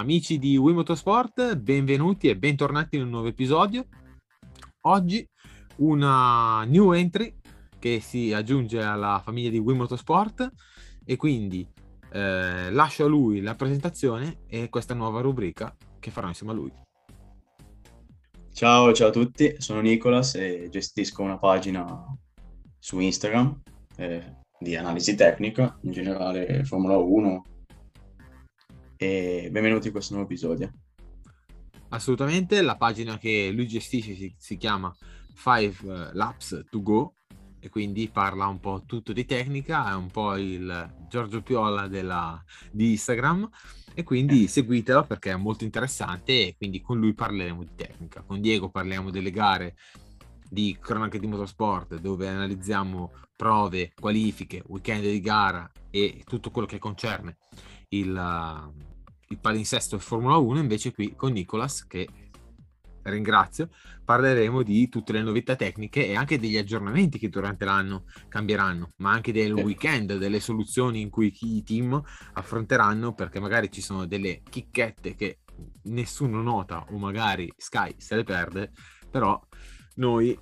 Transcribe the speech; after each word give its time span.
Amici 0.00 0.38
di 0.38 0.56
Wii 0.56 0.76
Motorsport, 0.76 1.56
benvenuti 1.56 2.30
e 2.30 2.34
bentornati 2.38 2.96
in 2.96 3.02
un 3.02 3.10
nuovo 3.10 3.26
episodio. 3.26 3.84
Oggi 4.86 5.28
una 5.76 6.64
new 6.64 6.92
entry 6.92 7.34
che 7.78 8.00
si 8.00 8.32
aggiunge 8.32 8.80
alla 8.80 9.20
famiglia 9.22 9.50
di 9.50 9.58
Wii 9.58 9.76
Motorsport 9.76 10.50
e 11.04 11.16
quindi 11.16 11.68
eh, 12.12 12.70
lascio 12.70 13.04
a 13.04 13.08
lui 13.08 13.42
la 13.42 13.54
presentazione 13.54 14.38
e 14.46 14.70
questa 14.70 14.94
nuova 14.94 15.20
rubrica 15.20 15.76
che 15.98 16.10
farò 16.10 16.28
insieme 16.28 16.52
a 16.52 16.56
lui. 16.56 16.72
Ciao, 18.54 18.94
ciao 18.94 19.08
a 19.08 19.12
tutti, 19.12 19.54
sono 19.58 19.82
Nicolas 19.82 20.34
e 20.34 20.68
gestisco 20.70 21.22
una 21.22 21.36
pagina 21.36 22.06
su 22.78 22.98
Instagram 22.98 23.60
eh, 23.96 24.36
di 24.58 24.76
analisi 24.76 25.14
tecnica, 25.14 25.78
in 25.82 25.92
generale 25.92 26.64
Formula 26.64 26.96
1 26.96 27.44
e 29.02 29.48
benvenuti 29.50 29.86
in 29.86 29.92
questo 29.92 30.12
nuovo 30.12 30.28
episodio. 30.28 30.70
Assolutamente, 31.88 32.60
la 32.60 32.76
pagina 32.76 33.16
che 33.16 33.50
lui 33.50 33.66
gestisce 33.66 34.14
si, 34.14 34.34
si 34.36 34.58
chiama 34.58 34.94
5 35.34 36.10
Laps 36.12 36.66
to 36.68 36.82
Go 36.82 37.14
e 37.60 37.70
quindi 37.70 38.10
parla 38.12 38.46
un 38.46 38.60
po' 38.60 38.82
tutto 38.84 39.14
di 39.14 39.24
tecnica, 39.24 39.90
è 39.90 39.94
un 39.94 40.10
po' 40.10 40.36
il 40.36 41.06
Giorgio 41.08 41.40
Piola 41.40 41.88
della, 41.88 42.44
di 42.70 42.90
Instagram 42.90 43.48
e 43.94 44.02
quindi 44.02 44.46
seguitelo 44.46 45.04
perché 45.04 45.30
è 45.30 45.36
molto 45.36 45.64
interessante 45.64 46.48
e 46.48 46.54
quindi 46.58 46.82
con 46.82 46.98
lui 46.98 47.14
parleremo 47.14 47.64
di 47.64 47.74
tecnica. 47.74 48.20
Con 48.20 48.42
Diego 48.42 48.68
parliamo 48.68 49.08
delle 49.08 49.30
gare 49.30 49.76
di 50.46 50.76
cronache 50.78 51.18
di 51.18 51.26
motorsport 51.26 51.98
dove 52.00 52.28
analizziamo 52.28 53.12
prove, 53.34 53.94
qualifiche, 53.98 54.62
weekend 54.66 55.04
di 55.04 55.20
gara 55.20 55.70
e 55.88 56.22
tutto 56.26 56.50
quello 56.50 56.66
che 56.66 56.78
concerne 56.78 57.38
il, 57.90 58.14
il 59.32 59.38
palinsesto 59.38 59.94
e 59.94 60.00
Formula 60.00 60.36
1 60.38 60.58
invece 60.58 60.92
qui 60.92 61.14
con 61.14 61.30
Nicolas 61.32 61.86
che 61.86 62.08
ringrazio 63.02 63.68
parleremo 64.04 64.62
di 64.62 64.88
tutte 64.88 65.12
le 65.12 65.22
novità 65.22 65.54
tecniche 65.54 66.06
e 66.08 66.16
anche 66.16 66.38
degli 66.38 66.56
aggiornamenti 66.56 67.16
che 67.18 67.28
durante 67.28 67.64
l'anno 67.64 68.04
cambieranno 68.28 68.90
ma 68.96 69.12
anche 69.12 69.30
del 69.32 69.54
Sì. 69.56 69.62
weekend 69.62 70.16
delle 70.18 70.40
soluzioni 70.40 71.00
in 71.00 71.10
cui 71.10 71.32
i 71.42 71.62
team 71.62 72.02
affronteranno 72.32 73.14
perché 73.14 73.38
magari 73.38 73.70
ci 73.70 73.80
sono 73.80 74.04
delle 74.04 74.42
chicchette 74.50 75.14
che 75.14 75.38
nessuno 75.84 76.42
nota 76.42 76.84
o 76.90 76.98
magari 76.98 77.50
Sky 77.56 77.94
se 77.98 78.16
le 78.16 78.24
perde 78.24 78.72
però 79.08 79.40
noi 79.94 80.36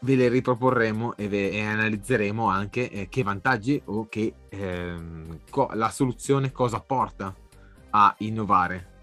ve 0.00 0.14
le 0.16 0.28
riproporremo 0.28 1.16
e, 1.16 1.28
ve- 1.28 1.50
e 1.50 1.60
analizzeremo 1.62 2.48
anche 2.48 2.90
eh, 2.90 3.08
che 3.08 3.22
vantaggi 3.22 3.80
o 3.86 4.08
che 4.08 4.34
ehm, 4.48 5.38
co- 5.50 5.70
la 5.74 5.90
soluzione 5.90 6.50
cosa 6.52 6.80
porta 6.80 7.34
a 7.90 8.14
innovare. 8.18 8.96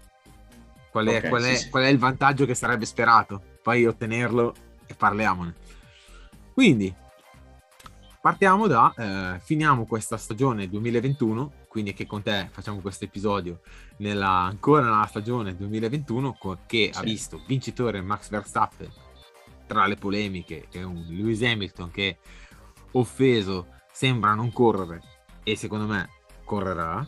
Qual 0.90 1.06
è, 1.06 1.18
Ok, 1.18 1.28
qual, 1.28 1.42
sì, 1.42 1.50
è, 1.50 1.54
sì. 1.56 1.68
qual 1.68 1.82
è 1.84 1.88
il 1.88 1.98
vantaggio 1.98 2.46
che 2.46 2.54
sarebbe 2.54 2.86
sperato? 2.86 3.42
Poi 3.62 3.86
ottenerlo 3.86 4.54
e 4.86 4.94
parliamone. 4.94 5.54
Quindi 6.54 6.94
partiamo 8.20 8.66
da 8.66 8.92
eh, 8.96 9.38
finiamo 9.40 9.84
questa 9.86 10.16
stagione 10.16 10.68
2021, 10.68 11.52
quindi 11.68 11.92
che 11.92 12.06
con 12.06 12.22
te 12.22 12.48
facciamo 12.50 12.80
questo 12.80 13.04
episodio 13.04 13.60
nella, 13.98 14.30
ancora 14.30 14.82
nella 14.84 15.06
stagione 15.06 15.54
2021 15.56 16.32
co- 16.38 16.58
che 16.66 16.90
ha 16.92 16.98
Sì. 17.00 17.04
visto 17.04 17.42
vincitore 17.46 18.00
Max 18.00 18.28
Verstappen 18.30 18.90
tra 19.66 19.86
le 19.86 19.96
polemiche 19.96 20.68
e 20.70 20.82
un 20.82 21.04
Lewis 21.08 21.42
Hamilton 21.42 21.90
che 21.90 22.18
offeso 22.92 23.66
sembra 23.92 24.32
non 24.34 24.52
correre 24.52 25.00
e 25.42 25.56
secondo 25.56 25.86
me 25.86 26.08
correrà 26.44 27.06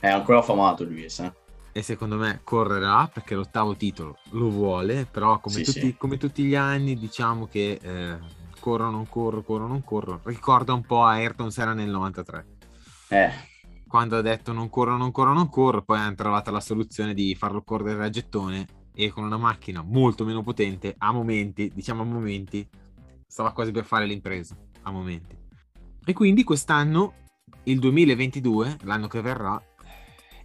È 0.00 0.08
ancora 0.08 0.38
affamato 0.38 0.84
lui, 0.84 1.04
eh? 1.04 1.32
e 1.72 1.82
secondo 1.82 2.16
me 2.16 2.40
correrà 2.42 3.06
perché 3.06 3.36
l'ottavo 3.36 3.76
titolo 3.76 4.16
lo 4.30 4.50
vuole 4.50 5.06
però 5.08 5.38
come, 5.38 5.56
Sì, 5.56 5.62
tutti, 5.62 5.80
sì. 5.80 5.96
come 5.96 6.16
tutti 6.16 6.42
gli 6.42 6.56
anni 6.56 6.98
diciamo 6.98 7.46
che 7.46 7.78
eh, 7.80 8.18
corro 8.58 8.90
non 8.90 9.08
corro 9.08 9.42
corro 9.42 9.68
non 9.68 9.84
corro 9.84 10.20
ricorda 10.24 10.72
un 10.72 10.82
po' 10.82 11.04
a 11.04 11.10
Ayrton 11.10 11.52
Senna 11.52 11.72
nel 11.72 11.88
93 11.88 12.46
Eh, 13.10 13.30
quando 13.86 14.16
ha 14.16 14.20
detto 14.20 14.52
non 14.52 14.70
corro, 14.70 14.96
non 14.96 15.10
corro, 15.10 15.32
non 15.32 15.48
corro, 15.48 15.82
poi 15.82 15.98
hanno 15.98 16.14
trovato 16.14 16.52
la 16.52 16.60
soluzione 16.60 17.12
di 17.12 17.34
farlo 17.34 17.62
correre 17.62 18.04
a 18.04 18.08
gettone 18.08 18.64
e 18.94 19.10
con 19.10 19.24
una 19.24 19.36
macchina 19.36 19.82
molto 19.82 20.24
meno 20.24 20.42
potente, 20.44 20.94
a 20.96 21.10
momenti, 21.10 21.72
diciamo 21.74 22.02
a 22.02 22.04
momenti, 22.04 22.64
stava 23.26 23.50
quasi 23.52 23.72
per 23.72 23.84
fare 23.84 24.06
l'impresa, 24.06 24.56
a 24.82 24.92
momenti. 24.92 25.36
E 26.04 26.12
quindi 26.12 26.44
quest'anno, 26.44 27.14
il 27.64 27.80
2022, 27.80 28.76
l'anno 28.82 29.08
che 29.08 29.20
verrà, 29.22 29.60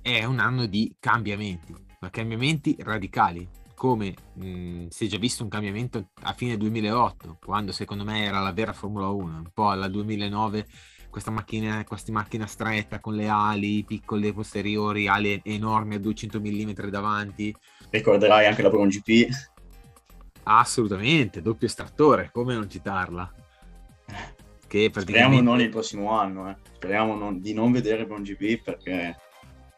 è 0.05 0.23
un 0.23 0.37
anno 0.37 0.67
di 0.67 0.95
cambiamenti, 0.99 1.73
ma 1.99 2.11
cambiamenti 2.11 2.75
radicali, 2.77 3.49
come 3.73 4.13
mh, 4.35 4.85
si 4.89 5.05
è 5.05 5.07
già 5.07 5.17
visto 5.17 5.41
un 5.41 5.49
cambiamento 5.49 6.09
a 6.21 6.33
fine 6.33 6.57
2008, 6.57 7.39
quando 7.43 7.71
secondo 7.71 8.03
me 8.03 8.23
era 8.23 8.39
la 8.39 8.53
vera 8.53 8.71
Formula 8.71 9.07
1, 9.07 9.37
un 9.37 9.49
po' 9.51 9.69
alla 9.71 9.87
2009 9.87 10.67
questa 11.09 11.31
macchina, 11.31 11.83
questa 11.85 12.11
macchina 12.11 12.45
stretta 12.45 12.99
con 12.99 13.15
le 13.15 13.27
ali 13.27 13.83
piccole 13.83 14.31
posteriori, 14.31 15.07
ali 15.07 15.41
enormi 15.43 15.95
a 15.95 15.99
200 15.99 16.39
mm 16.39 16.71
davanti. 16.87 17.55
ricorderai 17.89 18.45
anche 18.45 18.61
la 18.61 18.69
Brown 18.69 18.89
GP. 18.89 19.27
Assolutamente, 20.43 21.41
doppio 21.41 21.65
estrattore, 21.65 22.29
come 22.31 22.53
non 22.53 22.69
citarla? 22.69 23.33
Che 24.05 24.67
Speriamo 24.67 24.91
praticamente... 24.91 25.41
non 25.41 25.61
il 25.61 25.69
prossimo 25.69 26.11
anno, 26.11 26.51
eh. 26.51 26.57
Speriamo 26.75 27.15
non- 27.15 27.41
di 27.41 27.55
non 27.55 27.71
vedere 27.71 28.05
Brown 28.05 28.21
GP 28.21 28.61
perché 28.61 29.15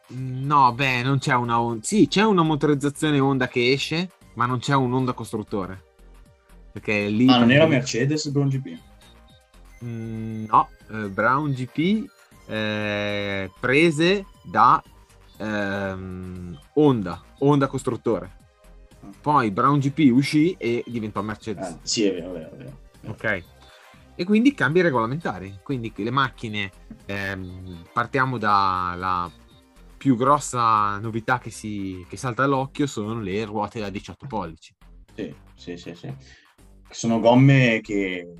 No, 0.08 0.72
beh, 0.72 1.02
non 1.02 1.18
c'è 1.18 1.34
una... 1.34 1.60
on- 1.60 1.82
Sì, 1.82 2.08
c'è 2.08 2.22
una 2.24 2.42
motorizzazione 2.42 3.18
Honda 3.18 3.48
che 3.48 3.72
esce, 3.72 4.10
ma 4.34 4.46
non 4.46 4.58
c'è 4.58 4.74
un 4.74 4.92
Honda 4.92 5.12
costruttore. 5.12 5.84
Perché 6.72 7.08
lì... 7.08 7.28
Ah, 7.28 7.38
non 7.38 7.50
era 7.50 7.66
Mercedes 7.66 8.28
Brown 8.28 8.48
GP? 8.48 8.78
Mm, 9.84 10.44
no, 10.46 10.68
eh, 10.90 11.08
Brown 11.08 11.52
GP 11.52 12.10
eh, 12.46 13.50
prese 13.60 14.24
da 14.42 14.82
ehm, 15.36 16.58
Honda, 16.74 17.22
Honda 17.38 17.66
costruttore. 17.66 18.36
Poi 19.20 19.50
Brown 19.50 19.78
GP 19.78 20.10
uscì 20.12 20.54
e 20.58 20.82
diventò 20.86 21.22
Mercedes. 21.22 21.68
Eh, 21.68 21.78
sì, 21.82 22.04
è 22.04 22.14
vero, 22.14 22.30
è 22.34 22.38
vero, 22.38 22.50
è 22.52 22.56
vero. 22.56 22.78
Ok. 23.06 23.42
E 24.14 24.24
quindi 24.24 24.54
cambi 24.54 24.80
regolamentari. 24.80 25.60
Quindi 25.62 25.92
le 25.96 26.10
macchine, 26.10 26.72
ehm, 27.06 27.84
partiamo 27.92 28.36
dalla 28.38 29.30
più 29.98 30.16
grossa 30.16 30.98
novità 30.98 31.38
che, 31.38 31.50
si, 31.50 32.06
che 32.08 32.16
salta 32.16 32.44
all'occhio, 32.44 32.86
sono 32.86 33.20
le 33.20 33.44
ruote 33.44 33.80
da 33.80 33.90
18 33.90 34.26
pollici. 34.26 34.74
Sì, 35.14 35.34
sì, 35.54 35.76
sì, 35.76 35.94
sì. 35.94 36.14
Sono 36.88 37.20
gomme 37.20 37.80
che 37.82 38.32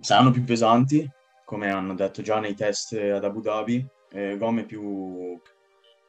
saranno 0.00 0.30
più 0.30 0.44
pesanti, 0.44 1.08
come 1.46 1.70
hanno 1.70 1.94
detto 1.94 2.20
già 2.20 2.40
nei 2.40 2.54
test 2.54 2.92
ad 2.92 3.24
Abu 3.24 3.40
Dhabi, 3.40 3.86
eh, 4.10 4.36
gomme 4.36 4.64
più... 4.64 5.40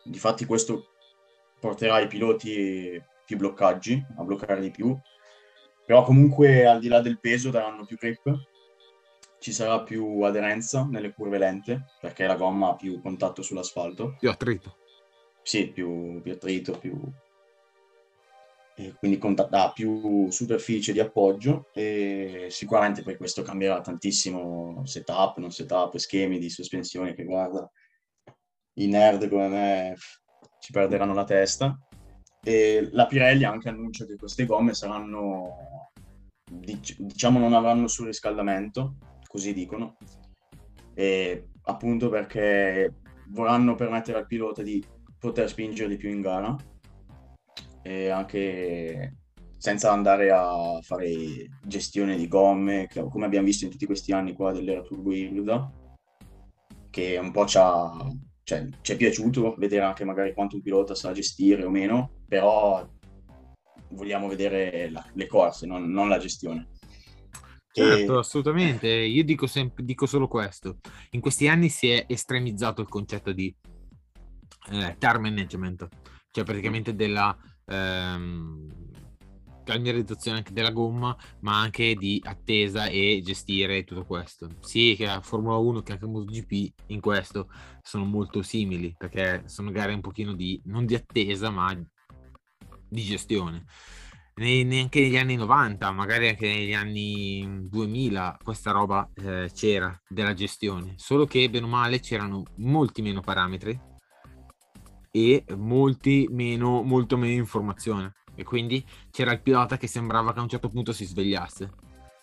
Difatti 0.04 0.46
questo 0.46 0.92
porterà 1.60 2.00
i 2.00 2.08
piloti 2.08 3.02
più 3.26 3.38
bloccaggi, 3.38 4.06
a 4.18 4.24
bloccare 4.24 4.62
di 4.62 4.70
più, 4.70 4.96
però 5.86 6.04
comunque 6.04 6.66
al 6.66 6.80
di 6.80 6.88
là 6.88 7.00
del 7.00 7.20
peso 7.20 7.50
daranno 7.50 7.86
più 7.86 7.98
grip, 7.98 8.32
ci 9.40 9.52
sarà 9.52 9.84
più 9.84 10.22
aderenza 10.22 10.86
nelle 10.86 11.14
curve 11.14 11.38
lente, 11.38 11.86
perché 12.00 12.26
la 12.26 12.36
gomma 12.36 12.70
ha 12.70 12.76
più 12.76 13.02
contatto 13.02 13.42
sull'asfalto. 13.42 14.16
Più 14.20 14.30
attrito. 14.30 14.78
Sì, 15.42 15.68
più, 15.72 16.22
più 16.22 16.32
attrito, 16.32 16.78
più... 16.78 17.00
e 18.78 18.96
quindi 18.98 19.18
conta- 19.18 19.48
ha 19.50 19.72
più 19.72 20.30
superficie 20.32 20.92
di 20.92 21.00
appoggio 21.00 21.70
e 21.74 22.48
sicuramente 22.50 23.04
poi 23.04 23.16
questo 23.16 23.44
cambierà 23.44 23.80
tantissimo 23.82 24.86
setup, 24.86 25.38
non 25.38 25.52
setup, 25.52 25.96
schemi 25.98 26.40
di 26.40 26.50
sospensione 26.50 27.14
che 27.14 27.24
guarda, 27.24 27.70
i 28.78 28.88
nerd 28.88 29.30
come 29.30 29.48
me 29.48 29.96
ci 30.60 30.72
perderanno 30.72 31.14
la 31.14 31.24
testa. 31.24 31.80
E 32.44 32.90
la 32.92 33.08
Pirelli 33.08 33.44
anche 33.44 33.70
annuncia 33.70 34.06
che 34.06 34.18
queste 34.18 34.46
gomme 34.46 34.74
saranno, 34.74 35.92
dic- 36.44 37.00
diciamo, 37.00 37.40
non 37.40 37.54
avranno 37.54 37.88
surriscaldamento, 37.88 38.98
così 39.36 39.54
dicono, 39.54 39.98
e 40.94 41.50
appunto 41.64 42.08
perché 42.08 42.94
vorranno 43.32 43.76
permettere 43.76 44.20
al 44.20 44.28
pilota 44.28 44.62
di 44.64 44.82
poter 45.20 45.50
spingere 45.50 45.90
di 45.90 45.98
più 45.98 46.10
in 46.10 46.22
gara 46.22 46.56
e 47.82 48.08
anche 48.08 49.18
senza 49.58 49.92
andare 49.92 50.32
a 50.32 50.80
fare 50.82 51.50
gestione 51.64 52.16
di 52.16 52.30
gomme, 52.30 52.88
come 53.10 53.26
abbiamo 53.26 53.46
visto 53.46 53.66
in 53.66 53.72
tutti 53.72 53.86
questi 53.86 54.14
anni 54.14 54.34
qua 54.34 54.54
dell'era 54.54 54.82
turbo 54.82 55.12
ibrida, 55.12 55.70
che 56.90 57.18
un 57.18 57.32
po' 57.32 57.46
ci 57.46 57.58
ha, 57.60 57.92
cioè, 58.44 58.66
ci 58.80 58.94
è 58.94 58.96
piaciuto 58.96 59.56
vedere 59.58 59.84
anche 59.84 60.06
magari 60.06 60.34
quanto 60.34 60.56
un 60.56 60.62
pilota 60.62 60.96
sa 60.96 61.12
gestire 61.12 61.66
o 61.66 61.70
meno, 61.70 62.10
però 62.26 62.88
vogliamo 63.90 64.30
vedere 64.30 64.90
la- 64.90 65.06
le 65.14 65.28
corse, 65.28 65.66
non, 65.66 65.92
non 65.92 66.08
la 66.08 66.20
gestione. 66.20 66.70
Certo, 67.76 68.16
E- 68.16 68.20
assolutamente. 68.20 68.88
Io 68.88 69.24
dico, 69.26 69.48
sempre, 69.48 69.84
dico 69.84 70.06
solo 70.06 70.30
questo. 70.30 70.78
In 71.12 71.20
questi 71.20 71.50
anni 71.50 71.68
si 71.68 71.90
è 71.90 72.06
estremizzato 72.08 72.80
il 72.80 72.88
concetto 72.88 73.34
di 73.34 73.54
eh, 74.72 74.96
tire 74.98 75.20
management, 75.20 75.86
cioè 76.32 76.46
praticamente 76.46 76.96
della 76.96 77.38
ehm, 77.66 78.70
calmierazione 79.66 80.38
anche 80.38 80.54
della 80.54 80.72
gomma, 80.72 81.18
ma 81.42 81.60
anche 81.60 81.96
di 81.96 82.22
attesa 82.24 82.86
e 82.86 83.22
gestire 83.22 83.84
tutto 83.84 84.06
questo. 84.06 84.48
Sì, 84.62 84.96
che 84.96 85.06
la 85.06 85.20
Formula 85.20 85.58
1 85.58 85.82
che 85.82 85.92
anche 85.92 86.06
MotoGP 86.06 86.74
in 86.88 87.02
questo 87.02 87.50
sono 87.82 88.06
molto 88.06 88.42
simili, 88.42 88.96
perché 88.98 89.44
sono 89.48 89.70
gare 89.72 89.94
un 89.94 90.00
pochino 90.00 90.34
di, 90.34 90.62
non 90.68 90.86
di 90.86 90.96
attesa, 90.96 91.50
ma 91.50 91.78
di 92.88 93.02
gestione. 93.02 93.66
Ne- 94.38 94.64
neanche 94.64 95.00
negli 95.00 95.18
anni 95.18 95.36
90, 95.36 95.92
magari 95.92 96.28
anche 96.28 96.48
negli 96.48 96.74
anni 96.74 97.68
2000, 97.70 98.38
questa 98.44 98.72
roba 98.72 99.10
eh, 99.16 99.50
c'era 99.54 99.98
della 100.10 100.34
gestione, 100.34 100.96
solo 100.98 101.26
che 101.26 101.50
bene 101.50 101.66
o 101.66 101.70
male 101.70 102.02
c'erano 102.02 102.44
molti 102.58 103.02
meno 103.02 103.22
parametri 103.22 103.80
e 105.10 105.46
molti 105.56 106.28
meno, 106.30 106.82
molto 106.84 107.16
meno 107.16 107.34
informazione. 107.34 108.14
E 108.36 108.44
quindi 108.44 108.86
c'era 109.10 109.32
il 109.32 109.42
pilota 109.42 109.78
che 109.78 109.88
sembrava 109.88 110.34
che 110.34 110.40
a 110.40 110.42
un 110.42 110.50
certo 110.50 110.68
punto 110.68 110.92
si 110.92 111.06
svegliasse 111.06 111.72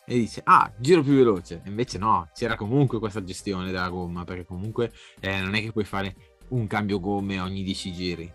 e 0.05 0.19
dice: 0.19 0.43
Ah, 0.45 0.71
giro 0.79 1.03
più 1.03 1.15
veloce. 1.15 1.63
Invece 1.65 1.97
no, 1.97 2.29
c'era 2.35 2.57
comunque 2.57 2.99
questa 2.99 3.25
gestione 3.25 3.65
della 3.65 3.89
gomma, 3.89 4.25
perché 4.25 4.45
comunque 4.45 4.93
eh, 5.21 5.41
non 5.41 5.55
è 5.55 5.63
che 5.63 5.73
puoi 5.73 5.85
fare 5.85 6.15
un 6.49 6.67
cambio 6.67 7.01
gomme 7.01 7.41
ogni 7.41 7.63
10 7.63 7.93
giri. 7.93 8.33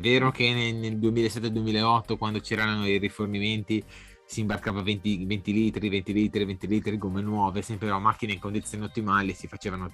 È 0.00 0.02
vero 0.02 0.30
che 0.30 0.50
nel, 0.54 0.76
nel 0.76 0.96
2007-2008, 0.98 2.16
quando 2.16 2.40
c'erano 2.40 2.86
i 2.86 2.96
rifornimenti, 2.96 3.84
si 4.24 4.40
imbarcava 4.40 4.80
20, 4.80 5.26
20 5.26 5.52
litri, 5.52 5.90
20 5.90 6.12
litri, 6.14 6.44
20 6.46 6.66
litri, 6.66 6.96
gomme 6.96 7.20
nuove, 7.20 7.60
sempre 7.60 7.88
però 7.88 7.98
macchine 8.00 8.32
in 8.32 8.38
condizioni 8.38 8.84
ottimali, 8.84 9.34
si 9.34 9.46
facevano 9.46 9.92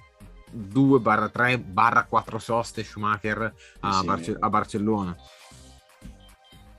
2-3-4 0.55 2.37
soste 2.37 2.85
Schumacher 2.85 3.53
a, 3.81 3.99
Sì. 3.99 4.05
Barce- 4.05 4.37
a 4.39 4.49
Barcellona. 4.49 5.13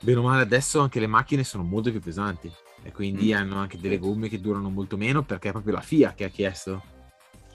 Bene 0.01 0.17
o 0.17 0.23
male 0.23 0.41
adesso 0.41 0.79
anche 0.79 0.99
le 0.99 1.05
macchine 1.05 1.43
sono 1.43 1.61
molto 1.61 1.91
più 1.91 1.99
pesanti 2.01 2.51
e 2.81 2.91
quindi 2.91 3.31
Mm. 3.31 3.37
hanno 3.37 3.57
anche 3.57 3.77
delle 3.77 3.99
gomme 3.99 4.27
che 4.27 4.41
durano 4.41 4.71
molto 4.71 4.97
meno 4.97 5.21
perché 5.21 5.49
è 5.49 5.51
proprio 5.51 5.73
la 5.73 5.81
FIA 5.81 6.15
che 6.15 6.23
ha 6.23 6.29
chiesto 6.29 6.81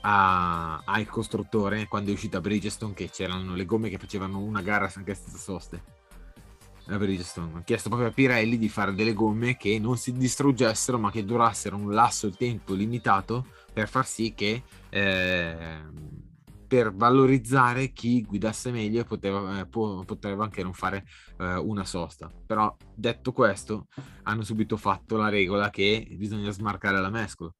a- 0.07 0.83
al 0.85 1.07
costruttore 1.07 1.87
quando 1.89 2.11
è 2.11 2.13
uscita 2.13 2.41
Bridgestone 2.41 2.95
che 2.95 3.11
c'erano 3.11 3.55
le 3.55 3.65
gomme 3.65 3.89
che 3.89 3.99
facevano 3.99 4.39
una 4.39 4.61
gara 4.61 4.91
anche 4.95 5.15
senza 5.15 5.39
soste. 5.39 6.03
A 6.87 6.99
Bridgestone. 6.99 7.59
Ha 7.59 7.63
chiesto 7.63 7.89
proprio 7.89 8.11
a 8.11 8.13
Pirelli 8.13 8.59
di 8.59 8.69
fare 8.69 8.95
delle 8.95 9.15
gomme 9.15 9.57
che 9.57 9.79
non 9.79 9.97
si 9.97 10.13
distruggessero 10.13 10.99
ma 10.99 11.11
che 11.11 11.25
durassero 11.25 11.77
un 11.77 11.93
lasso 11.93 12.29
di 12.29 12.37
tempo 12.37 12.75
limitato 12.75 13.47
per 13.73 13.89
far 13.89 14.05
sì 14.07 14.35
che 14.35 14.63
ehm, 14.91 15.93
per 16.67 16.95
valorizzare 16.95 17.93
chi 17.93 18.23
guidasse 18.23 18.71
meglio 18.71 19.01
e 19.01 19.05
poteva, 19.05 19.61
eh, 19.61 19.67
po- 19.67 20.03
poteva 20.05 20.45
anche 20.45 20.63
non 20.63 20.75
fare 20.75 21.07
eh, 21.39 21.55
una 21.57 21.87
sosta. 21.87 22.31
Però 22.45 22.77
detto 22.95 23.33
questo 23.33 23.87
hanno 24.25 24.43
subito 24.43 24.77
fatto 24.77 25.17
la 25.17 25.31
regola 25.31 25.71
che 25.71 26.07
bisogna 26.19 26.51
smarcare 26.51 27.01
la 27.01 27.11
mescola 27.11 27.51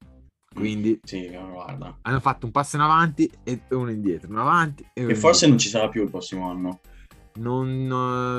quindi 0.55 0.99
Sì, 1.03 1.27
guarda. 1.29 1.97
hanno 2.01 2.19
fatto 2.19 2.45
un 2.45 2.51
passo 2.51 2.77
in 2.77 2.81
avanti 2.81 3.29
e 3.43 3.59
uno 3.69 3.91
indietro, 3.91 4.31
un 4.31 4.37
avanti 4.37 4.83
e 4.93 5.01
E 5.01 5.15
forse 5.15 5.45
indietro. 5.45 5.49
non 5.49 5.57
ci 5.59 5.69
sarà 5.69 5.89
più 5.89 6.03
il 6.03 6.09
prossimo 6.09 6.49
anno. 6.49 6.79
Non, 7.37 7.67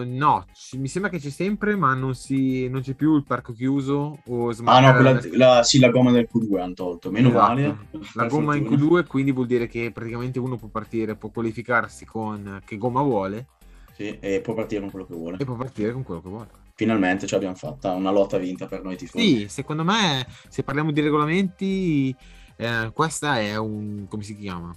eh, 0.03 0.05
no, 0.07 0.47
ci- 0.55 0.79
mi 0.79 0.89
sembra 0.89 1.11
che 1.11 1.19
c'è 1.19 1.29
sempre, 1.29 1.77
ma 1.77 1.93
non, 1.93 2.15
si, 2.15 2.67
non 2.69 2.81
c'è 2.81 2.95
più 2.95 3.15
il 3.15 3.25
parco 3.25 3.53
chiuso 3.53 4.21
o 4.27 4.49
Ah 4.65 4.81
no, 4.81 4.87
la- 5.03 5.19
quella, 5.19 5.21
la, 5.57 5.63
sì, 5.63 5.79
la 5.79 5.91
gomma 5.91 6.11
del 6.13 6.27
Q2 6.33 6.59
hanno 6.63 6.73
tolto, 6.73 7.11
meno 7.11 7.29
Esatto. 7.29 7.47
male. 7.47 7.77
La 8.15 8.25
gomma 8.25 8.57
in 8.57 8.65
fortuna. 8.65 9.03
Q2, 9.03 9.07
quindi 9.07 9.33
vuol 9.33 9.47
dire 9.47 9.67
che 9.67 9.91
praticamente 9.93 10.39
uno 10.39 10.57
può 10.57 10.69
partire, 10.69 11.15
può 11.15 11.29
qualificarsi 11.29 12.07
con 12.07 12.63
che 12.65 12.79
gomma 12.79 13.03
vuole 13.03 13.49
Sì, 13.95 14.17
e 14.19 14.41
può 14.41 14.55
partire 14.55 14.81
con 14.81 14.91
quello 14.91 15.05
che 15.07 15.15
vuole. 15.15 15.37
e 15.41 15.45
può 15.45 15.57
partire 15.57 15.93
con 15.93 16.03
quello 16.03 16.23
che 16.23 16.29
vuole. 16.31 16.49
Finalmente 16.77 17.27
ce 17.27 17.35
l'abbiamo 17.35 17.55
fatta, 17.57 17.93
una 17.93 18.11
lotta 18.11 18.37
vinta 18.37 18.67
per 18.67 18.83
noi 18.83 18.99
tifosi. 18.99 19.39
Sì, 19.39 19.49
secondo 19.49 19.83
me, 19.83 20.27
se 20.49 20.63
parliamo 20.63 20.93
di 20.93 21.01
regolamenti, 21.01 22.15
eh, 22.55 22.91
questa 22.93 23.41
è 23.41 23.57
un, 23.57 24.05
come 24.07 24.23
si 24.23 24.37
chiama? 24.37 24.77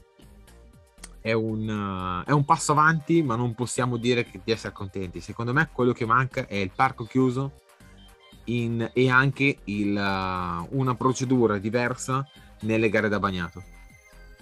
È 1.19 1.33
un, 1.33 2.23
eh, 2.25 2.29
è 2.29 2.31
un 2.31 2.45
passo 2.45 2.71
avanti, 2.71 3.21
ma 3.21 3.35
non 3.35 3.53
possiamo 3.53 3.97
dire 3.97 4.23
che- 4.23 4.39
di 4.41 4.53
essere 4.53 4.71
contenti. 4.71 5.19
Secondo 5.19 5.51
me 5.51 5.67
quello 5.73 5.91
che 5.91 6.05
manca 6.05 6.47
è 6.47 6.55
il 6.55 6.71
parco 6.73 7.03
chiuso 7.03 7.59
in- 8.45 8.89
e 8.93 9.09
anche 9.09 9.57
il, 9.65 9.97
eh, 9.97 10.67
una 10.71 10.95
procedura 10.95 11.57
diversa 11.57 12.25
nelle 12.61 12.87
gare 12.87 13.09
da 13.09 13.19
bagnato. 13.19 13.61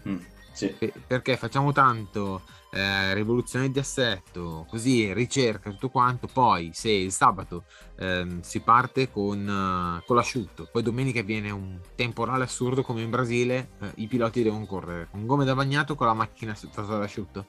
Mm, 0.07 0.19
sì. 0.57 0.69
Pe- 0.69 0.91
Perché 1.05 1.37
facciamo 1.37 1.71
tanto 1.71 2.41
eh, 2.71 3.13
rivoluzione 3.13 3.69
di 3.69 3.77
assetto, 3.77 4.65
così 4.67 5.13
ricerca, 5.13 5.69
tutto 5.69 5.89
quanto. 5.89 6.25
Poi, 6.25 6.71
se 6.73 6.89
il 6.89 7.11
sabato 7.11 7.65
ehm, 7.99 8.41
si 8.41 8.61
parte 8.61 9.11
con, 9.11 9.47
eh, 9.47 10.03
con 10.03 10.15
l'asciutto, 10.15 10.67
poi 10.71 10.81
domenica 10.81 11.21
viene 11.21 11.51
un 11.51 11.79
temporale 11.93 12.45
assurdo 12.45 12.81
come 12.81 13.03
in 13.03 13.11
Brasile, 13.11 13.69
eh, 13.79 13.91
i 13.97 14.07
piloti 14.07 14.41
devono 14.41 14.65
correre 14.65 15.07
con 15.11 15.27
gomme 15.27 15.45
da 15.45 15.53
bagnato 15.53 15.93
con 15.93 16.07
la 16.07 16.13
macchina 16.13 16.55
stata 16.55 16.95
all'asciutto. 16.95 17.47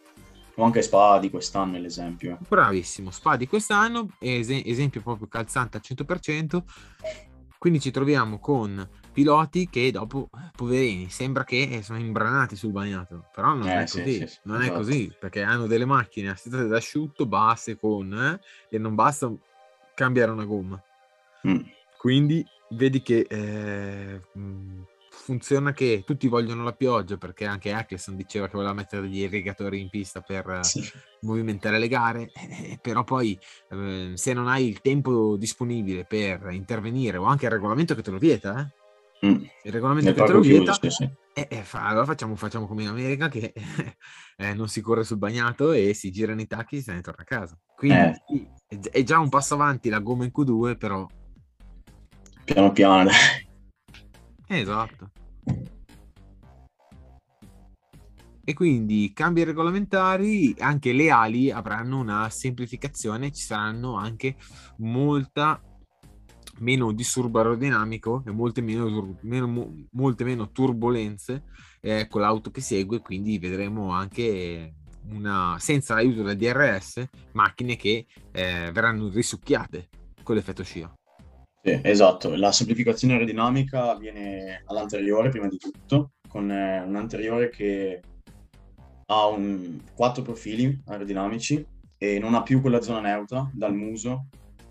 O 0.56 0.64
anche 0.64 0.82
Spa 0.82 1.18
di 1.18 1.30
quest'anno 1.30 1.76
è 1.76 1.80
l'esempio. 1.80 2.36
Bravissimo, 2.46 3.10
Spa 3.10 3.36
di 3.36 3.46
quest'anno, 3.46 4.08
es- 4.18 4.48
esempio 4.50 5.00
proprio 5.00 5.28
calzante 5.28 5.78
al 5.78 5.82
100%. 5.82 6.64
Quindi 7.58 7.80
ci 7.80 7.90
troviamo 7.90 8.38
con 8.38 8.88
piloti 9.18 9.68
che 9.68 9.90
dopo, 9.90 10.28
eh, 10.32 10.50
poverini, 10.54 11.10
sembra 11.10 11.42
che 11.42 11.80
sono 11.82 11.98
imbranati 11.98 12.54
sul 12.54 12.70
bagnato, 12.70 13.24
però 13.34 13.52
non 13.52 13.66
Eh, 13.66 13.82
è 13.82 13.86
sì, 13.88 13.98
così, 13.98 14.12
sì, 14.12 14.26
sì, 14.28 14.38
non 14.44 14.60
è 14.60 14.66
esatto. 14.66 14.78
così, 14.78 15.12
perché 15.18 15.42
hanno 15.42 15.66
delle 15.66 15.86
macchine 15.86 16.30
assetate 16.30 16.68
d'asciutto 16.68 17.26
basse 17.26 17.76
con, 17.76 18.12
eh, 18.12 18.38
e 18.68 18.78
non 18.78 18.94
basta 18.94 19.28
cambiare 19.96 20.30
una 20.30 20.44
gomma. 20.44 20.80
Mm, 21.48 21.62
Quindi 21.96 22.46
vedi 22.70 23.02
che 23.02 23.26
eh, 23.28 24.20
mh, 24.38 24.82
funziona 25.10 25.72
che 25.72 26.04
tutti 26.06 26.28
vogliono 26.28 26.62
la 26.62 26.72
pioggia, 26.72 27.16
perché 27.16 27.44
anche 27.44 27.72
Eccleston 27.72 28.14
diceva 28.14 28.46
che 28.46 28.52
voleva 28.54 28.72
mettere 28.72 29.02
degli 29.02 29.18
irrigatori 29.18 29.80
in 29.80 29.88
pista 29.88 30.20
per 30.20 30.48
eh, 30.48 30.62
sì. 30.62 30.88
movimentare 31.22 31.80
le 31.80 31.88
gare, 31.88 32.30
eh, 32.32 32.78
però 32.80 33.02
poi 33.02 33.36
eh, 33.70 34.12
se 34.14 34.32
non 34.32 34.46
hai 34.46 34.68
il 34.68 34.80
tempo 34.80 35.36
disponibile 35.36 36.04
per 36.04 36.50
intervenire 36.52 37.16
o 37.16 37.24
anche 37.24 37.46
il 37.46 37.50
regolamento 37.50 37.96
che 37.96 38.02
te 38.02 38.12
lo 38.12 38.18
vieta, 38.18 38.60
eh, 38.60 38.77
Mm, 39.26 39.42
il 39.64 39.72
regolamento 39.72 40.12
che 40.12 40.22
te 40.22 40.32
lo 40.32 40.40
vieta, 40.40 40.72
sì, 40.74 40.90
sì. 40.90 41.10
eh, 41.32 41.48
eh, 41.50 41.62
fa- 41.62 41.86
allora 41.86 42.04
facciamo, 42.04 42.36
facciamo 42.36 42.68
come 42.68 42.82
in 42.82 42.88
America 42.88 43.28
che 43.28 43.52
eh, 44.36 44.54
non 44.54 44.68
si 44.68 44.80
corre 44.80 45.02
sul 45.02 45.18
bagnato 45.18 45.72
e 45.72 45.92
si 45.92 46.12
girano 46.12 46.40
i 46.40 46.46
tacchi 46.46 46.76
e 46.76 46.82
se 46.82 46.92
ne 46.92 47.00
torna 47.00 47.22
a 47.22 47.26
casa. 47.26 47.58
Quindi 47.74 47.98
Eh. 47.98 48.46
è, 48.68 48.78
gi- 48.78 48.88
è 48.90 49.02
già 49.02 49.18
un 49.18 49.28
passo 49.28 49.54
avanti 49.54 49.88
la 49.88 49.98
gomma 49.98 50.24
in 50.24 50.30
Q2, 50.32 50.76
però 50.76 51.06
Piano 52.44 52.72
piano, 52.72 53.10
esatto. 54.46 55.10
E 58.42 58.54
quindi 58.54 59.12
cambi 59.12 59.44
regolamentari, 59.44 60.54
anche 60.60 60.94
le 60.94 61.10
ali 61.10 61.50
avranno 61.50 61.98
una 61.98 62.30
semplificazione, 62.30 63.30
ci 63.30 63.42
saranno 63.42 63.96
anche 63.96 64.36
molta 64.78 65.60
meno 66.60 66.92
disturbo 66.92 67.38
aerodinamico 67.38 68.22
e 68.26 68.30
molte 68.30 68.60
meno, 68.60 69.16
meno- 69.22 69.46
mo- 69.46 69.74
molte 69.92 70.24
meno 70.24 70.50
turbulenze 70.50 71.44
eh, 71.80 72.06
con 72.08 72.20
l'auto 72.20 72.50
che 72.50 72.60
segue, 72.60 73.00
quindi 73.00 73.38
vedremo 73.38 73.90
anche 73.90 74.74
una, 75.10 75.56
senza 75.58 75.94
l'aiuto 75.94 76.22
del 76.22 76.36
DRS, 76.36 77.08
macchine 77.32 77.76
che 77.76 78.06
eh, 78.32 78.70
verranno 78.72 79.08
risucchiate 79.08 79.88
con 80.22 80.34
l'effetto 80.34 80.62
scia. 80.62 80.92
Sì, 81.62 81.80
esatto, 81.82 82.34
la 82.36 82.52
semplificazione 82.52 83.14
aerodinamica 83.14 83.90
avviene 83.90 84.62
all'anteriore 84.66 85.30
prima 85.30 85.48
di 85.48 85.58
tutto, 85.58 86.12
con 86.28 86.50
eh, 86.50 86.80
un 86.80 86.96
anteriore 86.96 87.48
che 87.48 88.00
ha 89.06 89.26
un, 89.26 89.80
quattro 89.94 90.22
profili 90.22 90.82
aerodinamici 90.86 91.64
e 91.96 92.18
non 92.18 92.34
ha 92.34 92.42
più 92.42 92.60
quella 92.60 92.80
zona 92.80 93.00
neutra 93.00 93.50
dal 93.52 93.74
muso 93.74 94.26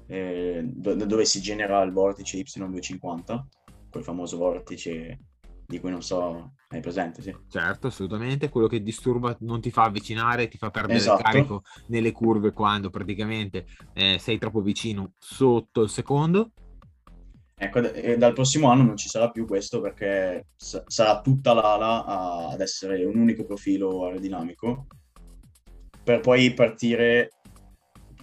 eh, 0.07 0.61
do- 0.63 0.95
dove 0.95 1.25
si 1.25 1.41
genera 1.41 1.81
il 1.83 1.91
vortice 1.91 2.37
Y250, 2.37 3.45
quel 3.89 4.03
famoso 4.03 4.37
vortice 4.37 5.19
di 5.65 5.79
cui 5.79 5.89
non 5.91 6.01
so, 6.01 6.53
hai 6.69 6.79
presente, 6.79 7.21
sì. 7.21 7.35
Certo, 7.49 7.87
assolutamente. 7.87 8.49
Quello 8.49 8.67
che 8.67 8.81
disturba 8.81 9.35
non 9.41 9.59
ti 9.59 9.69
fa 9.69 9.83
avvicinare, 9.83 10.47
ti 10.47 10.57
fa 10.57 10.69
perdere 10.69 10.99
Esatto. 10.99 11.21
il 11.21 11.27
carico 11.27 11.63
nelle 11.87 12.11
curve 12.11 12.53
quando 12.53 12.89
praticamente 12.89 13.65
eh, 13.93 14.17
sei 14.17 14.37
troppo 14.37 14.61
vicino 14.61 15.11
sotto 15.19 15.81
il 15.81 15.89
secondo. 15.89 16.51
Ecco, 17.59 17.81
d- 17.81 17.91
e 17.93 18.17
dal 18.17 18.33
prossimo 18.33 18.69
anno 18.69 18.83
non 18.83 18.95
ci 18.95 19.09
sarà 19.09 19.29
più 19.31 19.45
questo 19.45 19.81
perché 19.81 20.45
sa- 20.55 20.83
sarà 20.87 21.21
tutta 21.21 21.53
l'ala 21.53 22.05
a- 22.05 22.47
ad 22.49 22.61
essere 22.61 23.03
un 23.03 23.17
unico 23.17 23.45
profilo 23.45 24.05
aerodinamico 24.05 24.85
per 26.03 26.21
poi 26.21 26.53
partire, 26.53 27.31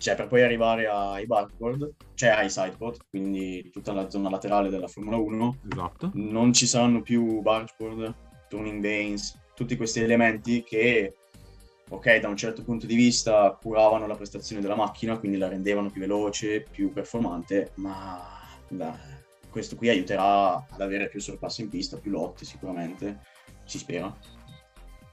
cioè 0.05 0.17
per 0.17 0.27
poi 0.27 0.43
arrivare 0.43 0.87
ai 0.87 1.25
backboard, 1.25 1.95
cioè 2.13 2.29
ai 2.29 2.51
sideboard, 2.51 3.07
quindi 3.09 3.71
tutta 3.73 3.95
la 3.95 4.11
zona 4.11 4.29
laterale 4.29 4.69
della 4.69 4.87
Formula 4.87 5.17
1. 5.17 5.61
Esatto. 5.73 6.11
Non 6.13 6.53
ci 6.53 6.67
saranno 6.67 7.01
più 7.01 7.41
bargeboard, 7.41 8.15
turning 8.51 8.83
vanes, 8.83 9.35
tutti 9.55 9.79
questi 9.79 10.01
elementi 10.01 10.63
che, 10.63 11.15
ok, 11.89 12.19
da 12.19 12.29
un 12.29 12.37
certo 12.37 12.63
punto 12.65 12.85
di 12.85 12.95
vista 12.95 13.59
curavano 13.59 14.07
la 14.07 14.15
prestazione 14.15 14.61
della 14.61 14.77
macchina, 14.77 15.19
quindi 15.19 15.39
la 15.39 15.49
rendevano 15.49 15.89
più 15.89 16.03
veloce, 16.03 16.67
più 16.71 16.93
performante, 16.93 17.73
ma 17.77 18.21
la- 18.69 18.99
questo 19.49 19.75
qui 19.75 19.89
aiuterà 19.89 20.67
ad 20.69 20.81
avere 20.83 21.09
più 21.09 21.19
sorpassi 21.19 21.63
in 21.63 21.71
pista, 21.71 21.97
più 21.97 22.11
lotte 22.11 22.45
sicuramente, 22.45 23.21
si 23.65 23.79
spera. 23.79 24.15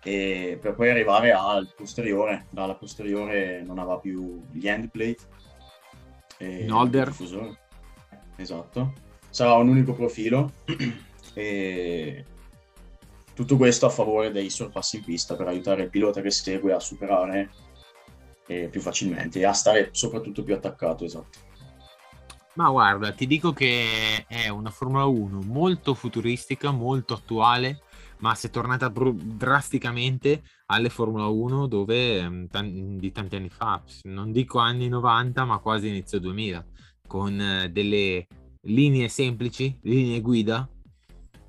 E 0.04 0.58
per 0.60 0.74
poi 0.74 0.90
arrivare 0.90 1.32
al 1.32 1.72
posteriore, 1.76 2.48
dalla 2.50 2.76
posteriore 2.76 3.62
non 3.64 3.78
avrà 3.78 3.98
più 3.98 4.44
gli 4.52 4.68
end 4.68 4.90
plate, 4.90 5.20
diffusore. 7.10 7.60
Esatto. 8.36 8.94
Sarà 9.30 9.54
un 9.54 9.70
unico 9.70 9.94
profilo 9.94 10.52
e 11.34 12.26
tutto 13.34 13.58
questo 13.58 13.86
a 13.86 13.90
favore 13.90 14.32
dei 14.32 14.50
sorpassi 14.50 14.98
in 14.98 15.04
pista 15.04 15.36
per 15.36 15.48
aiutare 15.48 15.84
il 15.84 15.90
pilota 15.90 16.22
che 16.22 16.32
segue 16.32 16.74
a 16.74 16.80
superare 16.80 17.50
eh, 18.48 18.68
più 18.68 18.82
facilmente 18.82 19.40
e 19.40 19.46
a 19.46 19.54
stare 19.54 19.90
soprattutto 19.92 20.44
più 20.44 20.54
attaccato, 20.54 21.06
esatto. 21.06 21.50
Ma 22.54 22.70
guarda, 22.70 23.14
ti 23.14 23.28
dico 23.28 23.54
che 23.54 24.26
è 24.28 24.50
una 24.50 24.72
Formula 24.72 25.06
1 25.06 25.42
molto 25.46 25.94
futuristica, 25.94 26.72
molto 26.72 27.14
attuale, 27.14 27.84
ma 28.22 28.34
si 28.36 28.48
è 28.48 28.50
tornata 28.50 28.90
bru- 28.90 29.20
drasticamente 29.20 30.44
alle 30.68 30.90
Formula 30.90 31.28
1 31.28 31.68
dove 31.68 32.18
ehm, 32.18 32.48
tan- 32.48 32.98
di 32.98 33.12
tanti 33.12 33.36
anni 33.36 33.50
fa, 33.50 33.82
non 34.04 34.32
dico 34.32 34.60
anni 34.60 34.88
90, 34.88 35.44
ma 35.46 35.60
quasi 35.60 35.88
inizio 35.90 36.20
2000, 36.20 36.66
con 37.08 37.40
eh, 37.40 37.70
delle 37.70 38.28
linee 38.62 39.10
semplici, 39.10 39.78
linee 39.84 40.22
guida 40.22 40.68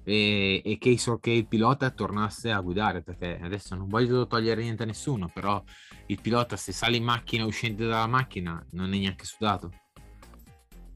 e, 0.04 0.62
e 0.64 0.78
che, 0.78 0.98
so- 0.98 1.18
che 1.18 1.30
il 1.30 1.46
pilota 1.46 1.90
tornasse 1.90 2.50
a 2.50 2.60
guidare, 2.60 3.02
perché 3.02 3.38
adesso 3.40 3.74
non 3.74 3.88
voglio 3.88 4.26
togliere 4.26 4.62
niente 4.62 4.82
a 4.82 4.86
nessuno, 4.86 5.30
però 5.32 5.62
il 6.06 6.20
pilota 6.20 6.56
se 6.56 6.72
sale 6.72 6.96
in 6.96 7.04
macchina 7.04 7.44
o 7.44 7.50
scende 7.50 7.86
dalla 7.86 8.06
macchina 8.06 8.64
non 8.72 8.92
è 8.92 8.98
neanche 8.98 9.24
sudato. 9.24 9.70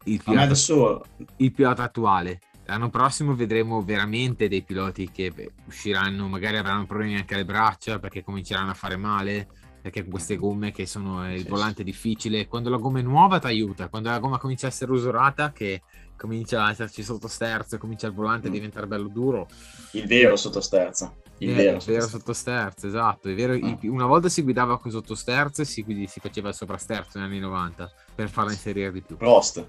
Il 0.05 0.23
pilota, 0.23 0.43
adesso 0.43 1.03
il 1.37 1.53
pilota 1.53 1.83
attuale. 1.83 2.41
L'anno 2.67 2.91
prossimo 2.91 3.35
vedremo 3.35 3.83
veramente 3.83 4.49
dei 4.49 4.63
piloti 4.63 5.11
che 5.11 5.31
beh, 5.31 5.53
usciranno, 5.67 6.27
magari 6.29 6.57
avranno 6.57 6.85
problemi 6.87 7.15
anche 7.17 7.35
alle 7.35 7.45
braccia 7.45 7.99
perché 8.01 8.25
cominceranno 8.25 8.71
a 8.71 8.75
fare 8.75 8.97
male, 8.97 9.47
perché 9.81 10.01
con 10.03 10.11
queste 10.11 10.37
gomme 10.37 10.73
che 10.73 10.85
sono 10.85 11.33
il 11.33 11.43
Sì, 11.43 11.49
volante 11.49 11.83
è 11.83 11.85
difficile. 11.85 12.49
Quando 12.49 12.69
la 12.69 12.77
gomma 12.79 12.99
è 12.99 13.03
nuova 13.03 13.39
ti 13.39 13.47
aiuta, 13.47 13.89
quando 13.89 14.09
la 14.11 14.19
gomma 14.19 14.39
comincia 14.39 14.67
a 14.67 14.71
essere 14.71 14.91
usurata, 14.91 15.53
che 15.53 15.83
comincia 16.17 16.65
a 16.65 16.71
esserci 16.71 17.05
sottosterzo, 17.05 17.79
comincia 17.79 18.09
il 18.09 18.15
volante 18.15 18.49
a 18.49 18.51
Mm. 18.51 18.55
diventare 18.55 18.87
bello 18.89 19.07
duro, 19.09 19.47
il 19.93 20.07
vero 20.09 20.35
sottosterzo, 20.35 21.19
il 21.39 21.51
eh, 21.51 21.55
vero, 21.55 21.79
vero 21.87 22.09
sottosterzo. 22.09 22.89
esatto. 22.89 23.29
È 23.29 23.35
vero, 23.35 23.53
Ah. 23.53 23.57
il- 23.59 23.79
una 23.91 24.07
volta 24.07 24.29
si 24.29 24.43
guidava 24.43 24.81
con 24.81 24.91
sottosterzo 24.91 25.63
e 25.63 25.65
si, 25.65 25.85
quindi 25.85 26.09
si 26.09 26.19
faceva 26.19 26.49
il 26.49 26.55
soprasterzo 26.57 27.19
negli 27.21 27.29
anni 27.29 27.39
90 27.39 27.89
per 28.13 28.29
farla 28.29 28.51
inserire 28.51 28.91
di 28.91 29.03
più. 29.03 29.17
Prost, 29.17 29.65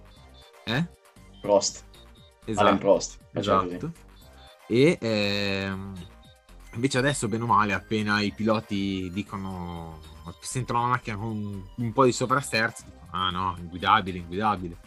Eh? 0.64 0.96
Prost, 1.40 1.86
Alain 2.56 2.78
Prost. 2.78 3.18
faceva 3.32 3.62
così. 3.62 3.76
Esatto. 3.76 3.92
E 4.68 4.98
ehm, 5.00 5.94
invece 6.74 6.98
adesso, 6.98 7.28
bene 7.28 7.44
o 7.44 7.48
male, 7.48 7.74
appena 7.74 8.22
i 8.22 8.32
piloti 8.32 9.10
dicono, 9.14 10.00
sentono 10.42 10.82
la 10.82 10.88
macchina 10.88 11.18
con 11.18 11.64
un 11.76 11.94
po' 11.94 12.06
di 12.06 12.12
sovrasterzo, 12.12 12.84
dicono, 12.86 13.08
ah 13.12 13.30
no, 13.30 13.56
inguidabile, 13.60 14.18
inguidabile. 14.18 14.78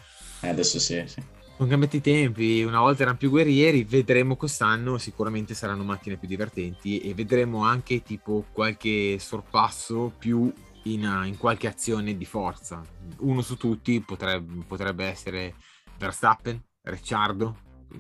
Eh, 0.40 0.48
adesso 0.48 0.78
sì, 0.78 1.02
sì. 1.06 1.22
Sono 1.56 1.68
cambiati 1.68 1.96
i 1.98 2.00
tempi, 2.00 2.62
una 2.62 2.80
volta 2.80 3.02
erano 3.02 3.18
più 3.18 3.28
guerrieri, 3.28 3.84
vedremo 3.84 4.34
quest'anno, 4.36 4.96
sicuramente 4.96 5.52
saranno 5.52 5.84
macchine 5.84 6.16
più 6.16 6.26
divertenti 6.26 7.00
e 7.00 7.12
vedremo 7.12 7.64
anche 7.64 8.02
tipo 8.02 8.46
qualche 8.50 9.18
sorpasso 9.18 10.10
più 10.16 10.50
in, 10.84 11.22
in 11.26 11.36
qualche 11.36 11.68
azione 11.68 12.16
di 12.16 12.24
forza. 12.24 12.82
Uno 13.18 13.42
su 13.42 13.58
tutti 13.58 14.00
potrebbe, 14.00 14.64
potrebbe 14.66 15.04
essere 15.04 15.56
Verstappen, 15.98 16.62
Ricciardo, 16.82 17.58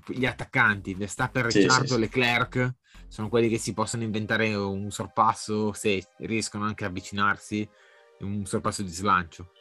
gli 0.08 0.24
attaccanti, 0.26 0.94
Verstappen, 0.94 1.50
Sì, 1.50 1.60
Ricciardo, 1.60 1.86
sì, 1.86 1.92
sì. 1.94 1.98
Leclerc, 2.00 2.74
sono 3.08 3.28
quelli 3.28 3.48
che 3.48 3.58
si 3.58 3.74
possono 3.74 4.02
inventare 4.02 4.54
un 4.54 4.90
sorpasso 4.90 5.72
se 5.72 6.04
riescono 6.18 6.64
anche 6.64 6.84
a 6.84 6.88
avvicinarsi, 6.88 7.68
un 8.20 8.44
sorpasso 8.46 8.82
di 8.82 8.88
slancio. 8.90 9.52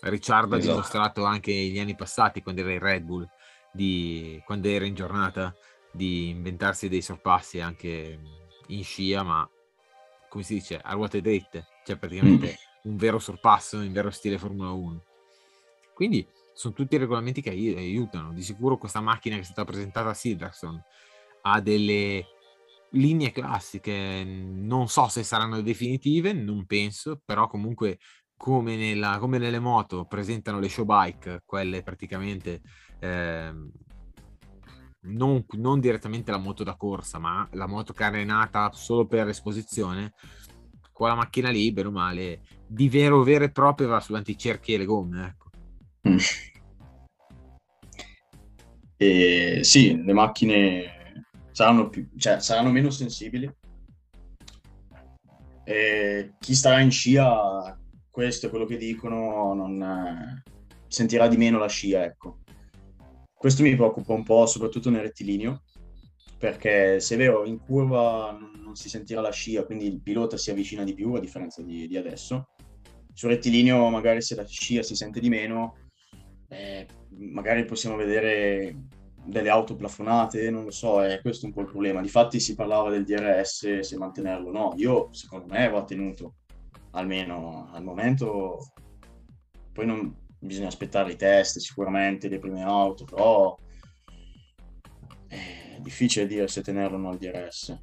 Ricciardo 0.00 0.54
ha 0.54 0.58
Esatto. 0.58 0.72
dimostrato 0.74 1.24
anche 1.24 1.52
negli 1.52 1.78
anni 1.78 1.94
passati, 1.94 2.42
quando 2.42 2.62
era 2.62 2.72
in 2.72 2.78
Red 2.78 3.02
Bull, 3.02 3.28
di, 3.72 4.40
quando 4.44 4.68
era 4.68 4.84
in 4.84 4.94
giornata, 4.94 5.54
di 5.92 6.28
inventarsi 6.28 6.88
dei 6.88 7.02
sorpassi 7.02 7.60
anche 7.60 8.18
in 8.68 8.84
scia, 8.84 9.22
ma 9.22 9.48
come 10.28 10.44
si 10.44 10.54
dice, 10.54 10.78
a 10.78 10.92
ruote 10.92 11.20
dritte, 11.20 11.66
cioè 11.84 11.96
praticamente 11.96 12.56
un 12.84 12.96
vero 12.96 13.18
sorpasso 13.18 13.80
in 13.80 13.92
vero 13.92 14.10
stile 14.10 14.38
Formula 14.38 14.70
1. 14.70 15.02
Quindi 15.92 16.26
sono 16.52 16.74
tutti 16.74 16.96
regolamenti 16.96 17.40
che 17.40 17.50
ai- 17.50 17.76
aiutano. 17.76 18.32
Di 18.32 18.42
sicuro 18.42 18.76
questa 18.76 19.00
macchina 19.00 19.36
che 19.36 19.42
è 19.42 19.44
stata 19.44 19.64
presentata 19.64 20.10
a 20.10 20.14
Silverstone 20.14 20.84
ha 21.42 21.60
delle 21.60 22.26
linee 22.92 23.30
classiche, 23.30 24.24
non 24.24 24.88
so 24.88 25.08
se 25.08 25.22
saranno 25.22 25.60
definitive, 25.62 26.32
non 26.32 26.66
penso, 26.66 27.20
però 27.24 27.46
comunque 27.46 27.98
come, 28.36 28.76
nella- 28.76 29.18
come 29.18 29.38
nelle 29.38 29.58
moto 29.58 30.06
presentano 30.06 30.58
le 30.58 30.68
show 30.68 30.84
bike, 30.84 31.42
quelle 31.44 31.82
praticamente 31.82 32.62
ehm, 33.00 33.70
non, 35.02 35.44
non 35.56 35.80
direttamente 35.80 36.30
la 36.30 36.38
moto 36.38 36.64
da 36.64 36.76
corsa, 36.76 37.18
ma 37.18 37.46
la 37.52 37.66
moto 37.66 37.92
carenata 37.92 38.70
solo 38.72 39.06
per 39.06 39.28
esposizione, 39.28 40.14
quella 40.92 41.14
macchina 41.14 41.50
lì, 41.50 41.72
bene 41.72 41.88
o 41.88 41.92
male, 41.92 42.42
di 42.66 42.88
vero 42.88 43.22
vero 43.22 43.44
e 43.44 43.50
proprio 43.50 43.88
va 43.88 44.00
sull'anticerchi 44.00 44.74
e 44.74 44.78
le 44.78 44.84
gomme, 44.84 45.26
ecco. 45.26 45.49
E 49.02 49.60
sì, 49.62 50.02
le 50.04 50.12
macchine 50.12 51.24
saranno, 51.52 51.88
più, 51.88 52.06
cioè, 52.18 52.38
saranno 52.40 52.70
meno 52.70 52.90
sensibili. 52.90 53.50
E 55.64 56.34
chi 56.38 56.54
starà 56.54 56.80
in 56.80 56.90
scia, 56.90 57.78
questo 58.10 58.46
è 58.46 58.50
quello 58.50 58.66
che 58.66 58.76
dicono, 58.76 59.54
non 59.54 60.42
sentirà 60.86 61.28
di 61.28 61.38
meno 61.38 61.58
la 61.58 61.68
scia, 61.68 62.04
ecco. 62.04 62.40
Questo 63.32 63.62
mi 63.62 63.74
preoccupa 63.74 64.12
un 64.12 64.22
po', 64.22 64.44
soprattutto 64.44 64.90
nel 64.90 65.00
rettilineo, 65.00 65.62
perché 66.36 67.00
se 67.00 67.14
è 67.14 67.16
vero, 67.16 67.46
in 67.46 67.58
curva 67.58 68.36
non 68.62 68.76
si 68.76 68.90
sentirà 68.90 69.22
la 69.22 69.32
scia, 69.32 69.64
quindi 69.64 69.86
il 69.86 70.02
pilota 70.02 70.36
si 70.36 70.50
avvicina 70.50 70.84
di 70.84 70.92
più, 70.92 71.14
a 71.14 71.20
differenza 71.20 71.62
di, 71.62 71.88
di 71.88 71.96
adesso. 71.96 72.50
Sul 73.14 73.30
rettilineo, 73.30 73.88
magari 73.88 74.20
se 74.20 74.34
la 74.34 74.46
scia 74.46 74.82
si 74.82 74.94
sente 74.94 75.20
di 75.20 75.30
meno, 75.30 75.76
eh, 76.50 76.86
magari 77.10 77.64
possiamo 77.64 77.96
vedere 77.96 78.76
delle 79.24 79.50
auto 79.50 79.76
plafonate, 79.76 80.50
non 80.50 80.64
lo 80.64 80.70
so, 80.70 81.02
è 81.02 81.20
questo 81.20 81.46
un 81.46 81.52
po' 81.52 81.60
il 81.60 81.68
problema. 81.68 82.00
Difatti 82.00 82.40
si 82.40 82.54
parlava 82.54 82.90
del 82.90 83.04
DRS, 83.04 83.80
se 83.80 83.96
mantenerlo 83.96 84.48
o 84.48 84.52
no. 84.52 84.72
Io, 84.76 85.12
secondo 85.12 85.46
me, 85.52 85.68
va 85.68 85.84
tenuto, 85.84 86.36
almeno 86.92 87.70
al 87.72 87.84
momento. 87.84 88.72
Poi 89.72 89.86
non 89.86 90.14
bisogna 90.38 90.68
aspettare 90.68 91.12
i 91.12 91.16
test, 91.16 91.58
sicuramente, 91.58 92.28
le 92.28 92.38
prime 92.38 92.62
auto, 92.62 93.04
però 93.04 93.56
è 95.28 95.78
difficile 95.80 96.26
dire 96.26 96.48
se 96.48 96.62
tenerlo 96.62 96.96
o 96.96 97.00
no 97.00 97.12
il 97.12 97.18
DRS. 97.18 97.78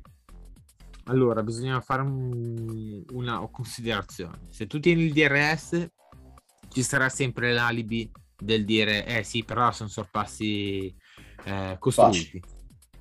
Allora, 1.05 1.41
bisogna 1.41 1.79
fare 1.79 2.01
un- 2.01 3.05
una 3.13 3.47
considerazione. 3.49 4.39
Se 4.49 4.67
tu 4.67 4.79
tieni 4.81 5.03
il 5.03 5.13
DRS, 5.13 5.89
ci 6.67 6.83
sarà 6.83 7.07
sempre 7.07 7.53
l'alibi 7.53 8.11
del 8.37 8.65
dire, 8.65 9.05
eh 9.05 9.23
sì, 9.23 9.43
però 9.43 9.71
sono 9.71 9.89
sorpassi 9.89 10.93
eh, 11.45 11.75
costruiti. 11.79 12.41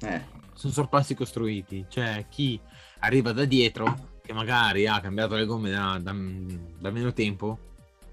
Eh, 0.00 0.24
Sono 0.54 0.72
sorpassi 0.72 1.14
costruiti. 1.14 1.86
Cioè, 1.88 2.26
chi 2.28 2.60
arriva 3.00 3.32
da 3.32 3.44
dietro, 3.44 4.18
che 4.22 4.32
magari 4.32 4.86
ha 4.86 5.00
cambiato 5.00 5.34
le 5.34 5.44
gomme 5.46 5.70
da, 5.70 5.98
da- 6.00 6.12
da 6.12 6.90
meno 6.90 7.12
tempo, 7.12 7.58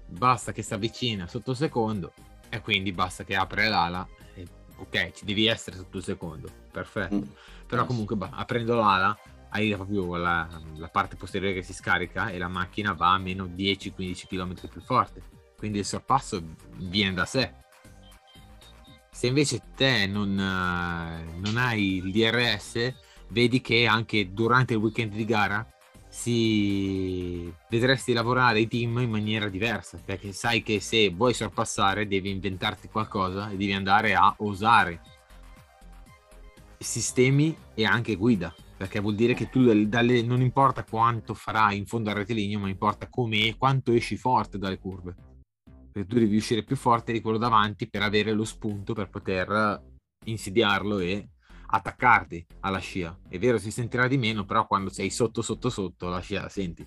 basta 0.06 0.52
che 0.52 0.62
si 0.62 0.74
avvicina 0.74 1.26
sotto 1.26 1.52
il 1.52 1.56
secondo 1.56 2.12
e 2.48 2.60
quindi 2.60 2.92
basta 2.92 3.24
che 3.24 3.34
apre 3.36 3.68
l'ala. 3.68 4.06
E, 4.34 4.46
ok, 4.76 5.12
ci 5.12 5.24
devi 5.24 5.46
essere 5.46 5.76
sotto 5.76 5.98
il 5.98 6.04
secondo, 6.04 6.48
perfetto. 6.70 7.14
Mm. 7.16 7.22
Però 7.66 7.84
comunque 7.86 8.16
ba- 8.16 8.30
aprendo 8.32 8.74
l'ala 8.76 9.16
hai 9.50 9.72
proprio 9.74 10.16
la, 10.16 10.48
la 10.76 10.88
parte 10.88 11.16
posteriore 11.16 11.54
che 11.54 11.62
si 11.62 11.72
scarica 11.72 12.28
e 12.28 12.38
la 12.38 12.48
macchina 12.48 12.92
va 12.92 13.12
a 13.12 13.18
meno 13.18 13.46
10-15 13.46 14.26
km 14.26 14.68
più 14.68 14.80
forte. 14.80 15.22
Quindi 15.64 15.80
il 15.80 15.86
sorpasso 15.86 16.42
viene 16.76 17.14
da 17.14 17.24
sé. 17.24 17.54
Se 19.10 19.28
invece 19.28 19.62
te 19.74 20.06
non, 20.06 20.38
eh, 20.38 21.38
non 21.40 21.56
hai 21.56 22.04
il 22.04 22.12
DRS, 22.12 22.92
vedi 23.28 23.62
che 23.62 23.86
anche 23.86 24.34
durante 24.34 24.74
il 24.74 24.80
weekend 24.80 25.14
di 25.14 25.24
gara 25.24 25.66
si 26.06 27.50
vedresti 27.70 28.12
lavorare 28.12 28.60
i 28.60 28.68
team 28.68 28.98
in 28.98 29.08
maniera 29.08 29.48
diversa 29.48 29.98
perché 30.04 30.32
sai 30.32 30.62
che 30.62 30.80
se 30.80 31.08
vuoi 31.08 31.32
sorpassare 31.32 32.06
devi 32.06 32.28
inventarti 32.28 32.88
qualcosa 32.88 33.48
e 33.48 33.56
devi 33.56 33.72
andare 33.72 34.14
a 34.14 34.34
osare 34.40 35.00
sistemi 36.76 37.56
e 37.72 37.86
anche 37.86 38.16
guida 38.16 38.54
perché 38.76 39.00
vuol 39.00 39.14
dire 39.14 39.32
che 39.32 39.48
tu 39.48 39.64
dal- 39.64 39.88
dalle- 39.88 40.22
non 40.22 40.40
importa 40.40 40.84
quanto 40.84 41.32
farai 41.34 41.78
in 41.78 41.86
fondo 41.86 42.10
al 42.10 42.16
rettilineo 42.16 42.58
ma 42.58 42.68
importa 42.68 43.08
come 43.08 43.46
e 43.46 43.56
quanto 43.56 43.92
esci 43.92 44.16
forte 44.16 44.58
dalle 44.58 44.78
curve 44.78 45.23
perché 45.94 46.08
tu 46.08 46.18
devi 46.18 46.34
uscire 46.34 46.64
più 46.64 46.74
forte 46.74 47.12
di 47.12 47.20
quello 47.20 47.38
davanti 47.38 47.88
per 47.88 48.02
avere 48.02 48.32
lo 48.32 48.42
spunto 48.42 48.94
per 48.94 49.10
poter 49.10 49.80
insidiarlo 50.24 50.98
e 50.98 51.28
attaccarti 51.68 52.44
alla 52.60 52.78
scia. 52.78 53.16
È 53.28 53.38
vero, 53.38 53.58
si 53.58 53.70
sentirà 53.70 54.08
di 54.08 54.18
meno, 54.18 54.44
però 54.44 54.66
quando 54.66 54.90
sei 54.90 55.08
sotto, 55.10 55.40
sotto, 55.40 55.70
sotto, 55.70 56.08
la 56.08 56.18
scia 56.18 56.42
la 56.42 56.48
senti. 56.48 56.84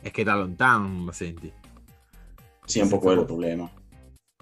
È 0.00 0.10
che 0.10 0.24
da 0.24 0.34
lontano 0.34 0.88
non 0.88 1.06
la 1.06 1.12
senti. 1.12 1.52
Sì, 2.64 2.80
è 2.80 2.82
un 2.82 2.88
po' 2.88 2.98
quello 2.98 3.20
il 3.20 3.26
problema. 3.26 3.70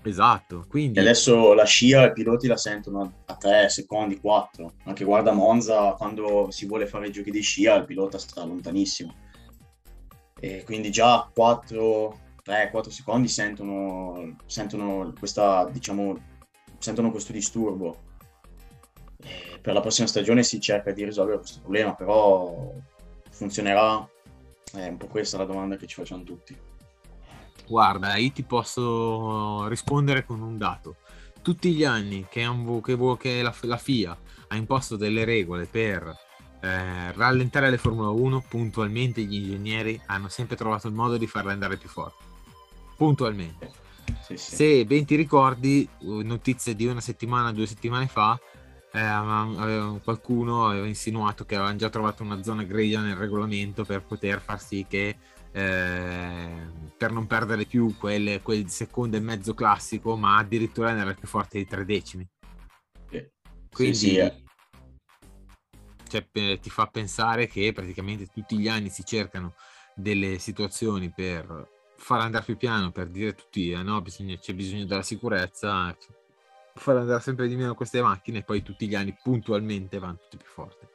Esatto, 0.03 0.65
quindi 0.71 0.97
E 0.97 1.03
adesso 1.03 1.53
la 1.53 1.65
scia 1.65 2.07
i 2.07 2.13
piloti 2.13 2.47
la 2.47 2.57
sentono 2.57 3.25
a 3.27 3.37
3 3.37 3.69
secondi, 3.69 4.19
4. 4.19 4.73
Anche 4.85 5.05
guarda 5.05 5.33
Monza, 5.33 5.93
quando 5.93 6.51
si 6.51 6.65
vuole 6.65 6.87
fare 6.87 7.09
i 7.09 7.13
giochi 7.13 7.31
di 7.31 7.43
scia, 7.43 7.75
il 7.75 7.85
pilota 7.85 8.17
sta 8.17 8.43
lontanissimo. 8.43 9.15
E 10.41 10.63
quindi 10.65 10.91
già 10.91 11.31
4, 11.31 12.27
3, 12.49 12.71
4 12.71 12.91
secondi 12.91 13.29
sentono, 13.29 14.37
sentono 14.47 15.13
questa, 15.19 15.69
diciamo, 15.71 16.19
sentono 16.79 17.11
questo 17.11 17.33
disturbo. 17.33 18.05
E 19.23 19.59
per 19.61 19.75
la 19.75 19.83
prossima 19.83 20.07
stagione 20.07 20.43
si 20.43 20.59
cerca 20.59 20.93
di 20.93 21.05
risolvere 21.05 21.41
questo 21.41 21.61
problema, 21.61 21.95
però 21.95 22.73
funzionerà? 23.31 24.09
È 24.73 24.87
un 24.87 24.97
po' 24.97 25.09
questa 25.09 25.37
la 25.37 25.45
domanda 25.45 25.77
che 25.77 25.87
ci 25.87 25.97
facciamo 25.97 26.23
tutti. 26.23 26.57
guarda, 27.67 28.17
io 28.17 28.33
ti 28.33 28.45
posso 28.45 29.69
rispondere 29.69 30.25
con 30.25 30.41
un 30.41 30.57
dato. 30.57 30.97
Tutti 31.43 31.75
gli 31.75 31.85
anni 31.85 32.27
che, 32.31 32.45
han- 32.45 32.81
che 32.81 32.97
che 33.19 33.43
la, 33.43 33.55
la 33.61 33.77
FIA 33.77 34.19
ha 34.49 34.57
imposto 34.57 34.97
delle 34.97 35.27
regole 35.27 35.67
per 35.67 36.17
eh, 36.61 37.13
rallentare 37.13 37.69
le 37.69 37.77
Formula 37.77 38.09
1, 38.09 38.45
puntualmente 38.49 39.21
gli 39.21 39.35
ingegneri 39.35 40.01
hanno 40.07 40.29
sempre 40.29 40.57
trovato 40.57 40.89
il 40.89 40.95
modo 40.95 41.19
di 41.19 41.27
farle 41.27 41.53
andare 41.53 41.77
più 41.77 41.91
forti. 41.91 42.28
Puntualmente. 42.99 43.71
Sì, 44.23 44.37
sì. 44.37 44.57
Se 44.57 44.85
ben 44.85 45.05
ti 45.05 45.15
ricordi, 45.15 45.89
uh, 46.01 46.21
notizie 46.23 46.75
di 46.75 46.85
una 46.85 47.01
settimana, 47.01 47.53
due 47.53 47.65
settimane 47.67 48.09
fa, 48.09 48.39
eh, 48.91 50.01
qualcuno 50.03 50.67
aveva 50.67 50.87
insinuato 50.87 51.45
che 51.45 51.55
avevano 51.55 51.77
già 51.77 51.91
trovato 51.91 52.25
una 52.25 52.43
zona 52.43 52.65
grigia 52.65 53.01
nel 53.01 53.15
regolamento 53.15 53.85
per 53.85 54.03
poter 54.03 54.41
far 54.41 54.61
sì 54.61 54.85
che, 54.89 55.17
eh, 55.53 56.71
per 56.97 57.13
non 57.13 57.29
perdere 57.29 57.67
più 57.67 57.97
quel, 57.97 58.43
quel 58.43 58.69
secondo 58.69 59.17
e 59.17 59.21
mezzo 59.21 59.55
classico, 59.55 60.17
ma 60.17 60.39
addirittura 60.39 60.91
andare 60.91 61.15
più 61.15 61.29
forte 61.29 61.59
di 61.59 61.67
tre 61.67 61.85
decimi. 61.85 62.27
Sì. 63.11 63.31
Quindi 63.71 63.95
Sì, 63.95 64.07
sì, 64.07 64.17
eh. 64.17 64.43
cioè, 66.09 66.59
ti 66.59 66.71
fa 66.71 66.87
pensare 66.87 67.47
che 67.47 67.73
praticamente 67.73 68.27
tutti 68.27 68.59
gli 68.59 68.67
anni 68.67 68.89
si 68.89 69.05
cercano 69.05 69.55
delle 69.95 70.41
situazioni 70.41 71.13
per 71.15 71.77
far 71.99 72.21
andare 72.21 72.45
più 72.45 72.57
piano, 72.57 72.91
per 72.93 73.09
dire 73.09 73.35
tutti, 73.35 73.71
eh, 73.73 73.83
no, 73.83 74.01
bisogna- 74.01 74.37
c'è 74.39 74.55
bisogno 74.55 74.87
della 74.87 75.03
sicurezza, 75.03 75.95
far 76.75 76.97
andare 76.97 77.21
sempre 77.21 77.49
di 77.49 77.57
meno 77.57 77.75
queste 77.75 78.01
macchine 78.01 78.39
e 78.39 78.45
poi 78.45 78.63
tutti 78.63 78.87
gli 78.87 78.95
anni 78.95 79.17
puntualmente 79.21 79.99
vanno 79.99 80.19
tutti 80.23 80.37
più 80.37 80.47
forti. 80.47 80.87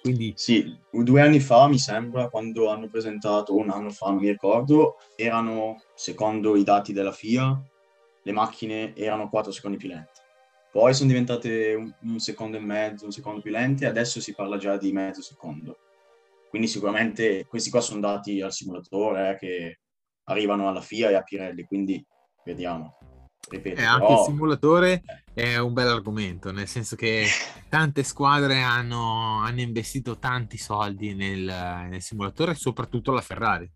Quindi 0.00 0.32
Sì, 0.34 0.74
due 0.90 1.20
anni 1.20 1.40
fa 1.40 1.68
mi 1.68 1.78
sembra, 1.78 2.30
quando 2.30 2.70
hanno 2.70 2.88
presentato, 2.88 3.54
un 3.54 3.68
anno 3.68 3.90
fa, 3.90 4.06
non 4.06 4.16
mi 4.16 4.30
ricordo, 4.30 4.96
erano, 5.14 5.82
secondo 5.94 6.56
i 6.56 6.64
dati 6.64 6.94
della 6.94 7.12
FIA, 7.12 7.62
le 8.22 8.32
macchine 8.32 8.96
erano 8.96 9.28
4 9.28 9.52
secondi 9.52 9.76
più 9.76 9.88
lente. 9.88 10.22
Poi 10.72 10.94
sono 10.94 11.10
diventate 11.10 11.74
un, 11.74 11.92
un 12.02 12.18
secondo 12.18 12.56
e 12.56 12.60
mezzo, 12.60 13.04
un 13.04 13.10
secondo 13.10 13.42
più 13.42 13.50
lente, 13.50 13.84
adesso 13.86 14.20
si 14.20 14.34
parla 14.34 14.56
già 14.56 14.78
di 14.78 14.90
mezzo 14.92 15.20
secondo. 15.20 15.76
Quindi 16.50 16.66
sicuramente 16.66 17.46
questi 17.46 17.70
qua 17.70 17.80
sono 17.80 18.00
dati 18.00 18.40
al 18.40 18.52
simulatore 18.52 19.30
eh, 19.30 19.36
che 19.38 19.80
arrivano 20.24 20.68
alla 20.68 20.80
FIA 20.80 21.10
e 21.10 21.14
a 21.14 21.22
Pirelli, 21.22 21.62
quindi 21.62 22.04
vediamo. 22.44 22.98
Ripeto, 23.48 23.80
eh, 23.80 23.84
anche 23.84 24.06
però- 24.06 24.18
il 24.18 24.24
simulatore 24.24 25.02
è 25.32 25.58
un 25.58 25.72
bel 25.72 25.86
argomento, 25.86 26.50
nel 26.50 26.66
senso 26.66 26.96
che 26.96 27.24
tante 27.70 28.02
squadre 28.02 28.62
hanno, 28.62 29.38
hanno 29.38 29.60
investito 29.60 30.18
tanti 30.18 30.58
soldi 30.58 31.14
nel, 31.14 31.44
nel 31.88 32.02
simulatore, 32.02 32.56
soprattutto 32.56 33.12
la 33.12 33.20
Ferrari, 33.20 33.70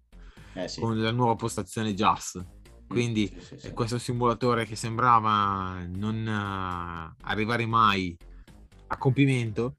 eh, 0.54 0.66
sì. 0.66 0.80
con 0.80 1.00
la 1.00 1.12
nuova 1.12 1.36
postazione 1.36 1.94
JAS. 1.94 2.44
Quindi 2.88 3.28
Sì, 3.28 3.40
sì, 3.40 3.58
sì. 3.58 3.72
Questo 3.72 3.98
simulatore 3.98 4.66
che 4.66 4.74
sembrava 4.74 5.84
non 5.86 6.26
eh, 6.26 7.16
arrivare 7.22 7.66
mai 7.66 8.16
a 8.88 8.98
compimento, 8.98 9.76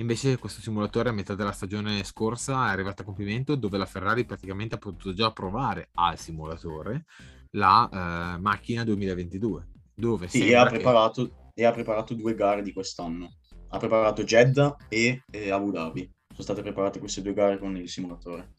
invece 0.00 0.38
questo 0.38 0.60
simulatore 0.60 1.08
a 1.08 1.12
metà 1.12 1.34
della 1.34 1.52
stagione 1.52 2.02
scorsa 2.04 2.66
è 2.66 2.70
arrivato 2.70 3.02
a 3.02 3.04
compimento 3.04 3.54
dove 3.54 3.78
la 3.78 3.86
Ferrari 3.86 4.24
praticamente 4.24 4.74
ha 4.74 4.78
potuto 4.78 5.12
già 5.12 5.30
provare 5.32 5.88
al 5.94 6.18
simulatore 6.18 7.04
la 7.52 7.88
eh, 8.36 8.38
macchina 8.40 8.84
2022, 8.84 9.68
dove 9.94 10.28
Sì, 10.28 10.48
e 10.48 10.54
ha, 10.54 10.64
che- 10.64 10.76
preparato, 10.76 11.50
e 11.54 11.64
ha 11.64 11.72
preparato 11.72 12.14
due 12.14 12.34
gare 12.34 12.62
di 12.62 12.72
quest'anno. 12.72 13.32
Ha 13.70 13.78
preparato 13.78 14.22
Jeddah 14.22 14.76
e, 14.88 15.22
e 15.30 15.50
Abu 15.50 15.70
Dhabi. 15.70 16.10
Sono 16.28 16.42
state 16.42 16.62
preparate 16.62 16.98
queste 16.98 17.22
due 17.22 17.34
gare 17.34 17.58
con 17.58 17.76
il 17.76 17.88
simulatore. 17.88 18.54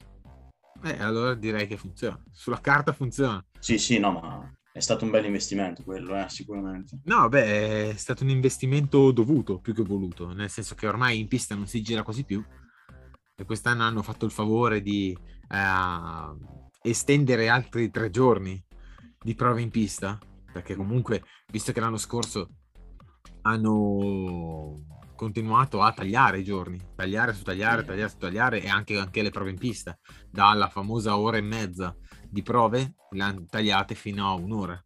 Eh, 0.83 1.01
allora 1.01 1.33
direi 1.33 1.67
che 1.67 1.77
funziona. 1.77 2.21
Sulla 2.31 2.59
carta 2.61 2.93
funziona. 2.93 3.43
Sì, 3.59 3.77
sì, 3.77 3.99
no, 3.99 4.11
ma 4.11 4.51
è 4.71 4.79
stato 4.79 5.03
un 5.03 5.11
bel 5.11 5.25
investimento 5.25 5.83
quello, 5.83 6.15
eh, 6.15 6.29
sicuramente. 6.29 6.99
No, 7.05 7.27
beh, 7.27 7.89
è 7.89 7.95
stato 7.95 8.23
un 8.23 8.29
investimento 8.29 9.11
dovuto 9.11 9.59
più 9.59 9.73
che 9.73 9.83
voluto, 9.83 10.31
nel 10.33 10.49
senso 10.49 10.75
che 10.75 10.87
ormai 10.87 11.19
in 11.19 11.27
pista 11.27 11.55
non 11.55 11.67
si 11.67 11.81
gira 11.81 12.03
quasi 12.03 12.23
più 12.23 12.43
e 13.35 13.45
quest'anno 13.45 13.83
hanno 13.83 14.03
fatto 14.03 14.25
il 14.25 14.31
favore 14.31 14.81
di 14.81 15.17
eh, 15.49 16.79
estendere 16.81 17.49
altri 17.49 17.89
tre 17.89 18.09
giorni 18.09 18.61
di 19.21 19.33
prove 19.35 19.61
in 19.61 19.69
pista, 19.69 20.17
perché 20.51 20.75
comunque, 20.75 21.23
visto 21.51 21.71
che 21.71 21.79
l'anno 21.79 21.97
scorso 21.97 22.49
hanno 23.41 24.83
continuato 25.15 25.81
a 25.81 25.91
tagliare 25.91 26.39
i 26.39 26.43
giorni, 26.43 26.79
tagliare 26.95 27.33
su 27.33 27.43
tagliare, 27.43 27.83
tagliare 27.83 28.09
su 28.09 28.17
tagliare 28.17 28.61
e 28.61 28.69
anche, 28.69 28.97
anche 28.97 29.21
le 29.21 29.31
prove 29.31 29.49
in 29.49 29.57
pista, 29.57 29.97
dalla 30.29 30.69
famosa 30.69 31.17
ora 31.17 31.37
e 31.37 31.41
mezza 31.41 31.95
di 32.29 32.41
prove, 32.43 32.93
le 33.11 33.23
hanno 33.23 33.45
tagliate 33.49 33.95
fino 33.95 34.27
a 34.27 34.33
un'ora. 34.33 34.81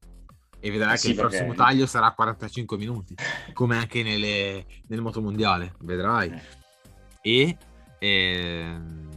E 0.60 0.72
vedrai 0.72 0.92
Eh 0.92 0.94
che 0.94 0.98
sì, 1.00 1.10
il 1.10 1.16
perché- 1.16 1.30
prossimo 1.38 1.54
taglio 1.56 1.86
sarà 1.86 2.12
45 2.12 2.78
minuti, 2.78 3.16
come 3.52 3.78
anche 3.78 4.02
nelle, 4.02 4.66
nel 4.88 5.02
motomondiale, 5.02 5.76
vedrai. 5.82 6.30
Eh. 6.32 6.42
E 7.22 7.58
ehm, 8.00 9.10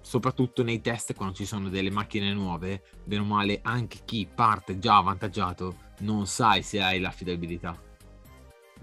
soprattutto 0.00 0.62
nei 0.64 0.80
test, 0.80 1.14
quando 1.14 1.34
ci 1.34 1.44
sono 1.46 1.68
delle 1.68 1.90
macchine 1.90 2.32
nuove, 2.32 2.82
bene 3.04 3.22
o 3.22 3.24
male, 3.24 3.60
anche 3.62 4.00
chi 4.04 4.28
parte 4.32 4.78
già 4.80 4.96
avvantaggiato 4.96 5.76
non 6.00 6.26
sai 6.26 6.62
se 6.62 6.80
hai 6.82 6.98
l'affidabilità. 6.98 7.80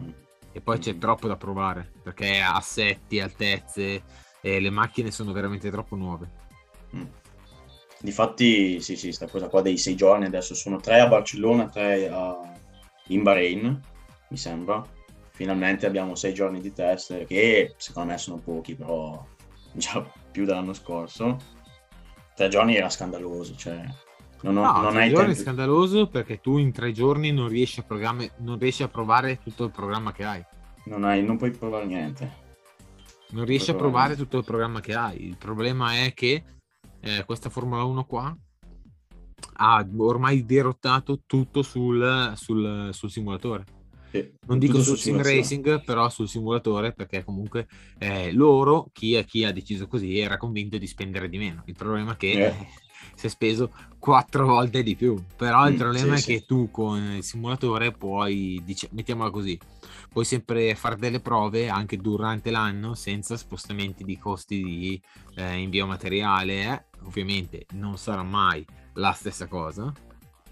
Mm. 0.02 0.10
E 0.54 0.62
poi 0.62 0.80
c'è 0.80 0.93
Mm. 0.93 1.00
troppo 1.00 1.28
da 1.28 1.36
provare, 1.36 1.91
perché 2.02 2.39
assetti, 2.39 3.19
altezze, 3.19 4.04
e 4.39 4.60
le 4.62 4.69
macchine 4.69 5.12
sono 5.12 5.34
veramente 5.34 5.69
troppo 5.69 5.95
nuove. 5.97 6.32
Difatti, 7.99 8.79
sì, 8.79 8.95
sì, 8.95 9.12
sta 9.12 9.27
cosa 9.27 9.47
qua 9.47 9.62
dei 9.62 9.77
sei 9.77 9.95
giorni 9.95 10.25
adesso 10.25 10.53
sono 10.53 10.77
tre 10.79 10.99
a 10.99 11.07
Barcellona, 11.07 11.67
tre 11.67 12.07
a- 12.10 12.39
in 13.07 13.23
Bahrain, 13.23 13.79
mi 14.29 14.38
sembra. 14.38 14.83
Finalmente 15.31 15.86
abbiamo 15.86 16.15
sei 16.15 16.33
giorni 16.33 16.60
di 16.62 16.73
test, 16.73 17.25
che 17.25 17.73
secondo 17.77 18.12
me 18.12 18.17
sono 18.17 18.38
pochi, 18.39 18.75
però 18.75 19.23
già 19.71 20.01
più 20.31 20.45
dell'anno 20.45 20.73
scorso. 20.73 21.38
Tre 22.36 22.47
giorni 22.49 22.75
era 22.75 22.89
scandaloso, 22.89 23.55
cioè 23.55 23.83
non, 24.41 24.57
ho- 24.57 24.63
No, 24.63 24.81
non 24.81 24.91
tre 24.91 25.01
hai 25.01 25.10
giorni 25.10 25.31
è 25.31 25.36
tempo. 25.36 25.41
scandaloso 25.41 26.07
perché 26.07 26.39
tu 26.39 26.57
in 26.57 26.71
tre 26.71 26.91
giorni 26.91 27.31
non 27.31 27.47
riesci 27.47 27.83
non 28.38 28.57
riesci 28.60 28.83
a 28.83 28.88
provare 28.88 29.39
tutto 29.41 29.63
il 29.65 29.71
programma 29.71 30.12
che 30.12 30.23
hai. 30.23 30.43
non 30.86 31.03
hai- 31.03 31.23
non 31.23 31.38
puoi 31.38 31.51
provare 31.51 31.86
niente. 31.86 32.45
Non 33.29 33.43
riesci 33.43 33.71
a 33.71 33.75
provare 33.75 34.15
tutto 34.15 34.38
il 34.38 34.43
programma 34.45 34.79
che 34.79 34.93
hai. 34.93 35.25
Il 35.25 35.36
problema 35.38 36.03
è 36.03 36.13
che 36.13 36.43
eh, 37.08 37.24
questa 37.26 37.50
Formula 37.50 37.84
1 37.84 38.06
qua 38.06 38.36
ha 39.60 39.88
ormai 39.98 40.46
dirottato 40.46 41.22
tutto 41.26 41.62
sul, 41.63 42.34
sul- 42.36 42.89
sul 42.91 43.12
simulatore. 43.12 43.65
Sì, 44.12 44.34
Non 44.48 44.60
dico 44.60 44.80
sul 44.80 44.96
su 44.96 44.96
sim 44.96 45.22
racing, 45.22 45.84
però 45.84 46.10
sul 46.10 46.30
simulatore, 46.30 46.93
perché 46.93 47.24
comunque 47.24 47.67
eh, 47.98 48.32
loro, 48.32 48.89
chi, 48.93 49.22
chi 49.26 49.43
ha 49.43 49.52
deciso 49.52 49.88
così, 49.88 50.17
era 50.20 50.38
convinto 50.38 50.78
di 50.78 50.88
spendere 50.88 51.28
di 51.28 51.38
meno. 51.38 51.63
Il 51.65 51.76
problema 51.76 52.13
è 52.13 52.15
che 52.15 52.32
Eh. 52.34 52.58
eh, 52.60 52.67
si 53.13 53.26
è 53.26 53.30
speso 53.30 53.74
quattro 54.00 54.46
volte 54.48 54.84
di 54.84 54.96
più. 54.96 55.22
Però 55.36 55.67
il 55.67 55.74
Mm, 55.74 55.76
problema 55.76 56.15
sì, 56.15 56.17
è 56.17 56.24
che 56.24 56.41
sì. 56.41 56.46
tu 56.46 56.70
con 56.72 56.98
il 57.17 57.24
simulatore 57.24 57.91
puoi, 57.96 58.62
dice- 58.63 58.88
mettiamola 58.93 59.30
così, 59.32 59.60
puoi 60.12 60.24
sempre 60.26 60.76
fare 60.76 60.96
delle 60.98 61.20
prove 61.22 61.67
anche 61.70 61.98
durante 61.98 62.50
l'anno 62.52 62.96
senza 62.96 63.36
spostamenti 63.38 64.04
di 64.06 64.17
costi 64.17 64.62
di 64.63 65.04
eh, 65.36 65.58
invio 65.58 65.86
materiale. 65.88 66.63
eh. 66.63 66.86
Ovviamente 67.08 67.65
non 67.74 67.98
sarà 67.98 68.22
mai 68.24 68.65
la 68.93 69.12
stessa 69.13 69.48
cosa, 69.48 69.91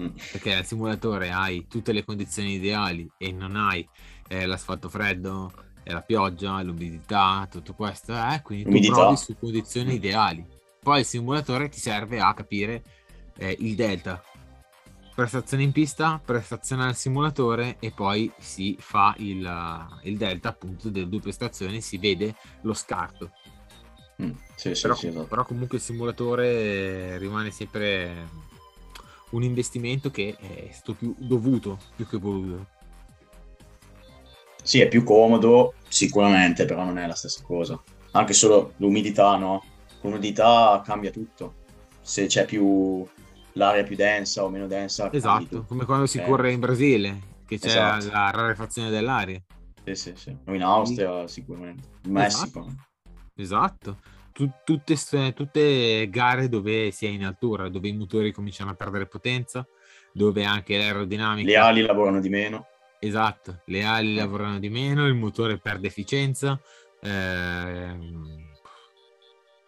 Mm. 0.01 0.07
perché 0.33 0.53
al 0.55 0.65
simulatore 0.65 1.31
hai 1.31 1.67
tutte 1.69 1.93
le 1.93 2.03
condizioni 2.03 2.55
ideali 2.55 3.09
e 3.17 3.31
non 3.31 3.55
hai 3.55 3.87
eh, 4.27 4.45
l'asfalto 4.45 4.89
freddo, 4.89 5.53
e 5.87 5.93
la 5.93 6.01
pioggia, 6.01 6.61
l'umidità, 6.63 7.47
tutto 7.49 7.73
questo, 7.75 8.11
eh, 8.13 8.41
quindi 8.43 8.63
tu 8.63 8.71
Umidità. 8.71 8.93
provi 8.93 9.15
su 9.17 9.37
condizioni 9.39 9.93
ideali. 9.93 10.43
Poi 10.81 10.99
il 10.99 11.05
simulatore 11.05 11.69
ti 11.69 11.79
serve 11.79 12.19
a 12.19 12.33
capire 12.33 12.83
eh, 13.37 13.55
il 13.59 13.75
delta. 13.75 14.21
Prestazione 15.13 15.63
in 15.63 15.71
pista, 15.71 16.19
prestazione 16.23 16.83
al 16.85 16.95
simulatore 16.95 17.77
e 17.79 17.91
poi 17.91 18.29
si 18.37 18.75
fa 18.79 19.13
il, 19.19 19.87
il 20.03 20.17
delta 20.17 20.49
appunto 20.49 20.89
delle 20.89 21.07
due 21.07 21.21
prestazioni, 21.21 21.79
si 21.81 21.97
vede 21.97 22.35
lo 22.63 22.73
scarto. 22.73 23.31
Mm, 24.21 24.31
Sì, 24.55 24.73
sì, 24.75 24.81
Però, 24.83 24.95
sì, 24.95 25.07
esatto. 25.07 25.25
però 25.25 25.45
comunque 25.45 25.77
il 25.77 25.83
simulatore 25.83 27.17
rimane 27.17 27.51
sempre 27.51 28.27
un 29.31 29.43
investimento 29.43 30.09
che 30.11 30.35
è 30.39 30.69
stato 30.71 30.93
più 30.93 31.13
dovuto 31.17 31.79
più 31.95 32.07
che 32.07 32.17
voluto. 32.17 32.67
Sì, 34.63 34.79
è 34.79 34.87
più 34.87 35.03
comodo, 35.03 35.73
sicuramente, 35.87 36.65
però 36.65 36.83
non 36.83 36.97
è 36.97 37.05
la 37.05 37.13
stessa 37.13 37.43
cosa. 37.43 37.79
Anche 38.11 38.33
solo 38.33 38.73
l'umidità, 38.77 39.35
no? 39.37 39.63
L'umidità 40.01 40.81
cambia 40.83 41.11
tutto. 41.11 41.53
Se 42.01 42.25
c'è 42.27 42.45
più 42.45 43.05
l'aria 43.53 43.83
più 43.83 43.95
densa 43.95 44.43
o 44.43 44.49
meno 44.49 44.67
densa, 44.67 45.11
Esatto, 45.11 45.65
come 45.67 45.85
quando 45.85 46.05
si 46.07 46.17
Eh, 46.19 46.23
corre 46.25 46.51
in 46.51 46.59
Brasile, 46.59 47.19
che 47.45 47.59
c'è 47.59 47.67
Esatto. 47.67 48.07
la 48.11 48.31
rarefazione 48.31 48.89
dell'aria. 48.89 49.41
Sì, 49.83 49.95
sì, 49.95 50.13
sì. 50.15 50.35
O 50.45 50.53
in 50.53 50.63
Austria, 50.63 51.27
sicuramente. 51.27 51.87
In 52.05 52.11
Messico. 52.13 52.59
Esatto. 52.61 52.75
Esatto. 53.35 53.99
Tu- 54.31 54.51
tutte, 54.63 54.95
tutte 55.33 56.09
gare 56.09 56.49
dove 56.49 56.91
si 56.91 57.05
è 57.05 57.09
in 57.09 57.25
altura, 57.25 57.69
dove 57.69 57.87
i 57.87 57.93
motori 57.93 58.31
cominciano 58.31 58.71
a 58.71 58.75
perdere 58.75 59.05
potenza, 59.05 59.65
dove 60.11 60.43
anche 60.43 60.77
l'aerodinamica... 60.77 61.47
Le 61.47 61.57
ali 61.57 61.81
lavorano 61.81 62.19
di 62.19 62.29
meno. 62.29 62.67
Esatto, 62.99 63.61
le 63.65 63.83
ali 63.83 64.15
lavorano 64.15 64.59
di 64.59 64.69
meno, 64.69 65.05
il 65.05 65.13
motore 65.13 65.57
perde 65.57 65.87
efficienza, 65.87 66.59
ehm, 67.01 68.51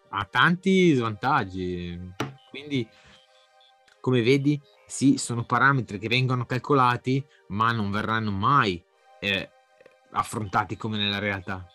ha 0.08 0.24
tanti 0.24 0.92
svantaggi. 0.94 1.98
Quindi, 2.50 2.86
come 4.00 4.22
vedi, 4.22 4.60
sì, 4.86 5.18
sono 5.18 5.44
parametri 5.44 5.98
che 5.98 6.08
vengono 6.08 6.46
calcolati, 6.46 7.24
ma 7.48 7.70
non 7.72 7.90
verranno 7.90 8.32
mai 8.32 8.82
eh, 9.20 9.50
affrontati 10.12 10.76
come 10.76 10.96
nella 10.96 11.18
realtà. 11.18 11.66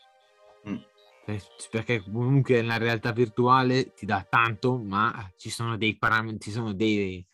Eh, 1.26 1.42
Perché 1.70 2.04
comunque 2.04 2.62
nella 2.62 2.78
realtà 2.78 3.12
virtuale 3.12 3.94
ti 3.94 4.06
dà 4.06 4.26
tanto, 4.28 4.78
ma 4.78 5.32
ci 5.38 5.50
sono 5.50 5.78
dei 5.78 5.98
parametri, 5.98 6.40
ci 6.40 6.52
sono 6.52 6.74
dei- 6.74 7.26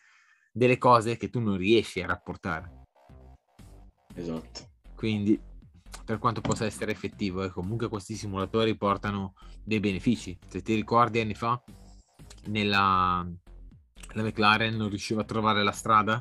delle 0.52 0.78
cose 0.78 1.16
che 1.16 1.28
tu 1.28 1.40
non 1.40 1.56
riesci 1.56 2.00
a 2.00 2.06
rapportare. 2.06 2.84
Esatto. 4.14 4.68
Quindi, 4.94 5.40
per 6.04 6.18
quanto 6.18 6.40
possa 6.40 6.64
essere 6.66 6.92
effettivo, 6.92 7.42
eh, 7.42 7.50
comunque 7.50 7.88
questi 7.88 8.14
simulatori 8.14 8.76
portano 8.76 9.34
dei 9.64 9.80
benefici. 9.80 10.38
Se 10.46 10.62
ti 10.62 10.74
ricordi 10.74 11.20
anni 11.20 11.34
fa, 11.34 11.62
nella 12.46 13.26
la 14.14 14.22
McLaren 14.22 14.74
non 14.74 14.88
riusciva 14.88 15.20
a 15.20 15.24
trovare 15.24 15.62
la 15.62 15.70
strada 15.70 16.20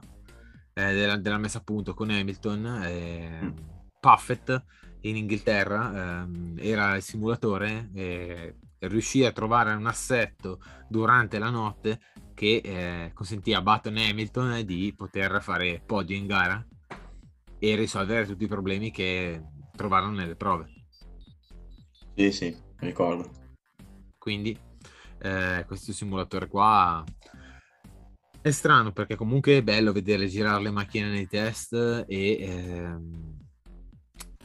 eh, 0.74 0.94
della, 0.94 1.18
della 1.18 1.38
messa 1.40 1.58
a 1.60 1.64
punto 1.64 1.94
con 1.94 2.10
Hamilton. 2.10 2.66
eh, 2.84 3.40
Mm. 3.42 3.58
Puffett 4.00 4.64
in 5.02 5.16
Inghilterra 5.16 6.24
ehm, 6.24 6.56
era 6.60 6.96
il 6.96 7.02
simulatore 7.02 7.90
e 7.94 8.56
riuscì 8.80 9.24
a 9.26 9.32
trovare 9.32 9.74
un 9.74 9.86
assetto 9.88 10.60
durante 10.88 11.38
la 11.40 11.50
notte 11.50 12.00
che 12.34 12.62
eh, 12.64 13.12
consentì 13.14 13.54
a 13.54 13.62
Button 13.62 13.98
e 13.98 14.10
Hamilton 14.10 14.66
di 14.66 14.94
poter 14.96 15.42
fare 15.42 15.82
podio 15.86 16.16
in 16.16 16.26
gara 16.26 16.66
e 17.60 17.76
risolvere 17.76 18.26
tutti 18.26 18.46
i 18.46 18.48
problemi 18.48 18.92
che 18.92 19.44
trovarono 19.76 20.14
nelle 20.14 20.36
prove. 20.36 20.68
Sì, 22.16 22.32
sì, 22.32 22.58
ricordo. 22.78 23.30
Quindi 24.18 24.58
eh, 25.20 25.64
questo 25.68 25.92
simulatore 25.92 26.48
qua 26.48 27.04
è 28.42 28.52
strano 28.52 28.94
perché 28.94 29.16
comunque 29.16 29.58
è 29.58 29.64
bello 29.64 29.92
vedere 29.92 30.28
girare 30.28 30.62
le 30.62 30.72
macchine 30.72 31.10
nei 31.10 31.28
test 31.28 31.74
e 32.08 32.38
ehm, 32.40 33.29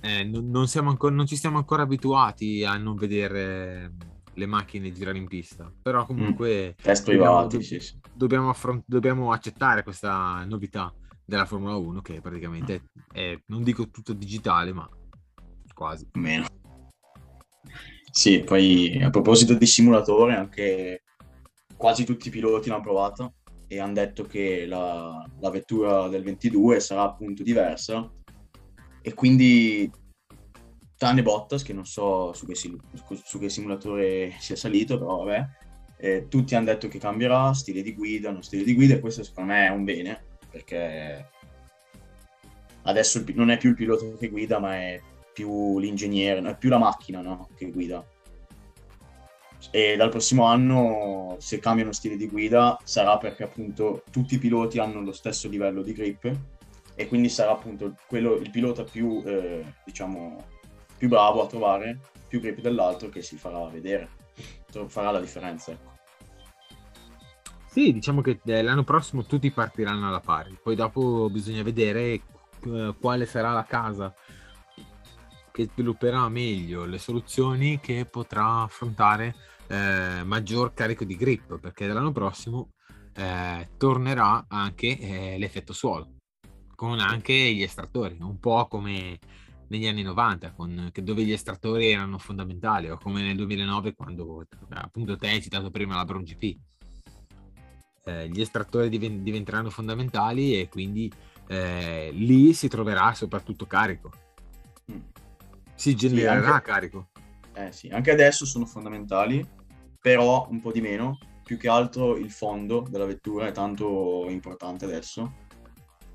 eh, 0.04 0.22
non, 0.22 0.66
ancora, 0.74 1.14
non 1.14 1.26
ci 1.26 1.34
siamo 1.34 1.56
ancora 1.56 1.82
abituati 1.82 2.62
a 2.62 2.76
non 2.76 2.94
vedere 2.94 3.92
le 4.34 4.46
macchine 4.46 4.92
girare 4.92 5.16
in 5.16 5.26
pista. 5.26 5.72
Però 5.80 6.04
comunque 6.04 6.74
Test 6.80 7.06
dobbiamo- 7.06 7.46
privati, 7.46 7.62
sì, 7.62 7.80
sì. 7.80 7.98
dobbiamo, 8.12 8.50
affront- 8.50 8.84
dobbiamo 8.86 9.32
accettare 9.32 9.82
questa 9.82 10.44
novità 10.44 10.92
della 11.24 11.46
Formula 11.46 11.76
1 11.76 12.02
che 12.02 12.20
praticamente 12.20 12.84
è, 13.10 13.34
non 13.46 13.62
dico 13.62 13.88
tutto 13.88 14.12
digitale, 14.12 14.74
ma 14.74 14.86
quasi. 15.72 16.06
Meno. 16.12 16.46
Sì, 18.10 18.40
poi 18.40 19.02
a 19.02 19.08
proposito 19.08 19.54
di 19.54 19.66
simulatore, 19.66 20.34
anche 20.34 21.02
quasi 21.78 22.04
tutti 22.04 22.28
i 22.28 22.30
piloti 22.30 22.68
l'hanno 22.68 22.82
provato 22.82 23.34
e 23.66 23.80
hanno 23.80 23.94
detto 23.94 24.24
che 24.24 24.66
la, 24.66 25.26
la 25.40 25.50
vettura 25.50 26.08
del 26.08 26.22
22 26.22 26.78
sarà 26.78 27.02
appunto 27.04 27.42
diversa 27.42 28.08
e 29.06 29.12
quindi 29.12 29.90
tranne 30.96 31.22
Bottas 31.22 31.62
che 31.62 31.74
non 31.74 31.84
so 31.84 32.32
su 32.32 32.46
che, 32.46 32.54
su- 32.54 33.38
che 33.38 33.50
simulatore 33.50 34.32
sia 34.38 34.56
salito, 34.56 34.96
però 34.96 35.24
vabbè, 35.24 35.46
eh, 35.98 36.26
tutti 36.30 36.54
hanno 36.54 36.64
detto 36.64 36.88
che 36.88 36.98
cambierà 36.98 37.52
stile 37.52 37.82
di 37.82 37.92
guida, 37.92 38.30
non 38.30 38.42
stile 38.42 38.64
di 38.64 38.72
guida 38.72 38.94
e 38.94 39.00
questo 39.00 39.22
secondo 39.22 39.52
me 39.52 39.66
è 39.66 39.68
un 39.68 39.84
bene 39.84 40.24
perché 40.50 41.28
adesso 42.84 43.22
non 43.34 43.50
è 43.50 43.58
più 43.58 43.68
il 43.70 43.74
pilota 43.74 44.06
che 44.18 44.28
guida 44.28 44.58
ma 44.58 44.74
è 44.74 44.98
più 45.34 45.78
l'ingegnere, 45.78 46.40
è 46.40 46.56
più 46.56 46.70
la 46.70 46.78
macchina 46.78 47.20
no? 47.20 47.50
che 47.54 47.70
guida. 47.70 48.02
E 49.70 49.96
dal 49.96 50.08
prossimo 50.08 50.44
anno, 50.44 51.36
se 51.40 51.58
cambiano 51.58 51.92
stile 51.92 52.16
di 52.16 52.28
guida, 52.28 52.78
sarà 52.84 53.18
perché 53.18 53.42
appunto 53.42 54.02
tutti 54.10 54.36
i 54.36 54.38
piloti 54.38 54.78
hanno 54.78 55.02
lo 55.02 55.12
stesso 55.12 55.46
livello 55.48 55.82
di 55.82 55.92
grip 55.92 56.53
e 56.94 57.09
quindi 57.09 57.28
sarà 57.28 57.52
appunto 57.52 57.96
quello, 58.07 58.35
il 58.37 58.50
pilota 58.50 58.85
più, 58.85 59.22
eh, 59.24 59.64
diciamo, 59.85 60.44
più 60.96 61.09
bravo 61.09 61.42
a 61.42 61.46
trovare 61.46 61.98
più 62.28 62.40
grip 62.40 62.61
dell'altro 62.61 63.09
che 63.09 63.22
si 63.22 63.37
farà 63.37 63.64
vedere, 63.66 64.09
farà 64.87 65.11
la 65.11 65.20
differenza. 65.20 65.72
Ecco. 65.72 65.92
Sì, 67.66 67.92
diciamo 67.92 68.20
che 68.20 68.40
eh, 68.44 68.62
l'anno 68.62 68.85
prossimo 68.85 69.24
tutti 69.24 69.50
partiranno 69.50 70.07
alla 70.07 70.20
pari, 70.20 70.57
poi 70.62 70.76
dopo 70.76 71.28
bisogna 71.30 71.62
vedere 71.62 72.20
eh, 72.64 72.94
quale 73.00 73.26
sarà 73.26 73.52
la 73.52 73.64
casa 73.64 74.14
che 75.50 75.68
svilupperà 75.72 76.28
meglio 76.28 76.85
le 76.85 76.98
soluzioni 76.98 77.78
che 77.78 78.07
potrà 78.07 78.62
affrontare 78.62 79.35
eh, 79.68 80.22
maggior 80.24 80.72
carico 80.74 81.04
di 81.04 81.16
grip, 81.16 81.59
perché 81.59 81.87
l'anno 81.87 82.12
prossimo 82.12 82.70
eh, 83.14 83.68
tornerà 83.76 84.46
anche 84.48 84.98
eh, 84.98 85.38
l'effetto 85.38 85.72
suolo, 85.72 86.13
con 86.74 86.98
anche 87.00 87.32
gli 87.32 87.62
estrattori, 87.62 88.16
un 88.20 88.38
po' 88.38 88.66
come 88.66 89.18
negli 89.68 89.87
anni 89.87 90.02
90, 90.02 90.52
con- 90.52 90.90
che- 90.92 91.02
dove 91.02 91.24
gli 91.24 91.32
estrattori 91.32 91.90
erano 91.90 92.18
fondamentali, 92.18 92.90
o 92.90 92.98
come 92.98 93.22
nel 93.22 93.37
2009 93.37 93.94
quando 93.94 94.46
appunto 94.70 95.16
te 95.16 95.28
hai 95.28 95.42
citato 95.42 95.70
prima 95.70 95.96
la 95.96 96.04
Brown 96.04 96.22
GP 96.22 96.56
eh, 98.04 98.28
gli 98.28 98.40
estrattori 98.40 98.88
diven- 98.88 99.22
diventeranno 99.22 99.70
fondamentali 99.70 100.58
e 100.60 100.68
quindi 100.68 101.10
eh, 101.48 102.10
lì 102.12 102.52
si 102.52 102.68
troverà 102.68 103.14
soprattutto 103.14 103.66
carico. 103.66 104.10
Mm. 104.92 105.00
Si 105.74 105.94
genererà 105.94 106.54
anche- 106.54 106.66
carico. 106.66 107.08
Eh 107.54 107.72
sì, 107.72 107.88
anche 107.88 108.10
adesso 108.10 108.44
sono 108.44 108.66
fondamentali, 108.66 109.46
però 110.00 110.46
un 110.50 110.60
po' 110.60 110.72
di 110.72 110.80
meno. 110.80 111.18
Più 111.42 111.58
che 111.58 111.68
altro 111.68 112.16
il 112.16 112.30
fondo 112.30 112.87
della 112.88 113.04
vettura 113.04 113.46
è 113.46 113.52
tanto 113.52 114.26
importante 114.28 114.87
adesso. 114.87 115.42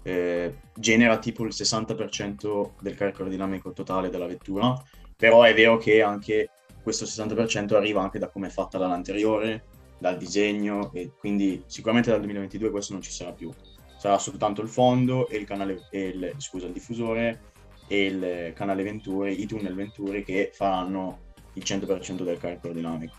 Eh, 0.09 0.55
genera 0.73 1.19
tipo 1.19 1.43
il 1.43 1.51
60% 1.53 2.71
del 2.79 2.95
carico 2.95 3.19
aerodinamico 3.19 3.73
totale 3.73 4.09
della 4.09 4.25
vettura, 4.25 4.73
però 5.15 5.43
è 5.43 5.53
vero 5.53 5.77
che 5.77 6.01
anche 6.01 6.49
questo 6.81 7.05
60% 7.05 7.75
arriva 7.75 8.01
anche 8.01 8.17
da 8.17 8.27
come 8.29 8.47
è 8.47 8.49
fatta 8.49 8.79
l'anteriore, 8.79 9.65
dal 9.99 10.17
disegno 10.17 10.91
e 10.93 11.11
quindi 11.15 11.61
sicuramente 11.67 12.09
dal 12.09 12.21
2022 12.21 12.71
questo 12.71 12.93
non 12.93 13.03
ci 13.03 13.11
sarà 13.11 13.33
più. 13.33 13.51
Sarà 13.99 14.17
soltanto 14.17 14.61
il 14.63 14.69
fondo 14.69 15.27
e 15.27 15.37
il 15.37 15.45
canale, 15.45 15.87
e 15.91 16.07
il, 16.07 16.33
scusa, 16.37 16.65
il 16.65 16.73
diffusore 16.73 17.51
e 17.85 18.05
il 18.05 18.53
canale 18.55 18.81
Venturi, 18.81 19.41
i 19.41 19.45
tunnel 19.45 19.75
Venturi 19.75 20.23
che 20.23 20.49
faranno 20.51 21.33
il 21.53 21.63
100% 21.63 22.23
del 22.23 22.39
carico 22.39 22.65
aerodinamico. 22.65 23.15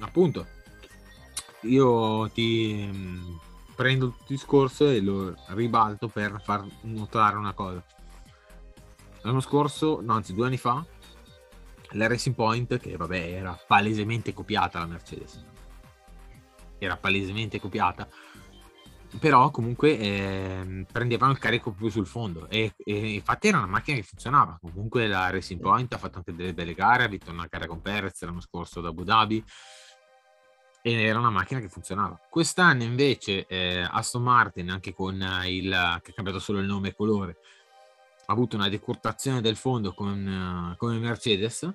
Appunto, 0.00 0.46
io 1.62 2.28
ti 2.30 2.88
mh, 2.92 3.40
prendo 3.74 4.06
il 4.06 4.14
discorso 4.26 4.88
e 4.88 5.00
lo 5.00 5.34
ribalto 5.48 6.08
per 6.08 6.40
far 6.42 6.64
notare 6.82 7.36
una 7.36 7.52
cosa. 7.52 7.82
L'anno 9.22 9.40
scorso, 9.40 10.00
no, 10.02 10.14
anzi 10.14 10.34
due 10.34 10.46
anni 10.46 10.58
fa, 10.58 10.84
la 11.90 12.06
Racing 12.06 12.34
Point, 12.34 12.78
che 12.78 12.96
vabbè 12.96 13.32
era 13.32 13.58
palesemente 13.66 14.32
copiata 14.32 14.78
la 14.78 14.86
Mercedes, 14.86 15.42
era 16.78 16.96
palesemente 16.96 17.60
copiata, 17.60 18.06
però 19.18 19.50
comunque 19.50 19.98
eh, 19.98 20.86
prendevano 20.90 21.32
il 21.32 21.38
carico 21.38 21.70
più 21.72 21.88
sul 21.88 22.06
fondo 22.06 22.48
e, 22.48 22.74
e, 22.76 23.12
infatti 23.14 23.48
era 23.48 23.58
una 23.58 23.66
macchina 23.66 23.96
che 23.96 24.02
funzionava. 24.02 24.58
Comunque 24.60 25.06
la 25.06 25.30
Racing 25.30 25.60
Point 25.60 25.92
ha 25.94 25.98
fatto 25.98 26.18
anche 26.18 26.34
delle 26.34 26.52
belle 26.52 26.74
gare, 26.74 27.04
ha 27.04 27.08
vinto 27.08 27.30
una 27.30 27.46
gara 27.48 27.66
con 27.66 27.80
Perez 27.80 28.22
l'anno 28.22 28.40
scorso 28.40 28.80
da 28.80 28.88
Abu 28.88 29.04
Dhabi 29.04 29.44
e 30.86 31.02
era 31.02 31.18
una 31.18 31.30
macchina 31.30 31.60
che 31.60 31.70
funzionava. 31.70 32.20
Quest'anno 32.28 32.82
invece 32.82 33.46
eh, 33.46 33.88
Aston 33.90 34.22
Martin, 34.22 34.68
anche 34.68 34.92
con 34.92 35.14
il 35.46 35.70
che 36.02 36.10
ha 36.10 36.14
cambiato 36.14 36.38
solo 36.38 36.58
il 36.58 36.66
nome 36.66 36.88
e 36.88 36.94
colore, 36.94 37.38
ha 38.26 38.32
avuto 38.32 38.56
una 38.56 38.68
decurtazione 38.68 39.40
del 39.40 39.56
fondo 39.56 39.94
con, 39.94 40.72
uh, 40.72 40.76
con 40.76 40.92
il 40.92 41.00
Mercedes 41.00 41.66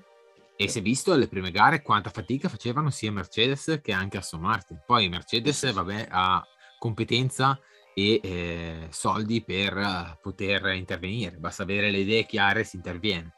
e 0.56 0.68
si 0.68 0.78
è 0.78 0.82
visto 0.84 1.12
alle 1.12 1.28
prime 1.28 1.50
gare 1.50 1.82
quanta 1.82 2.12
fatica 2.12 2.50
facevano 2.50 2.92
sia 2.92 3.12
Mercedes 3.12 3.80
che 3.82 3.94
anche 3.94 4.18
Aston 4.18 4.42
Martin. 4.42 4.84
Poi 4.86 5.10
Mercedes, 5.10 5.74
vabbè, 5.74 6.08
ha 6.12 6.46
competenza 6.78 7.60
e 7.96 8.20
eh, 8.22 8.88
soldi 8.92 9.44
per 9.44 9.76
uh, 9.76 10.20
poter 10.22 10.68
intervenire, 10.76 11.38
basta 11.38 11.64
avere 11.64 11.90
le 11.90 11.98
idee 11.98 12.28
chiare 12.28 12.60
e 12.60 12.64
si 12.64 12.76
interviene. 12.76 13.34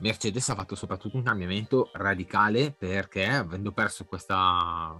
Mercedes 0.00 0.48
ha 0.48 0.54
fatto 0.54 0.74
soprattutto 0.74 1.16
un 1.16 1.22
cambiamento 1.22 1.90
radicale 1.92 2.72
perché 2.72 3.26
avendo 3.26 3.70
perso 3.72 4.04
questa, 4.06 4.98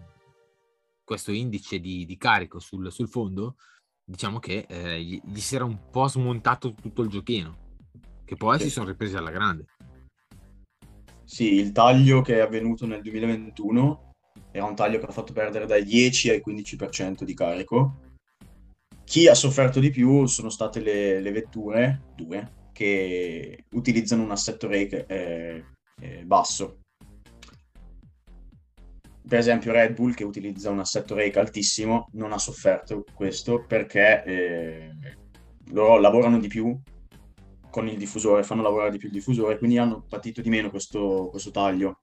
questo 1.02 1.32
indice 1.32 1.80
di, 1.80 2.04
di 2.04 2.16
carico 2.18 2.58
sul, 2.58 2.92
sul 2.92 3.08
fondo, 3.08 3.56
diciamo 4.04 4.38
che 4.38 4.66
eh, 4.68 5.02
gli, 5.02 5.20
gli, 5.24 5.40
si 5.40 5.54
era 5.54 5.64
un 5.64 5.88
po' 5.90 6.06
smontato 6.06 6.74
tutto 6.74 7.02
il 7.02 7.08
giochino, 7.08 7.78
che 8.24 8.36
poi 8.36 8.58
sì. 8.58 8.64
si 8.64 8.70
sono 8.70 8.88
ripresi 8.88 9.16
alla 9.16 9.30
grande. 9.30 9.64
Sì, 11.24 11.54
il 11.54 11.72
taglio 11.72 12.20
che 12.20 12.36
è 12.36 12.40
avvenuto 12.40 12.86
nel 12.86 13.00
2021 13.00 14.14
era 14.52 14.66
un 14.66 14.74
taglio 14.74 14.98
che 14.98 15.06
ha 15.06 15.12
fatto 15.12 15.32
perdere 15.32 15.64
dal 15.64 15.82
10 15.82 16.30
al 16.30 16.42
15% 16.44 17.22
di 17.22 17.34
carico. 17.34 18.00
Chi 19.04 19.28
ha 19.28 19.34
sofferto 19.34 19.80
di 19.80 19.90
più 19.90 20.26
sono 20.26 20.50
state 20.50 20.80
le, 20.80 21.20
le 21.20 21.32
vetture, 21.32 22.02
due, 22.14 22.58
che 22.80 23.66
utilizzano 23.72 24.22
un 24.22 24.30
assetto 24.30 24.66
rake 24.66 25.04
eh, 25.04 25.64
eh, 26.00 26.24
basso, 26.24 26.78
per 29.28 29.38
esempio 29.38 29.70
Red 29.70 29.92
Bull 29.92 30.14
che 30.14 30.24
utilizza 30.24 30.70
un 30.70 30.78
assetto 30.78 31.14
rake 31.14 31.38
altissimo 31.38 32.08
non 32.12 32.32
ha 32.32 32.38
sofferto 32.38 33.04
questo 33.12 33.66
perché 33.66 34.24
eh, 34.24 34.90
loro 35.72 36.00
lavorano 36.00 36.38
di 36.38 36.48
più 36.48 36.74
con 37.68 37.86
il 37.86 37.98
diffusore, 37.98 38.44
fanno 38.44 38.62
lavorare 38.62 38.92
di 38.92 38.98
più 38.98 39.08
il 39.08 39.14
diffusore, 39.14 39.58
quindi 39.58 39.76
hanno 39.76 40.02
patito 40.08 40.40
di 40.40 40.48
meno 40.48 40.70
questo, 40.70 41.28
questo 41.30 41.50
taglio. 41.50 42.00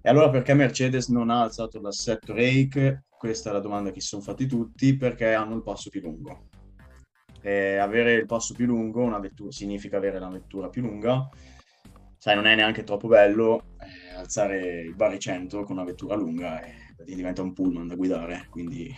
E 0.00 0.08
allora 0.08 0.30
perché 0.30 0.54
Mercedes 0.54 1.08
non 1.08 1.28
ha 1.28 1.42
alzato 1.42 1.80
l'assetto 1.80 2.32
rake? 2.32 3.06
Questa 3.08 3.50
è 3.50 3.52
la 3.52 3.58
domanda 3.58 3.90
che 3.90 4.00
si 4.00 4.06
sono 4.06 4.22
fatti 4.22 4.46
tutti, 4.46 4.96
perché 4.96 5.34
hanno 5.34 5.56
il 5.56 5.62
passo 5.62 5.90
più 5.90 6.00
lungo. 6.00 6.50
E 7.42 7.76
avere 7.76 8.14
il 8.14 8.26
passo 8.26 8.54
più 8.54 8.66
lungo 8.66 9.02
una 9.02 9.18
vettura, 9.18 9.50
significa 9.50 9.96
avere 9.96 10.18
la 10.18 10.28
vettura 10.28 10.68
più 10.68 10.80
lunga, 10.82 11.28
sai, 12.16 12.36
non 12.36 12.46
è 12.46 12.54
neanche 12.54 12.84
troppo 12.84 13.08
bello 13.08 13.64
eh, 13.80 14.16
alzare 14.16 14.82
il 14.82 14.94
baricentro 14.94 15.64
con 15.64 15.76
una 15.76 15.84
vettura 15.84 16.14
lunga 16.14 16.62
e 16.62 17.14
diventa 17.14 17.42
un 17.42 17.52
pullman 17.52 17.88
da 17.88 17.96
guidare, 17.96 18.46
quindi 18.48 18.94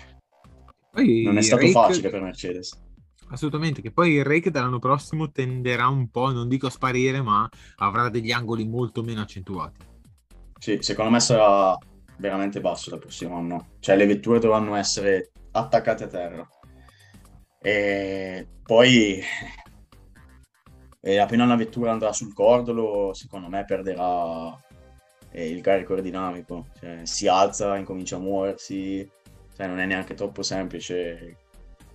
poi 0.90 1.22
non 1.22 1.38
è 1.38 1.42
stato 1.42 1.62
rake... 1.62 1.72
facile 1.72 2.10
per 2.10 2.20
Mercedes. 2.20 2.82
Assolutamente, 3.30 3.80
che 3.80 3.90
poi 3.90 4.12
il 4.12 4.24
rake 4.24 4.50
dell'anno 4.50 4.78
prossimo 4.78 5.30
tenderà 5.30 5.88
un 5.88 6.10
po', 6.10 6.30
non 6.30 6.46
dico 6.46 6.66
a 6.66 6.70
sparire, 6.70 7.22
ma 7.22 7.48
avrà 7.76 8.08
degli 8.10 8.30
angoli 8.30 8.64
molto 8.66 9.02
meno 9.02 9.22
accentuati. 9.22 9.80
Sì, 10.58 10.78
secondo 10.80 11.10
me 11.10 11.20
sarà 11.20 11.76
veramente 12.18 12.60
basso 12.60 12.90
dal 12.90 13.00
prossimo 13.00 13.36
anno. 13.36 13.70
Cioè 13.80 13.96
le 13.96 14.06
vetture 14.06 14.38
dovranno 14.38 14.74
essere 14.76 15.32
attaccate 15.52 16.04
a 16.04 16.08
terra. 16.08 16.48
E 17.66 18.46
poi 18.62 19.22
e 21.00 21.18
appena 21.18 21.44
una 21.44 21.56
vettura 21.56 21.92
andrà 21.92 22.12
sul 22.12 22.34
cordolo, 22.34 23.14
secondo 23.14 23.48
me 23.48 23.64
perderà 23.64 24.58
eh, 25.30 25.48
il 25.48 25.62
carico 25.62 25.92
aerodinamico. 25.92 26.68
Cioè, 26.78 27.00
si 27.04 27.26
alza, 27.26 27.76
incomincia 27.76 28.16
a 28.16 28.20
muoversi. 28.20 29.06
Cioè, 29.54 29.66
non 29.66 29.80
è 29.80 29.86
neanche 29.86 30.14
troppo 30.14 30.42
semplice 30.42 31.36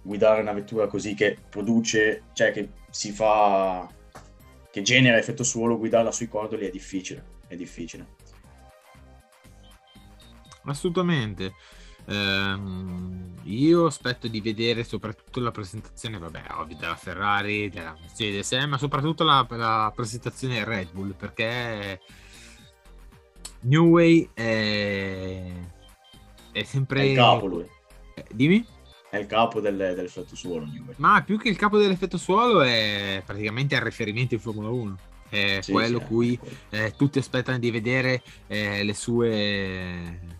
guidare 0.01 0.41
una 0.41 0.53
vettura 0.53 0.87
così 0.87 1.13
che 1.13 1.37
produce, 1.49 2.23
cioè 2.33 2.51
che 2.51 2.69
si 2.89 3.11
fa, 3.11 3.87
che 4.71 4.81
genera 4.81 5.17
effetto 5.17 5.43
suolo, 5.43 5.77
guidarla 5.77 6.11
sui 6.11 6.27
cordoli 6.27 6.67
è 6.67 6.71
difficile. 6.71 7.37
È 7.47 7.55
difficile. 7.55 8.05
Assolutamente. 10.65 11.53
Ehm, 12.09 13.35
io 13.43 13.85
aspetto 13.85 14.27
di 14.27 14.41
vedere 14.41 14.83
soprattutto 14.83 15.39
la 15.39 15.51
presentazione, 15.51 16.17
vabbè, 16.17 16.43
ovvio, 16.57 16.75
della 16.77 16.95
Ferrari, 16.95 17.69
della 17.69 17.95
Mercedes, 17.99 18.51
eh, 18.51 18.65
ma 18.65 18.77
soprattutto 18.77 19.23
la, 19.23 19.45
la, 19.49 19.91
presentazione 19.95 20.63
Red 20.63 20.91
Bull, 20.91 21.13
perché 21.15 22.01
New 23.61 23.89
Way 23.89 24.29
è, 24.33 25.51
è 26.51 26.63
sempre... 26.63 27.01
È 27.01 27.03
il 27.05 27.15
capo 27.15 27.45
lui. 27.45 27.67
Eh, 28.15 28.25
dimmi? 28.33 28.65
È 29.09 29.17
il 29.17 29.25
capo 29.25 29.59
del, 29.59 29.75
dell'effetto 29.75 30.35
suolo. 30.35 30.67
Ma 30.97 31.23
più 31.23 31.37
che 31.37 31.49
il 31.49 31.57
capo 31.57 31.77
dell'effetto 31.77 32.17
suolo 32.17 32.61
è 32.61 33.21
praticamente 33.25 33.75
il 33.75 33.81
riferimento 33.81 34.35
in 34.35 34.39
Formula 34.39 34.69
1. 34.69 34.97
È 35.29 35.59
sì, 35.61 35.71
quello 35.71 35.99
sì, 35.99 36.05
cui 36.05 36.39
eh, 36.69 36.93
tutti 36.95 37.19
aspettano 37.19 37.59
di 37.59 37.69
vedere 37.69 38.21
eh, 38.47 38.83
le 38.83 38.93
sue 38.95 40.37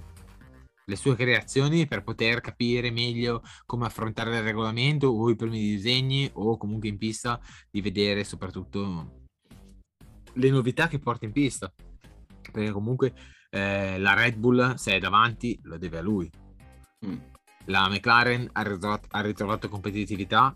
le 0.89 0.95
sue 0.95 1.15
creazioni 1.15 1.85
per 1.85 2.03
poter 2.03 2.41
capire 2.41 2.89
meglio 2.89 3.43
come 3.65 3.85
affrontare 3.85 4.35
il 4.37 4.43
regolamento 4.43 5.07
o 5.07 5.29
i 5.29 5.35
primi 5.35 5.59
disegni 5.59 6.27
o 6.33 6.57
comunque 6.57 6.89
in 6.89 6.97
pista 6.97 7.39
di 7.69 7.79
vedere 7.79 8.23
soprattutto 8.23 9.27
le 10.33 10.49
novità 10.49 10.87
che 10.87 10.97
porta 10.97 11.25
in 11.25 11.31
pista. 11.31 11.71
Perché 12.51 12.71
comunque 12.71 13.13
eh, 13.51 13.99
la 13.99 14.15
Red 14.15 14.37
Bull 14.37 14.73
se 14.75 14.95
è 14.95 14.99
davanti 14.99 15.59
lo 15.63 15.77
deve 15.77 15.99
a 15.99 16.01
lui. 16.01 16.29
Mm. 17.05 17.15
la 17.67 17.87
McLaren 17.87 18.49
ha 18.51 18.61
ritrovato, 18.61 19.07
ha 19.11 19.21
ritrovato 19.21 19.69
competitività 19.69 20.53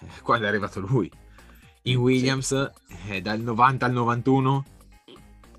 eh, 0.00 0.20
quando 0.20 0.46
è 0.46 0.48
arrivato 0.48 0.80
lui. 0.80 1.10
In 1.82 1.98
Williams 1.98 2.72
eh, 3.06 3.22
dal 3.22 3.40
90 3.40 3.86
al 3.86 3.92
91 3.92 4.64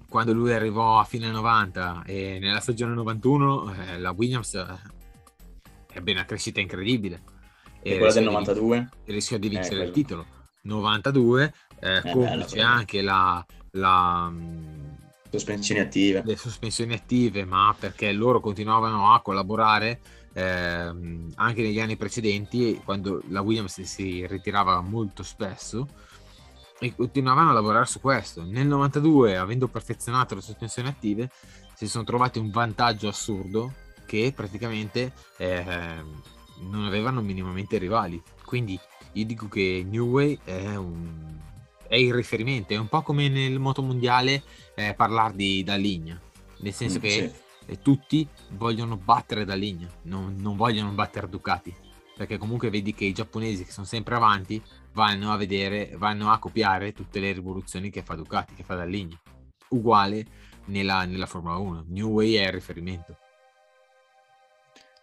quando 0.10 0.34
lui 0.34 0.54
arrivò 0.54 1.00
a 1.00 1.04
fine 1.04 1.30
90 1.30 2.04
e 2.06 2.38
nella 2.40 2.60
stagione 2.60 2.94
91 2.94 3.74
eh, 3.74 4.00
la 4.00 4.12
Williams 4.12 4.54
eh, 4.54 4.66
ebbe 5.94 6.12
una 6.12 6.26
crescita 6.26 6.60
incredibile. 6.60 7.22
E, 7.82 7.94
e 7.94 7.98
quella 7.98 8.14
del 8.14 8.24
92? 8.24 8.90
Di, 9.06 9.12
rischiò 9.12 9.38
di 9.38 9.50
vincere 9.50 9.82
eh, 9.82 9.86
il 9.86 9.92
titolo. 9.92 10.26
92, 10.62 11.54
eh, 11.80 12.02
complice 12.12 12.60
anche 12.60 13.02
la, 13.02 13.44
la 13.72 14.30
mm, 14.30 14.86
sospensioni 15.30 15.82
attive. 15.82 16.22
Le 16.26 16.36
sospensioni 16.36 16.94
attive, 16.94 17.46
ma 17.46 17.76
perché 17.78 18.12
loro 18.12 18.40
continuavano 18.40 19.14
a 19.14 19.22
collaborare 19.22 20.00
eh, 20.34 20.44
anche 21.36 21.62
negli 21.62 21.80
anni 21.80 21.96
precedenti, 21.96 22.82
quando 22.84 23.22
la 23.30 23.42
Williams 23.42 23.82
si 23.82 24.26
ritirava 24.28 24.82
molto 24.82 25.24
spesso 25.24 25.88
e 26.80 26.96
continuavano 26.96 27.50
a 27.50 27.54
lavorare 27.54 27.86
su 27.86 28.00
questo. 28.00 28.44
Nel 28.44 28.68
92, 28.68 29.38
avendo 29.38 29.68
perfezionato 29.68 30.36
le 30.36 30.42
sospensioni 30.42 30.90
attive, 30.90 31.30
si 31.76 31.88
sono 31.88 32.04
trovati 32.04 32.40
un 32.40 32.50
vantaggio 32.50 33.08
assurdo 33.08 33.74
che 34.06 34.32
praticamente 34.36 35.14
eh, 35.38 36.04
non 36.62 36.86
avevano 36.86 37.22
minimamente 37.22 37.78
rivali. 37.78 38.22
Quindi 38.44 38.80
io 39.14 39.26
dico 39.26 39.48
che 39.48 39.86
New 39.88 40.08
Way 40.08 40.40
è, 40.44 40.76
un, 40.76 41.38
è 41.88 41.96
il 41.96 42.14
riferimento, 42.14 42.74
è 42.74 42.78
un 42.78 42.88
po' 42.88 43.02
come 43.02 43.30
nel 43.30 43.60
moto 43.60 43.82
mondiale 43.82 44.44
eh, 44.76 44.94
parlare 44.96 45.36
di 45.36 45.64
da 45.64 45.76
linea, 45.76 46.20
nel 46.60 46.74
senso 46.74 47.00
mm, 47.00 47.02
che 47.02 47.34
sì. 47.66 47.80
tutti 47.82 48.28
vogliono 48.52 48.96
battere 48.96 49.46
da 49.46 49.56
linea, 49.56 49.88
non, 50.04 50.36
non 50.38 50.56
vogliono 50.56 50.92
battere 50.92 51.30
Ducati, 51.30 51.76
perché 52.18 52.38
comunque 52.40 52.72
vedi 52.72 52.96
che 52.96 53.06
i 53.06 53.14
giapponesi 53.14 53.64
che 53.64 53.72
sono 53.72 53.86
sempre 53.86 54.16
avanti 54.16 54.62
vanno 54.94 55.32
a 55.32 55.38
vedere, 55.38 55.92
vanno 55.98 56.32
a 56.32 56.40
copiare 56.40 56.92
tutte 56.92 57.20
le 57.20 57.32
rivoluzioni 57.32 57.92
che 57.92 58.02
fa 58.02 58.16
Ducati, 58.16 58.56
che 58.56 58.64
fa 58.64 58.74
Dall'Igna. 58.74 59.22
Uguale 59.70 60.26
nella, 60.66 61.06
nella 61.06 61.28
Formula 61.28 61.58
1. 61.58 61.86
New 61.90 62.10
Way 62.10 62.34
è 62.34 62.48
il 62.48 62.54
riferimento. 62.54 63.18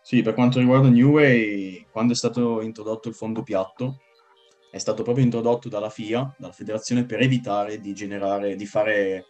Sì, 0.03 0.22
per 0.22 0.35
quanto 0.35 0.59
riguarda 0.59 0.88
New 0.88 1.12
Way, 1.12 1.87
quando 1.90 2.12
è 2.12 2.16
stato 2.16 2.61
introdotto 2.61 3.09
il 3.09 3.14
fondo 3.14 3.42
piatto, 3.44 4.00
è 4.70 4.79
stato 4.79 5.05
proprio 5.05 5.24
introdotto 5.24 5.68
dalla 5.68 5.90
FIA, 5.90 6.35
dalla 6.37 6.53
federazione, 6.53 7.07
per 7.07 7.20
evitare 7.20 7.79
di 7.79 7.94
generare, 7.94 8.57
di 8.57 8.66
fare, 8.66 9.27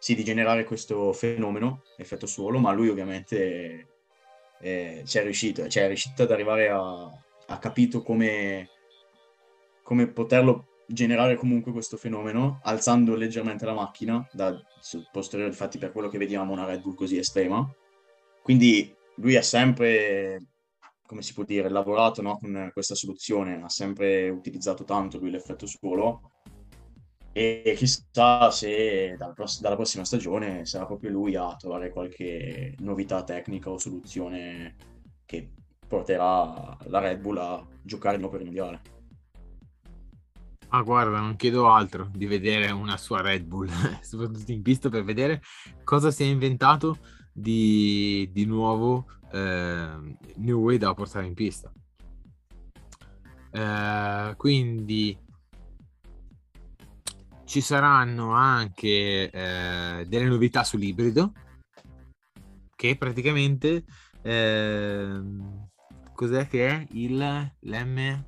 sì, 0.00 0.16
di 0.16 0.24
generare 0.24 0.64
questo 0.64 1.12
fenomeno, 1.12 1.84
effetto 1.96 2.26
suolo, 2.26 2.58
ma 2.58 2.72
lui 2.72 2.88
ovviamente 2.88 3.89
eh, 4.60 5.02
ci 5.06 5.18
è 5.18 5.22
riuscito, 5.22 5.66
cioè 5.68 5.84
è 5.84 5.86
riuscito 5.86 6.22
ad 6.22 6.30
arrivare 6.30 6.68
a, 6.68 7.10
ha 7.46 7.58
capito 7.58 8.02
come, 8.02 8.68
come 9.82 10.06
poterlo 10.08 10.66
generare 10.86 11.36
comunque 11.36 11.72
questo 11.72 11.96
fenomeno, 11.96 12.60
alzando 12.64 13.14
leggermente 13.14 13.64
la 13.64 13.74
macchina, 13.74 14.26
da 14.32 14.56
posteriore, 15.12 15.50
infatti 15.50 15.78
per 15.78 15.92
quello 15.92 16.08
che 16.08 16.18
vediamo 16.18 16.52
una 16.52 16.64
Red 16.64 16.82
Bull 16.82 16.94
così 16.94 17.16
estrema. 17.16 17.68
Quindi 18.42 18.94
lui 19.16 19.36
ha 19.36 19.42
sempre, 19.42 20.38
come 21.06 21.22
si 21.22 21.32
può 21.32 21.44
dire, 21.44 21.68
lavorato 21.68 22.22
no, 22.22 22.38
con 22.38 22.70
questa 22.72 22.94
soluzione, 22.94 23.62
ha 23.62 23.68
sempre 23.68 24.28
utilizzato 24.28 24.84
tanto 24.84 25.18
lui 25.18 25.30
l'effetto 25.30 25.66
suolo 25.66 26.29
e 27.32 27.74
chissà 27.76 28.50
se 28.50 29.14
dalla, 29.16 29.32
pross- 29.32 29.60
dalla 29.60 29.76
prossima 29.76 30.04
stagione 30.04 30.66
sarà 30.66 30.86
proprio 30.86 31.10
lui 31.10 31.36
a 31.36 31.54
trovare 31.56 31.90
qualche 31.90 32.74
novità 32.80 33.22
tecnica 33.22 33.70
o 33.70 33.78
soluzione 33.78 34.74
che 35.24 35.48
porterà 35.86 36.76
la 36.86 36.98
Red 36.98 37.20
Bull 37.20 37.38
a 37.38 37.66
giocare 37.82 38.16
il 38.16 38.28
per 38.28 38.40
il 38.40 38.46
mondiale. 38.46 38.82
Ah, 40.72 40.82
guarda, 40.82 41.18
non 41.18 41.34
chiedo 41.34 41.68
altro 41.68 42.08
di 42.14 42.26
vedere 42.26 42.70
una 42.70 42.96
sua 42.96 43.20
Red 43.20 43.44
Bull, 43.44 43.68
soprattutto 44.02 44.52
in 44.52 44.62
pista 44.62 44.88
per 44.88 45.02
vedere 45.02 45.42
cosa 45.82 46.10
si 46.10 46.22
è 46.22 46.26
inventato 46.26 46.98
di, 47.32 48.28
di 48.32 48.44
nuovo 48.44 49.06
eh, 49.32 50.16
New 50.36 50.60
Way 50.60 50.78
da 50.78 50.94
portare 50.94 51.26
in 51.26 51.34
pista. 51.34 51.72
Eh, 53.52 54.34
quindi 54.36 55.18
ci 57.50 57.60
saranno 57.60 58.30
anche 58.30 59.28
eh, 59.28 60.04
delle 60.06 60.24
novità 60.26 60.62
sull'ibrido 60.62 61.32
che 62.76 62.96
praticamente 62.96 63.82
eh, 64.22 65.20
cos'è 66.14 66.46
che 66.46 66.68
è 66.68 66.86
il 66.92 67.16
l'M 67.58 68.24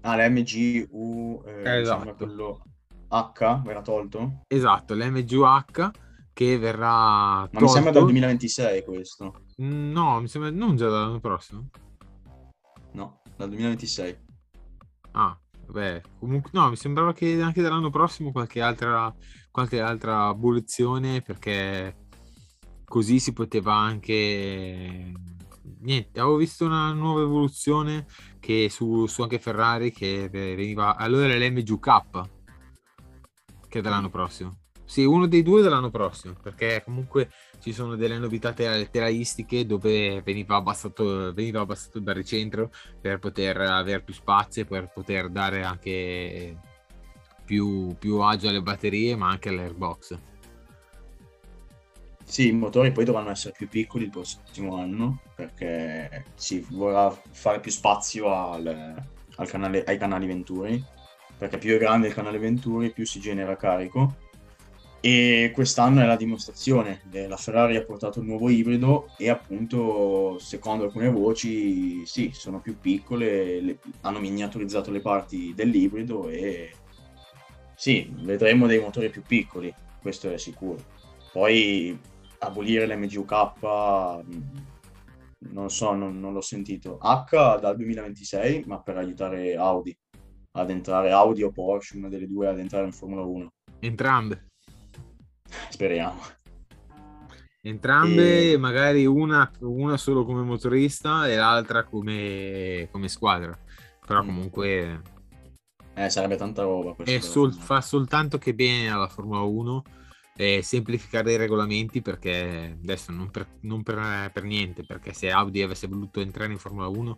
Ah, 0.00 0.16
l'MGU, 0.16 1.42
eh, 1.46 1.78
Esatto. 1.80 2.14
quello 2.16 2.62
H, 3.08 3.62
verrà 3.62 3.82
tolto? 3.82 4.42
esatto 4.48 4.94
l'MGUH 4.94 5.90
che 6.32 6.58
verrà 6.58 7.48
Ma 7.52 7.60
mi 7.60 7.68
sembra 7.68 7.92
dal 7.92 8.02
tolto- 8.02 8.04
2026 8.06 8.82
questo. 8.84 9.42
no 9.58 10.20
mi 10.20 10.26
sembra 10.26 10.50
non 10.50 10.74
già 10.74 10.88
dall'anno 10.88 11.20
prossimo 11.20 11.68
No, 12.94 13.20
dal 13.36 13.48
2026. 13.48 14.16
ah 15.12 15.38
beh 15.70 16.02
comunque 16.18 16.50
no 16.54 16.70
mi 16.70 16.76
sembrava 16.76 17.12
che 17.12 17.40
anche 17.40 17.62
dall'anno 17.62 17.90
prossimo 17.90 18.32
qualche 18.32 18.60
altra 18.60 19.14
qualche 19.50 19.80
altra 19.80 20.26
abolizione 20.26 21.20
perché 21.20 22.06
così 22.84 23.18
si 23.20 23.32
poteva 23.32 23.74
anche 23.74 25.12
niente 25.80 26.20
avevo 26.20 26.36
visto 26.36 26.64
una 26.64 26.92
nuova 26.92 27.20
evoluzione 27.20 28.06
che 28.40 28.68
su, 28.70 29.06
su 29.06 29.22
anche 29.22 29.38
Ferrari 29.38 29.92
che 29.92 30.28
veniva 30.30 30.96
allora 30.96 31.26
l'MGK 31.26 32.20
che 33.68 33.78
è 33.78 33.82
dell'anno 33.82 34.08
prossimo 34.08 34.60
sì 34.88 35.04
uno 35.04 35.26
dei 35.26 35.42
due 35.42 35.60
dell'anno 35.60 35.90
prossimo 35.90 36.34
perché 36.42 36.80
comunque 36.82 37.28
ci 37.60 37.74
sono 37.74 37.94
delle 37.94 38.16
novità 38.16 38.54
telaistiche 38.54 39.66
dove 39.66 40.22
veniva 40.22 40.56
abbassato, 40.56 41.30
veniva 41.34 41.60
abbassato 41.60 41.98
il 41.98 42.04
baricentro 42.04 42.70
per 42.98 43.18
poter 43.18 43.60
avere 43.60 44.00
più 44.00 44.14
spazio 44.14 44.64
per 44.64 44.90
poter 44.90 45.28
dare 45.28 45.62
anche 45.62 46.56
più, 47.44 47.94
più 47.98 48.20
agio 48.20 48.48
alle 48.48 48.62
batterie 48.62 49.14
ma 49.14 49.28
anche 49.28 49.50
all'airbox 49.50 50.18
Sì, 52.24 52.48
i 52.48 52.52
motori 52.52 52.90
poi 52.90 53.04
dovranno 53.04 53.30
essere 53.30 53.52
più 53.54 53.68
piccoli 53.68 54.04
il 54.04 54.10
prossimo 54.10 54.78
anno 54.78 55.20
perché 55.34 56.24
si 56.34 56.64
vorrà 56.70 57.10
fare 57.10 57.60
più 57.60 57.70
spazio 57.70 58.32
al, 58.32 59.04
al 59.36 59.48
canale, 59.50 59.84
ai 59.84 59.98
canali 59.98 60.26
Venturi 60.26 60.82
perché 61.36 61.58
più 61.58 61.74
è 61.74 61.78
grande 61.78 62.08
il 62.08 62.14
canale 62.14 62.38
Venturi 62.38 62.90
più 62.90 63.04
si 63.04 63.20
genera 63.20 63.54
carico 63.54 64.26
e 65.00 65.50
quest'anno 65.54 66.00
è 66.00 66.06
la 66.06 66.16
dimostrazione. 66.16 67.02
Eh, 67.12 67.28
La 67.28 67.36
Ferrari 67.36 67.76
ha 67.76 67.84
portato 67.84 68.20
il 68.20 68.26
nuovo 68.26 68.48
ibrido 68.48 69.08
e 69.16 69.28
appunto 69.28 70.38
secondo 70.38 70.84
alcune 70.84 71.10
voci 71.10 72.04
sì, 72.04 72.30
sono 72.32 72.60
più 72.60 72.78
piccole, 72.78 73.60
le- 73.60 73.78
hanno 74.02 74.18
miniaturizzato 74.18 74.90
le 74.90 75.00
parti 75.00 75.52
dell'ibrido 75.54 76.28
e 76.28 76.72
sì, 77.76 78.10
vedremo 78.22 78.66
dei 78.66 78.80
motori 78.80 79.08
più 79.08 79.22
piccoli, 79.22 79.72
questo 80.00 80.32
è 80.32 80.38
sicuro. 80.38 80.78
Poi 81.30 81.96
abolire 82.40 82.86
l'MGUK, 82.86 83.32
mh, 84.24 84.42
non 85.52 85.70
so, 85.70 85.94
non, 85.94 86.18
non 86.18 86.32
l'ho 86.32 86.40
sentito. 86.40 86.98
H 87.00 87.58
dal 87.60 87.76
2026, 87.76 88.64
ma 88.66 88.80
per 88.80 88.96
aiutare 88.96 89.54
Audi 89.54 89.96
ad 90.52 90.70
entrare, 90.70 91.12
Audi 91.12 91.44
o 91.44 91.52
Porsche, 91.52 91.96
una 91.96 92.08
delle 92.08 92.26
due 92.26 92.48
ad 92.48 92.58
entrare 92.58 92.86
in 92.86 92.92
Formula 92.92 93.22
1. 93.22 93.52
entrambe 93.80 94.47
Speriamo. 95.70 96.20
entrambe 97.62 98.52
E- 98.52 98.56
magari 98.56 99.04
una, 99.06 99.50
una 99.60 99.96
solo 99.96 100.24
come 100.24 100.42
motorista 100.42 101.28
e 101.28 101.36
l'altra 101.36 101.84
come, 101.84 102.88
come 102.90 103.08
squadra 103.08 103.58
però 104.06 104.22
Mm. 104.22 104.26
comunque 104.26 105.02
Eh, 105.94 106.08
sarebbe 106.08 106.36
tanta 106.36 106.62
roba 106.62 106.94
sol- 107.20 107.52
fa 107.52 107.80
soltanto 107.80 108.38
che 108.38 108.54
bene 108.54 108.88
alla 108.90 109.08
Formula 109.08 109.40
1 109.40 109.82
e 110.36 110.62
semplificare 110.62 111.32
i 111.32 111.36
regolamenti 111.36 112.00
perché 112.00 112.78
adesso 112.80 113.10
non, 113.10 113.28
per, 113.30 113.46
non 113.62 113.82
per- 113.82 114.30
per 114.32 114.44
niente 114.44 114.84
perché 114.86 115.12
se 115.12 115.30
Audi 115.30 115.60
avesse 115.62 115.88
voluto 115.88 116.20
entrare 116.20 116.52
in 116.52 116.58
Formula 116.58 116.86
1 116.86 117.16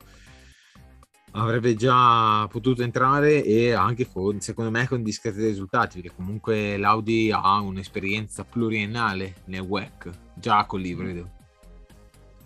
avrebbe 1.32 1.74
già 1.74 2.46
potuto 2.50 2.82
entrare 2.82 3.44
e 3.44 3.72
anche 3.72 4.08
con, 4.10 4.40
secondo 4.40 4.70
me 4.70 4.88
con 4.88 5.02
discreti 5.02 5.44
risultati 5.44 6.00
perché 6.00 6.16
comunque 6.16 6.76
l'Audi 6.76 7.30
ha 7.32 7.60
un'esperienza 7.60 8.44
pluriennale 8.44 9.36
nel 9.44 9.60
WEC 9.60 10.10
già 10.34 10.64
con 10.64 10.80
l'ibrido 10.80 11.20
uno. 11.20 11.38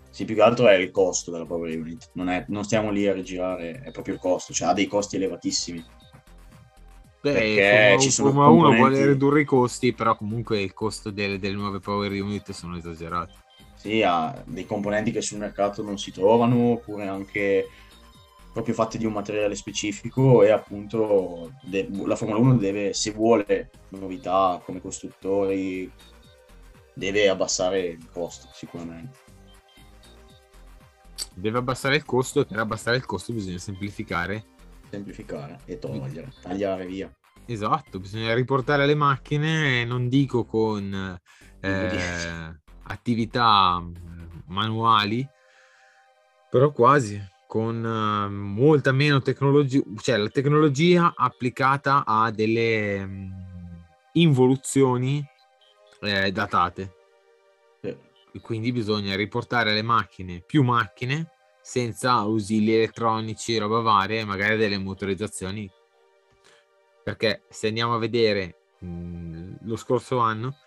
Sì, 0.09 0.23
più 0.23 0.35
che 0.35 0.41
altro 0.41 0.67
è 0.67 0.75
il 0.75 0.91
costo 0.91 1.29
della 1.29 1.45
Power 1.45 1.77
Unit. 1.77 2.11
Non, 2.13 2.29
è- 2.29 2.45
non 2.47 2.63
stiamo 2.63 2.89
lì 2.89 3.05
a 3.05 3.11
rigirare, 3.13 3.81
è 3.81 3.91
proprio 3.91 4.13
il 4.13 4.19
costo, 4.21 4.53
cioè 4.53 4.69
ha 4.69 4.73
dei 4.73 4.87
costi 4.87 5.17
elevatissimi. 5.17 5.83
Beh, 7.21 7.31
Perché 7.33 7.97
ci 7.99 8.11
sono 8.11 8.31
Formula 8.31 8.49
1 8.49 8.59
vuole 8.59 8.75
componenti- 8.77 9.07
ridurre 9.07 9.41
i 9.41 9.45
costi 9.45 9.93
però 9.93 10.15
comunque 10.15 10.61
il 10.61 10.73
costo 10.73 11.09
delle, 11.09 11.39
delle 11.39 11.55
nuove 11.55 11.79
Power 11.79 12.11
Unit 12.11 12.51
sono 12.51 12.77
esagerati 12.77 13.33
Sì, 13.75 14.03
ha 14.03 14.43
dei 14.45 14.67
componenti 14.67 15.11
che 15.11 15.21
sul 15.21 15.39
mercato 15.39 15.81
non 15.81 15.97
si 15.97 16.11
trovano, 16.11 16.73
oppure 16.73 17.07
anche 17.07 17.65
proprio 18.55 18.73
fatti 18.73 18.97
di 18.97 19.05
un 19.05 19.11
materiale 19.11 19.53
specifico 19.53 20.41
e 20.41 20.49
appunto 20.49 21.51
de- 21.63 21.89
la 22.05 22.15
Formula 22.15 22.39
1 22.39 22.55
deve, 22.55 22.93
se 22.93 23.11
vuole 23.11 23.69
novità 23.89 24.61
come 24.63 24.79
costruttori, 24.79 25.91
deve 26.93 27.27
abbassare 27.27 27.81
il 27.81 28.07
costo 28.09 28.47
sicuramente. 28.53 29.17
deve 31.33 31.57
abbassare 31.57 31.97
il 31.97 32.05
costo 32.05 32.39
e 32.39 32.45
per 32.45 32.59
abbassare 32.59 32.95
il 32.95 33.05
costo 33.05 33.33
bisogna 33.33 33.57
semplificare 33.57 34.45
Semplificare 34.89 35.59
e 35.65 35.77
togliere, 35.77 36.31
tagliare 36.41 36.85
via. 36.85 37.11
esatto 37.45 37.99
bisogna 37.99 38.33
riportare 38.33 38.85
le 38.85 38.95
macchine 38.95 39.83
non 39.83 40.07
dico 40.07 40.45
con 40.45 41.19
eh, 41.59 42.59
attività 42.83 43.83
eh, 43.83 44.43
manuali 44.47 45.27
però 46.49 46.71
quasi 46.71 47.21
con 47.47 47.85
eh, 47.85 48.29
molta 48.29 48.91
meno 48.91 49.21
tecnologia 49.21 49.81
cioè 49.97 50.17
la 50.17 50.29
tecnologia 50.29 51.13
applicata 51.15 52.03
a 52.05 52.31
delle 52.31 53.05
mm, 53.05 53.31
involuzioni 54.13 55.23
eh, 56.01 56.31
datate 56.31 56.93
Sì. 57.81 57.97
quindi 58.41 58.71
bisogna 58.71 59.15
riportare 59.15 59.73
le 59.73 59.81
macchine, 59.81 60.41
più 60.45 60.63
macchine, 60.63 61.31
senza 61.61 62.11
ausili 62.11 62.73
elettronici, 62.73 63.57
roba 63.57 63.79
varia, 63.79 64.25
magari 64.25 64.55
delle 64.57 64.77
motorizzazioni. 64.77 65.69
Perché 67.03 67.43
se 67.49 67.67
andiamo 67.67 67.95
a 67.95 67.97
vedere 67.97 68.57
mh, 68.79 69.55
lo 69.61 69.75
scorso 69.75 70.19
anno, 70.19 70.57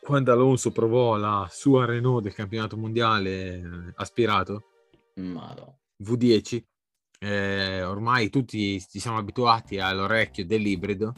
quando 0.00 0.32
Alonso 0.32 0.72
provò 0.72 1.16
la 1.16 1.48
sua 1.50 1.84
Renault 1.84 2.22
del 2.22 2.34
campionato 2.34 2.76
mondiale 2.76 3.54
eh, 3.54 3.62
aspirato, 3.96 4.71
Madò. 5.14 5.74
V10, 6.02 6.62
eh, 7.20 7.82
ormai 7.82 8.30
tutti 8.30 8.80
ci 8.80 8.98
siamo 8.98 9.18
abituati 9.18 9.78
all'orecchio 9.78 10.44
dell'ibrido. 10.44 11.14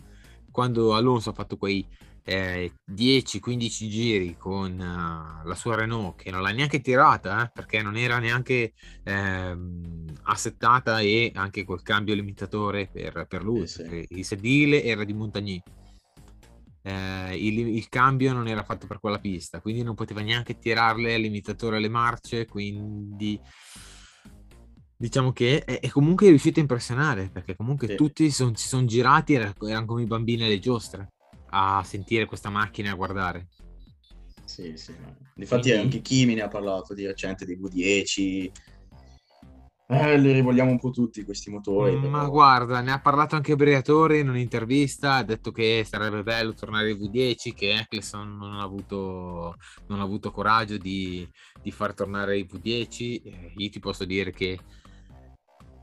Quando 0.51 0.95
Alonso 0.95 1.30
ha 1.30 1.32
fatto 1.32 1.57
quei 1.57 1.86
eh, 2.26 2.72
10-15 2.90 3.68
giri 3.88 4.36
con 4.38 4.80
eh, 4.80 5.47
la 5.47 5.55
sua 5.55 5.76
Renault 5.76 6.22
che 6.22 6.30
non 6.30 6.42
l'ha 6.42 6.53
neanche 6.53 6.80
tirata 6.80 7.45
eh, 7.45 7.51
perché 7.53 7.82
non 7.82 7.97
era 7.97 8.18
neanche 8.18 8.72
ehm, 9.03 10.07
assettata 10.22 11.01
e 11.01 11.32
anche 11.34 11.64
col 11.64 11.82
cambio 11.82 12.14
limitatore 12.14 12.88
per, 12.90 13.26
per 13.28 13.45
lui 13.45 13.62
Eh 13.62 13.66
sì. 13.66 14.07
il 14.09 14.24
sedile 14.24 14.82
era 14.82 15.05
di 15.05 15.12
Montagny 15.12 15.62
Eh, 16.87 17.37
il, 17.39 17.59
il 17.61 17.89
cambio 17.89 18.35
non 18.35 18.47
era 18.47 18.62
fatto 18.62 18.87
per 18.87 19.01
quella 19.01 19.18
pista 19.18 19.59
quindi 19.62 19.82
non 19.82 19.95
poteva 19.95 20.20
neanche 20.20 20.59
tirarle 20.59 21.14
al 21.14 21.20
limitatore 21.22 21.78
alle 21.78 21.89
marce 21.89 22.45
quindi 22.45 23.41
diciamo 24.97 25.32
che 25.32 25.64
è, 25.64 25.80
è 25.80 25.89
comunque 25.89 26.28
riuscito 26.28 26.59
a 26.59 26.62
impressionare 26.62 27.30
perché 27.30 27.57
comunque 27.57 27.89
Sì. 27.89 27.95
tutti 27.97 28.30
son- 28.30 28.55
si 28.55 28.68
sono 28.68 28.85
girati 28.85 29.32
era- 29.32 29.55
erano 29.66 29.87
come 29.87 30.03
i 30.03 30.07
bambini 30.07 30.45
alle 30.45 30.59
giostre 30.59 31.12
a 31.51 31.82
sentire 31.87 32.26
questa 32.26 32.51
macchina 32.51 32.89
e 32.89 32.93
a 32.93 32.97
guardare 32.97 33.49
Sì, 34.45 34.76
sì. 34.76 34.95
Difatti 35.35 35.70
Quindi- 35.70 35.80
anche 35.80 36.01
Kimi 36.03 36.35
ne 36.35 36.43
ha 36.43 36.49
parlato 36.49 36.93
di 36.93 37.07
recente 37.07 37.47
dei 37.47 37.57
V10. 37.59 38.51
Eh, 39.87 40.16
li 40.18 40.32
rivogliamo 40.32 40.70
un 40.70 40.78
po' 40.78 40.91
tutti 40.91 41.24
questi 41.24 41.51
motori. 41.51 41.97
Ma 41.97 42.20
però- 42.20 42.30
guarda, 42.30 42.80
ne 42.80 42.93
ha 42.93 43.01
parlato 43.01 43.37
anche 43.37 43.55
Briatore 43.55 44.18
in 44.18 44.30
un'intervista, 44.30 45.16
ha 45.16 45.22
detto 45.22 45.51
che 45.53 45.85
sarebbe 45.87 46.22
bello 46.22 46.55
tornare 46.55 46.89
ai 46.91 46.95
V10, 46.99 47.53
che 47.55 47.74
Eccleston 47.74 48.37
non 48.37 48.55
ha 48.55 48.62
avuto, 48.62 49.57
non 49.89 50.01
ha 50.01 50.03
avuto 50.03 50.30
coraggio 50.30 50.78
di, 50.78 51.28
di 51.62 51.70
far 51.70 51.93
tornare 51.93 52.39
i 52.39 52.49
V10. 52.51 53.20
Eh, 53.24 53.53
io 53.57 53.68
ti 53.70 53.78
posso 53.78 54.05
dire 54.07 54.30
che 54.32 54.59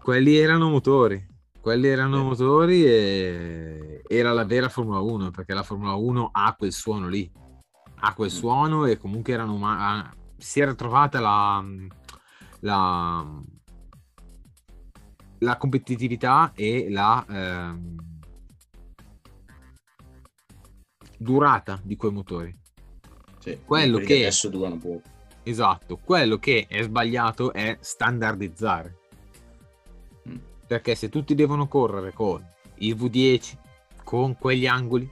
quelli 0.01 0.35
erano 0.35 0.69
motori, 0.69 1.23
quelli 1.61 1.87
erano 1.87 2.17
Sì. 2.17 2.23
motori 2.23 2.83
e 2.85 4.01
era 4.07 4.31
la 4.33 4.45
vera 4.45 4.67
Formula 4.67 4.99
1, 4.99 5.29
perché 5.29 5.53
la 5.53 5.61
Formula 5.63 5.93
1 5.93 6.29
ha 6.31 6.55
quel 6.57 6.71
suono 6.71 7.07
lì, 7.07 7.31
ha 7.99 8.13
quel 8.15 8.31
Mm. 8.31 8.35
suono 8.35 8.85
e 8.85 8.97
comunque 8.97 9.33
erano 9.33 9.59
ah, 9.63 10.11
si 10.37 10.59
era 10.59 10.73
trovata 10.73 11.19
la, 11.19 11.63
la, 12.61 13.41
la 15.43 15.57
competitività 15.57 16.51
e 16.55 16.87
la 16.89 17.25
ehm, 17.27 17.95
durata 21.17 21.79
di 21.83 21.95
quei 21.95 22.11
motori. 22.11 22.57
Sì, 23.39 23.59
quello 23.65 23.97
che- 23.99 24.15
adesso 24.15 24.49
durano 24.49 24.77
poco. 24.77 25.01
Esatto, 25.43 25.97
quello 25.97 26.37
che 26.37 26.67
è 26.67 26.83
sbagliato 26.83 27.53
è 27.53 27.77
standardizzare. 27.79 28.97
Mm. 30.29 30.35
Perché 30.67 30.93
se 30.93 31.09
tutti 31.09 31.33
devono 31.33 31.67
correre 31.67 32.13
con 32.13 32.45
il 32.75 32.95
V10, 32.95 33.57
con 34.03 34.37
quegli 34.37 34.67
angoli, 34.67 35.11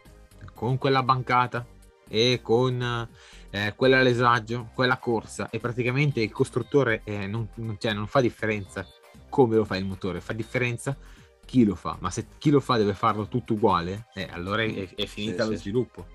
con 0.54 0.78
quella 0.78 1.02
bancata 1.02 1.66
e 2.08 2.40
con 2.44 3.08
eh, 3.52 3.74
quell'alesaggio, 3.76 4.70
quella 4.76 4.98
corsa, 4.98 5.50
e 5.50 5.60
praticamente 5.60 6.22
il 6.22 6.32
costruttore 6.32 7.02
eh, 7.04 7.26
non, 7.26 7.48
non- 7.56 7.78
cioè, 7.80 7.94
non 7.94 8.06
fa 8.06 8.22
differenza 8.22 8.86
come 9.30 9.56
lo 9.56 9.66
fa 9.66 9.78
il 9.78 9.86
motore, 9.86 10.22
fa 10.22 10.34
differenza 10.34 10.98
chi 11.46 11.64
lo 11.64 11.76
fa. 11.76 11.98
Ma 12.00 12.10
se 12.12 12.28
chi 12.38 12.50
lo 12.50 12.60
fa 12.60 12.78
deve 12.78 12.94
farlo 12.94 13.28
tutto 13.28 13.54
uguale, 13.54 14.08
eh, 14.14 14.28
allora 14.32 14.62
è, 14.64 14.94
è 14.96 15.06
finita 15.06 15.44
Sì, 15.44 15.50
lo 15.50 15.56
sì. 15.56 15.62
sviluppo. 15.62 16.06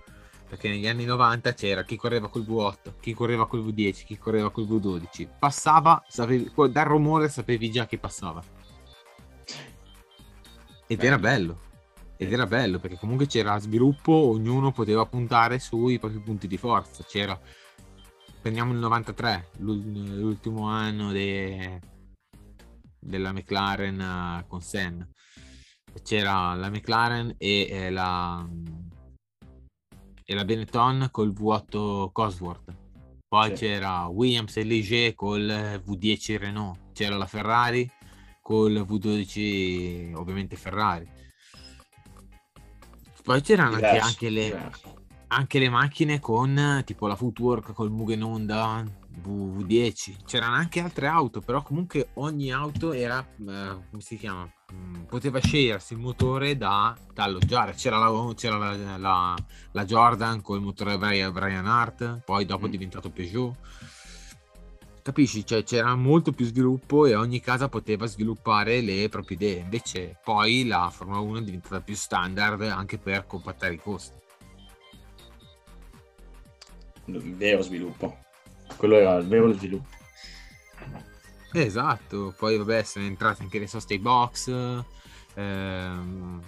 Perché 0.47 0.69
negli 0.69 0.87
anni 0.87 1.05
90 1.05 1.55
c'era 1.55 1.83
chi 1.83 1.97
correva 1.97 2.29
col 2.29 2.43
V8, 2.43 2.93
chi 3.01 3.15
correva 3.15 3.47
col 3.47 3.65
V10, 3.65 4.05
chi 4.05 4.19
correva 4.19 4.51
col 4.51 4.65
V12. 4.67 5.29
Passava, 5.39 6.05
sapevi, 6.07 6.53
dal 6.71 6.85
rumore 6.85 7.29
sapevi 7.29 7.71
già 7.71 7.87
chi 7.87 7.99
passava. 7.99 8.43
Ed 10.87 10.99
Bello. 10.99 11.07
era 11.07 11.19
bello. 11.19 11.59
Ed 12.17 12.33
era 12.33 12.47
bello 12.47 12.79
perché 12.79 12.97
comunque 12.97 13.27
c'era 13.27 13.59
sviluppo, 13.59 14.13
ognuno 14.13 14.71
poteva 14.71 15.05
puntare 15.07 15.59
sui 15.59 15.99
propri 15.99 16.21
punti 16.21 16.47
di 16.47 16.57
forza. 16.57 17.03
C'era, 17.03 17.39
prendiamo 18.41 18.73
il 18.73 18.79
93, 18.79 19.49
l'ul- 19.59 20.19
l'ultimo 20.21 20.69
anno 20.69 21.11
de- 21.11 21.81
della 23.05 23.33
McLaren 23.33 24.01
eh, 24.01 24.45
con 24.49 24.61
Senna. 24.61 25.07
C'era 26.03 26.55
la 26.55 26.71
McLaren 26.71 27.35
e 27.39 27.69
eh, 27.71 27.91
la, 27.91 28.45
e 30.25 30.35
la 30.35 30.45
Benetton 30.45 31.09
col 31.11 31.31
V8 31.31 32.11
Cosworth. 32.11 32.77
Poi 33.29 33.49
Sì. 33.51 33.65
c'era 33.65 34.07
Williams 34.07 34.57
e 34.57 34.63
Ligier 34.63 35.15
col 35.15 35.49
eh, 35.49 35.83
V10 35.85 36.39
Renault. 36.39 36.79
C'era 36.93 37.17
la 37.17 37.27
Ferrari 37.27 37.89
col 38.41 38.85
V12 38.89 40.15
ovviamente 40.15 40.57
Ferrari. 40.57 41.09
Poi 43.23 43.41
c'erano 43.41 43.77
anche, 43.77 43.99
anche 43.99 44.31
le, 44.31 44.71
anche 45.29 45.59
le 45.59 45.69
macchine 45.71 46.21
con 46.21 46.83
tipo 46.85 47.07
la 47.07 47.17
Footwork 47.17 47.73
col 47.73 47.91
Mugen 47.91 48.23
Honda 48.23 48.85
V10 49.23 50.25
c'erano 50.25 50.55
anche 50.55 50.81
altre 50.81 51.07
auto 51.07 51.41
però 51.41 51.63
comunque 51.63 52.09
ogni 52.15 52.53
auto 52.53 52.93
era 52.93 53.19
eh, 53.21 53.37
come 53.91 54.01
si 54.01 54.17
chiama? 54.17 54.51
Mm, 54.73 55.03
poteva 55.05 55.39
scegliersi 55.41 55.93
il 55.93 56.01
motore 56.01 56.57
da, 56.57 56.97
da 57.13 57.25
alloggiare. 57.25 57.75
C'era, 57.75 57.99
la, 57.99 58.35
c'era 58.35 58.57
la, 58.57 58.97
la- 58.97 59.37
la 59.73 59.85
Jordan 59.85 60.41
col 60.43 60.61
motore 60.61 60.99
Brian, 60.99 61.67
Hart 61.67 62.23
poi 62.25 62.45
dopo 62.45 62.65
è 62.65 62.69
Mm. 62.69 62.73
diventato 62.73 63.11
Peugeot. 63.11 63.57
Capisci? 65.03 65.45
Cioè, 65.45 65.63
c'era 65.65 65.95
molto 65.95 66.33
più 66.33 66.47
sviluppo 66.47 67.05
e 67.05 67.15
ogni 67.15 67.39
casa 67.41 67.69
poteva 67.69 68.07
sviluppare 68.07 68.81
le 68.81 69.09
proprie 69.11 69.37
idee. 69.37 69.59
Invece 69.61 70.19
poi 70.25 70.67
la 70.67 70.89
Formula 70.91 71.19
1 71.21 71.39
è 71.39 71.43
diventata 71.43 71.81
più 71.83 71.95
standard 71.95 72.63
anche 72.63 72.97
per 72.97 73.27
compattare 73.27 73.75
i 73.75 73.79
costi. 73.79 74.17
Il 77.07 77.37
vero 77.37 77.61
sviluppo. 77.61 78.24
Quello 78.77 78.97
era 78.97 79.17
il 79.17 79.27
vero 79.27 79.53
sviluppo. 79.53 79.89
Esatto, 81.53 82.35
poi 82.37 82.57
vabbè 82.57 82.83
sono 82.83 83.05
entrate 83.05 83.43
anche 83.43 83.61
le 83.61 83.69
soste 83.69 83.99
box, 84.01 84.85
ehm, 85.35 86.41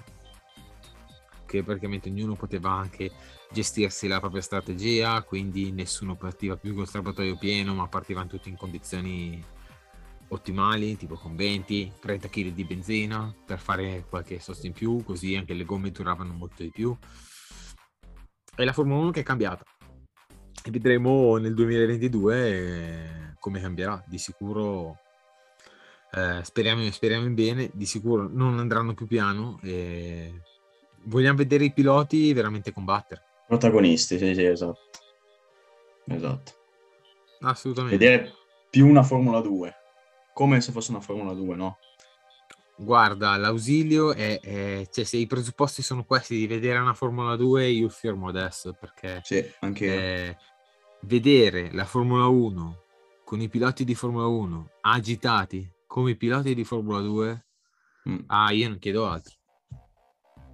che 1.47 1.63
praticamente 1.63 2.09
ognuno 2.09 2.35
poteva 2.35 2.73
anche 2.73 3.13
gestirsi 3.53 4.09
la 4.09 4.19
propria 4.19 4.43
strategia, 4.43 5.23
quindi 5.23 5.71
nessuno 5.71 6.17
partiva 6.17 6.57
più 6.57 6.75
col 6.75 6.89
serbatoio 6.89 7.37
pieno, 7.37 7.73
ma 7.75 7.87
partivano 7.87 8.27
tutti 8.27 8.49
in 8.49 8.57
condizioni 8.57 9.41
ottimali, 10.29 10.97
tipo 10.97 11.15
con 11.15 11.37
20-30 11.37 12.29
kg 12.29 12.49
di 12.49 12.65
benzina 12.65 13.33
per 13.45 13.61
fare 13.61 14.05
qualche 14.09 14.41
sosta 14.41 14.67
in 14.67 14.73
più, 14.73 15.05
così 15.05 15.37
anche 15.37 15.55
le 15.55 15.65
gomme 15.65 15.93
duravano 15.93 16.33
molto 16.33 16.65
di 16.65 16.71
più. 16.71 16.97
E 18.57 18.65
la 18.65 18.73
Formula 18.73 18.99
1 19.03 19.11
che 19.13 19.21
è 19.21 19.23
cambiata. 19.23 19.63
Vedremo 20.71 21.37
nel 21.37 21.55
2022 21.55 22.49
eh, 22.49 23.35
come 23.39 23.61
cambierà. 23.61 24.03
Di 24.07 24.19
sicuro 24.19 24.99
eh, 26.13 26.41
speriamo, 26.43 26.91
speriamo 26.91 27.27
in 27.27 27.35
bene. 27.35 27.71
Di 27.73 27.87
sicuro 27.87 28.29
non 28.29 28.59
andranno 28.59 28.95
più 28.95 29.07
piano. 29.07 29.59
E 29.63 30.43
vogliamo 31.05 31.37
vedere 31.39 31.65
i 31.65 31.73
piloti 31.73 32.33
veramente 32.33 32.73
combattere. 32.73 33.23
Protagonisti, 33.47 34.19
sì, 34.19 34.35
sì, 34.35 34.45
esatto. 34.45 34.81
Esatto. 36.07 36.53
Assolutamente. 37.41 37.97
Vedere 37.97 38.33
più 38.71 38.89
una 38.89 39.03
Formula 39.03 39.41
2. 39.41 39.75
Come 40.33 40.61
se 40.61 40.73
fosse 40.73 40.91
una 40.91 41.01
Formula 41.01 41.33
2, 41.33 41.55
no? 41.55 41.79
Guarda, 42.79 43.37
l'ausilio 43.37 44.13
è, 44.13 44.39
è- 44.41 44.87
cioè, 44.91 45.05
se 45.05 45.17
i 45.17 45.27
presupposti 45.27 45.81
sono 45.81 46.05
questi 46.05 46.37
di 46.37 46.47
vedere 46.47 46.79
una 46.79 46.93
Formula 46.93 47.35
2, 47.37 47.69
io 47.69 47.89
firmo 47.89 48.29
adesso 48.29 48.77
perché 48.79 49.21
Sì, 49.25 49.43
anche 49.61 49.85
io. 49.87 50.37
Vedere 51.03 51.73
la 51.73 51.85
Formula 51.85 52.27
1 52.27 52.83
con 53.25 53.41
i 53.41 53.49
piloti 53.49 53.85
di 53.85 53.95
Formula 53.95 54.27
1 54.27 54.71
agitati 54.83 55.69
come 55.87 56.13
i 56.13 56.17
piloti 56.17 56.55
di 56.55 56.65
Formula 56.65 57.01
2, 57.01 57.47
Mm. 58.09 58.19
ah, 58.27 58.53
io 58.53 58.69
non 58.69 58.79
chiedo 58.79 59.07
altro. 59.07 59.35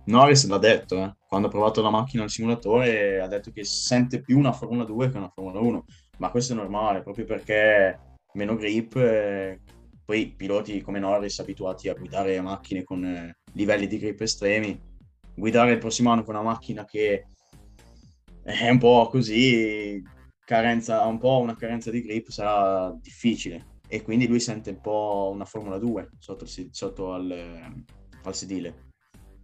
Norris 0.06 0.46
l'ha 0.46 0.58
detto, 0.58 0.96
eh. 0.96 1.14
Quando 1.28 1.48
ha 1.48 1.50
provato 1.50 1.80
la 1.82 1.90
macchina 1.90 2.22
al 2.22 2.30
simulatore 2.30 3.20
ha 3.20 3.28
detto 3.28 3.50
che 3.52 3.64
sente 3.64 4.20
più 4.20 4.38
una 4.38 4.52
Formula 4.52 4.84
2 4.84 5.10
che 5.10 5.16
una 5.18 5.28
Formula 5.28 5.60
1, 5.60 5.84
ma 6.18 6.30
questo 6.30 6.52
è 6.52 6.56
normale, 6.56 7.02
proprio 7.02 7.24
perché 7.24 8.18
meno 8.32 8.56
grip, 8.56 8.96
eh, 8.96 9.60
poi 10.04 10.34
piloti 10.34 10.80
come 10.80 10.98
Norris 10.98 11.38
abituati 11.38 11.88
a 11.88 11.94
guidare 11.94 12.40
macchine 12.40 12.82
con 12.82 13.04
eh, 13.04 13.36
livelli 13.52 13.86
di 13.86 13.98
grip 13.98 14.20
estremi, 14.20 14.78
guidare 15.34 15.72
il 15.72 15.78
prossimo 15.78 16.10
anno 16.10 16.24
con 16.24 16.34
una 16.34 16.44
macchina 16.44 16.84
che 16.84 17.26
è 18.42 18.68
un 18.68 18.78
po' 18.78 19.08
così, 19.08 20.02
carenza, 20.52 21.00
ha 21.00 21.06
un 21.06 21.16
po' 21.16 21.38
una 21.38 21.56
carenza 21.56 21.90
di 21.90 22.02
grip 22.02 22.28
sarà 22.28 22.94
difficile 23.00 23.80
e 23.88 24.02
quindi 24.02 24.28
lui 24.28 24.38
sente 24.38 24.68
un 24.68 24.82
po' 24.82 25.30
una 25.32 25.46
Formula 25.46 25.78
2 25.78 26.10
sotto, 26.18 26.44
sotto 26.46 27.14
al, 27.14 27.74
al 28.22 28.34
sedile. 28.34 28.90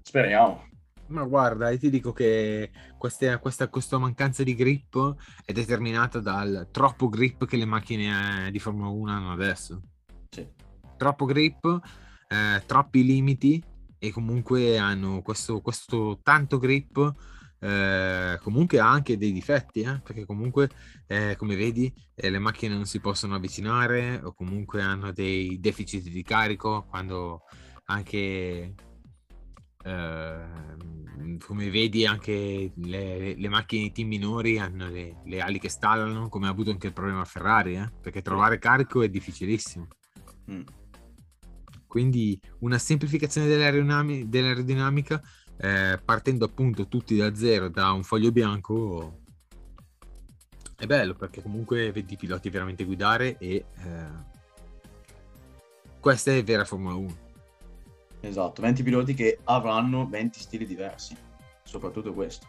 Speriamo. 0.03 0.69
Ma 1.07 1.23
guarda, 1.25 1.71
io 1.71 1.79
ti 1.79 1.89
dico 1.89 2.13
che 2.13 2.71
queste- 2.99 3.39
questa, 3.39 3.69
questa 3.69 3.97
mancanza 3.97 4.43
di 4.43 4.55
grip 4.55 5.15
è 5.47 5.53
determinata 5.53 6.21
dal 6.21 6.69
troppo 6.71 7.09
grip 7.09 7.47
che 7.47 7.57
le 7.57 7.65
macchine 7.65 8.49
eh, 8.49 8.51
di 8.51 8.59
Formula 8.59 8.91
1 8.91 9.11
hanno 9.11 9.33
adesso. 9.33 9.81
Sì. 10.29 10.47
Troppo 10.99 11.25
grip, 11.25 11.81
eh, 12.29 12.63
troppi 12.67 13.03
limiti 13.03 13.63
e 13.99 14.11
comunque 14.13 14.77
hanno 14.77 15.23
questo, 15.23 15.63
questo 15.63 16.21
tanto 16.23 16.59
grip 16.59 17.15
eh, 17.61 18.39
comunque 18.43 18.79
ha 18.81 18.91
anche 18.91 19.17
dei 19.17 19.33
difetti, 19.33 19.81
eh, 19.83 20.01
perché 20.03 20.25
comunque, 20.25 20.69
eh, 21.07 21.35
come 21.37 21.57
vedi, 21.57 21.93
eh, 22.15 22.31
le 22.31 22.39
macchine 22.39 22.75
non 22.75 22.85
si 22.87 23.01
possono 23.01 23.35
avvicinare 23.35 24.21
o 24.23 24.33
comunque 24.33 24.83
hanno 24.83 25.13
dei 25.13 25.59
deficit 25.61 26.09
di 26.09 26.23
carico 26.23 26.87
quando 26.89 27.43
anche... 27.87 28.75
ehm, 29.85 31.39
come 31.39 31.71
vedi 31.71 32.07
anche 32.07 32.73
le, 32.75 33.35
le 33.37 33.49
macchine 33.49 33.85
di 33.85 33.93
team 33.93 34.09
minori 34.09 34.59
hanno 34.59 34.89
le, 34.89 35.21
le 35.25 35.41
ali 35.41 35.59
che 35.59 35.69
stallano 35.69 36.29
come 36.29 36.47
ha 36.47 36.51
avuto 36.51 36.71
anche 36.71 36.89
il 36.89 36.93
problema 36.93 37.25
Ferrari 37.25 37.77
eh, 37.77 37.91
perché 38.01 38.23
trovare 38.23 38.59
carico 38.59 39.03
è 39.03 39.09
difficilissimo 39.09 39.87
Mm. 40.51 40.63
quindi 41.87 42.41
una 42.61 42.79
semplificazione 42.79 43.47
dell'aerodinami- 43.47 44.29
dell'aerodinamica 44.29 45.21
eh, 45.59 45.99
partendo 46.05 46.45
appunto 46.45 46.87
tutti 46.89 47.17
da 47.17 47.35
zero 47.35 47.69
da 47.69 47.93
un 47.93 48.03
foglio 48.03 48.31
bianco 48.31 49.21
è 50.77 50.87
bello 50.87 51.15
perché 51.15 51.43
comunque 51.43 51.91
vedi 51.91 52.15
i 52.15 52.17
piloti 52.17 52.51
veramente 52.51 52.85
guidare 52.85 53.37
e 53.39 53.55
eh, 53.55 53.67
questa 56.01 56.33
è 56.33 56.43
vera 56.45 56.65
Formula 56.65 56.95
1 56.95 57.27
Esatto, 58.21 58.63
20 58.63 58.83
piloti 58.83 59.15
che 59.15 59.39
avranno 59.45 60.09
20 60.09 60.41
stili 60.41 60.67
diversi, 60.67 61.17
soprattutto 61.63 62.13
questo. 62.13 62.47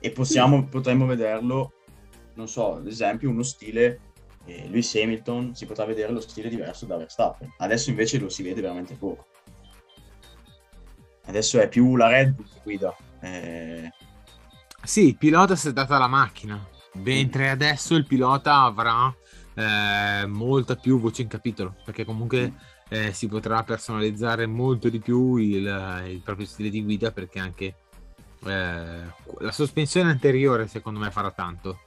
E 0.00 0.10
possiamo, 0.10 0.64
potremmo 0.64 1.06
vederlo, 1.06 1.72
non 2.34 2.48
so, 2.48 2.76
ad 2.76 2.86
esempio 2.86 3.28
uno 3.28 3.42
stile, 3.42 4.00
eh, 4.46 4.68
Lewis 4.68 4.94
Hamilton, 4.94 5.54
si 5.54 5.66
potrà 5.66 5.84
vedere 5.84 6.12
lo 6.12 6.20
stile 6.20 6.48
diverso 6.48 6.86
da 6.86 6.96
Verstappen. 6.96 7.52
Adesso 7.58 7.90
invece 7.90 8.18
lo 8.18 8.28
si 8.28 8.42
vede 8.42 8.60
veramente 8.60 8.94
poco. 8.94 9.26
Adesso 11.26 11.60
è 11.60 11.68
più 11.68 11.96
la 11.96 12.08
Red 12.08 12.34
Bull 12.34 12.46
che 12.46 12.60
guida. 12.62 12.96
eh, 13.20 13.92
Sì, 14.82 15.08
il 15.08 15.16
pilota 15.16 15.54
si 15.54 15.68
è 15.68 15.72
data 15.72 15.98
la 15.98 16.08
macchina, 16.08 16.60
mentre 16.94 17.50
adesso 17.50 17.94
il 17.94 18.06
pilota 18.06 18.62
avrà 18.62 19.14
eh, 19.54 20.26
molta 20.26 20.74
più 20.74 20.98
voce 20.98 21.22
in 21.22 21.28
capitolo, 21.28 21.76
perché 21.84 22.04
comunque 22.04 22.52
eh, 22.88 23.12
si 23.12 23.28
potrà 23.28 23.62
personalizzare 23.62 24.46
molto 24.46 24.88
di 24.88 24.98
più 24.98 25.36
il, 25.36 26.04
il 26.08 26.20
proprio 26.22 26.46
stile 26.46 26.68
di 26.68 26.82
guida, 26.82 27.12
perché 27.12 27.38
anche 27.38 27.76
eh, 28.44 29.02
la 29.38 29.52
sospensione 29.52 30.10
anteriore 30.10 30.66
secondo 30.66 30.98
me 30.98 31.10
farà 31.10 31.30
tanto. 31.30 31.80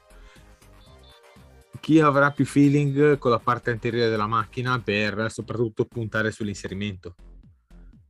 Chi 1.81 1.99
avrà 1.99 2.31
più 2.31 2.45
feeling 2.45 3.17
con 3.17 3.29
la 3.29 3.39
parte 3.39 3.69
anteriore 3.69 4.09
della 4.09 4.25
macchina 4.25 4.79
per 4.79 5.29
soprattutto 5.29 5.85
puntare 5.85 6.31
sull'inserimento. 6.31 7.13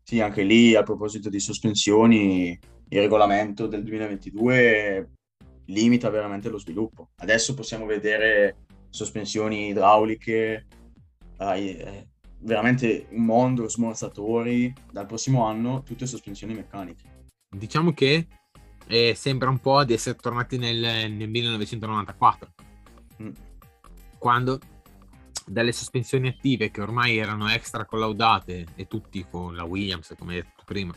Sì, 0.07 0.19
anche 0.21 0.43
lì 0.43 0.75
a 0.75 0.83
proposito 0.83 1.29
di 1.29 1.39
sospensioni, 1.39 2.49
il 2.89 2.99
regolamento 2.99 3.65
del 3.65 3.81
2022 3.81 5.09
limita 5.65 6.11
veramente 6.11 6.47
lo 6.47 6.59
sviluppo. 6.59 7.09
Adesso 7.15 7.55
possiamo 7.55 7.87
vedere 7.87 8.67
sospensioni 8.91 9.69
idrauliche, 9.69 10.67
hai, 11.37 11.75
eh, 11.75 12.07
veramente 12.41 13.07
un 13.09 13.25
mondo, 13.25 13.67
smorzatori. 13.67 14.71
Dal 14.91 15.07
prossimo 15.07 15.43
anno 15.43 15.81
tutte 15.81 16.05
sospensioni 16.05 16.53
meccaniche. 16.53 17.23
Diciamo 17.49 17.91
che 17.91 18.27
eh, 18.85 19.15
sembra 19.15 19.49
un 19.49 19.57
po' 19.57 19.83
di 19.85 19.93
essere 19.93 20.17
tornati 20.17 20.59
nel, 20.59 21.11
nel 21.11 21.29
1994, 21.29 22.49
Mm. 23.23 23.31
quando 24.19 24.59
dalle 25.45 25.71
sospensioni 25.71 26.27
attive 26.27 26.71
che 26.71 26.81
ormai 26.81 27.17
erano 27.17 27.47
extra 27.49 27.85
collaudate 27.85 28.65
e 28.75 28.87
tutti 28.87 29.25
con 29.29 29.55
la 29.55 29.63
Williams, 29.63 30.13
come 30.17 30.35
detto 30.35 30.63
prima, 30.65 30.93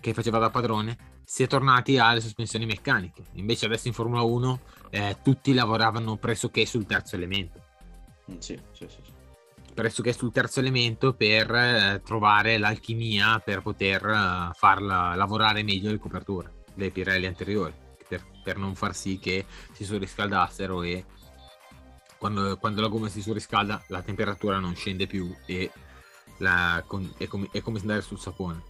che 0.00 0.12
faceva 0.12 0.38
da 0.38 0.50
padrone, 0.50 1.10
si 1.24 1.42
è 1.42 1.46
tornati 1.46 1.98
alle 1.98 2.20
sospensioni 2.20 2.66
meccaniche. 2.66 3.22
Invece 3.34 3.66
adesso 3.66 3.88
in 3.88 3.94
Formula 3.94 4.22
1 4.22 4.60
eh, 4.90 5.16
tutti 5.22 5.54
lavoravano 5.54 6.16
pressoché 6.16 6.66
sul 6.66 6.84
terzo 6.84 7.14
elemento. 7.16 7.60
Mm, 8.30 8.38
Sì, 8.38 8.58
sì, 8.72 8.86
sì. 8.88 8.98
sì. 9.02 9.12
pressoché 9.72 10.12
sul 10.12 10.32
terzo 10.32 10.60
elemento 10.60 11.14
per 11.14 11.50
eh, 11.54 12.02
trovare 12.04 12.58
l'alchimia 12.58 13.38
per 13.38 13.62
poter 13.62 14.04
eh, 14.04 14.50
farla 14.52 15.14
lavorare 15.14 15.62
meglio 15.62 15.90
le 15.90 15.98
coperture, 15.98 16.64
le 16.74 16.90
Pirelli 16.90 17.26
anteriori, 17.26 17.72
per, 18.06 18.22
per 18.42 18.58
non 18.58 18.74
far 18.74 18.94
sì 18.94 19.18
che 19.18 19.46
si 19.72 19.84
surriscaldassero 19.84 20.82
e 20.82 21.04
quando, 22.22 22.56
quando 22.56 22.80
la 22.80 22.86
gomma 22.86 23.08
si 23.08 23.20
surriscalda 23.20 23.82
la 23.88 24.00
temperatura 24.00 24.60
non 24.60 24.76
scende 24.76 25.08
più 25.08 25.34
e 25.44 25.72
la- 26.38 26.80
con- 26.86 27.12
è, 27.18 27.26
come, 27.26 27.48
è 27.50 27.60
come 27.60 27.80
andare 27.80 28.00
sul 28.00 28.20
sapone. 28.20 28.62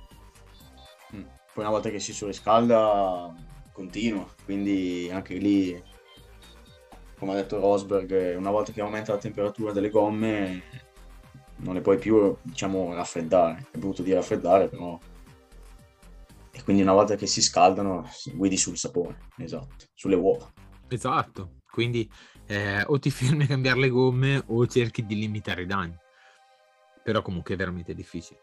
Mm. 1.14 1.20
Poi 1.20 1.62
una 1.62 1.68
volta 1.68 1.90
che 1.90 2.00
si 2.00 2.14
surriscalda 2.14 3.30
continua, 3.74 4.26
quindi 4.46 5.10
anche 5.12 5.34
lì, 5.34 5.82
come 7.18 7.32
ha 7.32 7.34
detto 7.34 7.60
Rosberg, 7.60 8.38
una 8.38 8.50
volta 8.50 8.72
che 8.72 8.80
aumenta 8.80 9.12
la 9.12 9.18
temperatura 9.18 9.72
delle 9.72 9.90
gomme 9.90 10.62
non 11.56 11.74
le 11.74 11.82
puoi 11.82 11.98
più, 11.98 12.34
diciamo, 12.40 12.94
raffreddare. 12.94 13.68
È 13.70 13.76
brutto 13.76 14.02
dire 14.02 14.16
raffreddare, 14.16 14.68
però... 14.68 14.98
E 16.50 16.62
quindi 16.64 16.80
una 16.80 16.94
volta 16.94 17.16
che 17.16 17.26
si 17.26 17.42
scaldano, 17.42 18.08
guidi 18.32 18.56
sul 18.56 18.78
sapone, 18.78 19.28
esatto, 19.36 19.84
sulle 19.92 20.16
uova. 20.16 20.50
Esatto, 20.88 21.60
quindi 21.70 22.10
eh, 22.46 22.82
o 22.86 22.98
ti 22.98 23.10
fermi 23.10 23.44
a 23.44 23.48
cambiare 23.48 23.80
le 23.80 23.88
gomme 23.88 24.42
o 24.46 24.66
cerchi 24.66 25.04
di 25.04 25.16
limitare 25.16 25.62
i 25.62 25.66
danni. 25.66 25.96
Però 27.02 27.22
comunque 27.22 27.54
è 27.54 27.56
veramente 27.56 27.94
difficile. 27.94 28.40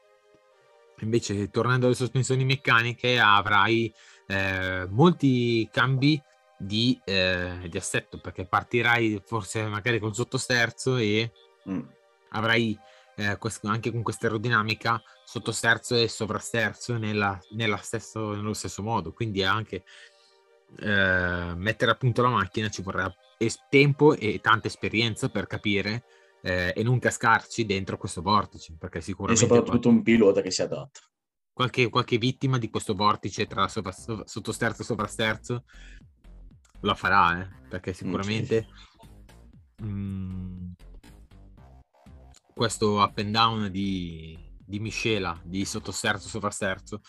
Invece, 0.99 1.49
tornando 1.49 1.85
alle 1.85 1.95
sospensioni 1.95 2.43
meccaniche, 2.43 3.19
avrai 3.19 3.93
eh, 4.27 4.85
molti 4.89 5.67
cambi 5.71 6.21
di, 6.57 6.99
eh, 7.05 7.67
di 7.69 7.77
assetto, 7.77 8.19
perché 8.19 8.45
partirai 8.45 9.21
forse 9.25 9.65
magari 9.67 9.99
col 9.99 10.13
sottosterzo 10.15 10.97
e 10.97 11.31
Mm. 11.69 11.81
avrai 12.29 12.77
eh, 13.15 13.37
quest- 13.37 13.65
anche 13.65 13.91
con 13.91 14.01
questa 14.01 14.27
aerodinamica 14.27 15.01
sottosterzo 15.25 15.95
e 15.95 16.07
sovrasterzo 16.07 16.97
nella, 16.97 17.37
nella 17.51 17.75
stesso, 17.77 18.33
nello 18.33 18.53
stesso 18.53 18.81
modo. 18.81 19.11
Quindi 19.11 19.43
anche 19.43 19.83
eh, 20.79 21.53
mettere 21.55 21.91
a 21.91 21.95
punto 21.95 22.21
la 22.21 22.29
macchina 22.29 22.69
ci 22.69 22.81
vorrà 22.81 23.13
es- 23.39 23.65
tempo 23.69 24.13
e 24.15 24.39
tanta 24.41 24.67
esperienza 24.67 25.29
per 25.29 25.47
capire 25.47 26.03
eh, 26.41 26.73
e 26.75 26.83
non 26.83 26.99
cascarci 26.99 27.65
dentro 27.65 27.97
questo 27.97 28.21
vortice, 28.21 28.75
perché 28.77 28.99
E 28.99 29.01
sicuramente 29.01 29.45
soprattutto 29.47 29.89
un 29.89 30.01
pilota 30.03 30.41
che 30.41 30.51
si 30.51 30.61
adatta. 30.61 30.99
qualche, 31.53 31.89
qualche 31.89 32.17
vittima 32.17 32.57
di 32.57 32.69
questo 32.69 32.93
vortice 32.93 33.47
tra 33.47 33.67
sopra- 33.67 33.91
so- 33.91 34.23
sottosterzo 34.25 34.81
e 34.81 34.85
sovrasterzo 34.85 35.63
la 36.81 36.93
farà, 36.95 37.41
eh, 37.41 37.47
perché 37.67 37.93
sicuramente 37.93 38.67
mm, 39.83 40.71
questo 42.53 43.01
up 43.01 43.17
and 43.17 43.31
down 43.31 43.69
di, 43.71 44.37
di 44.57 44.79
miscela 44.79 45.39
di 45.43 45.63
sottosterzo 45.65 46.27
e 46.27 46.29
sovrasterzo 46.29 47.01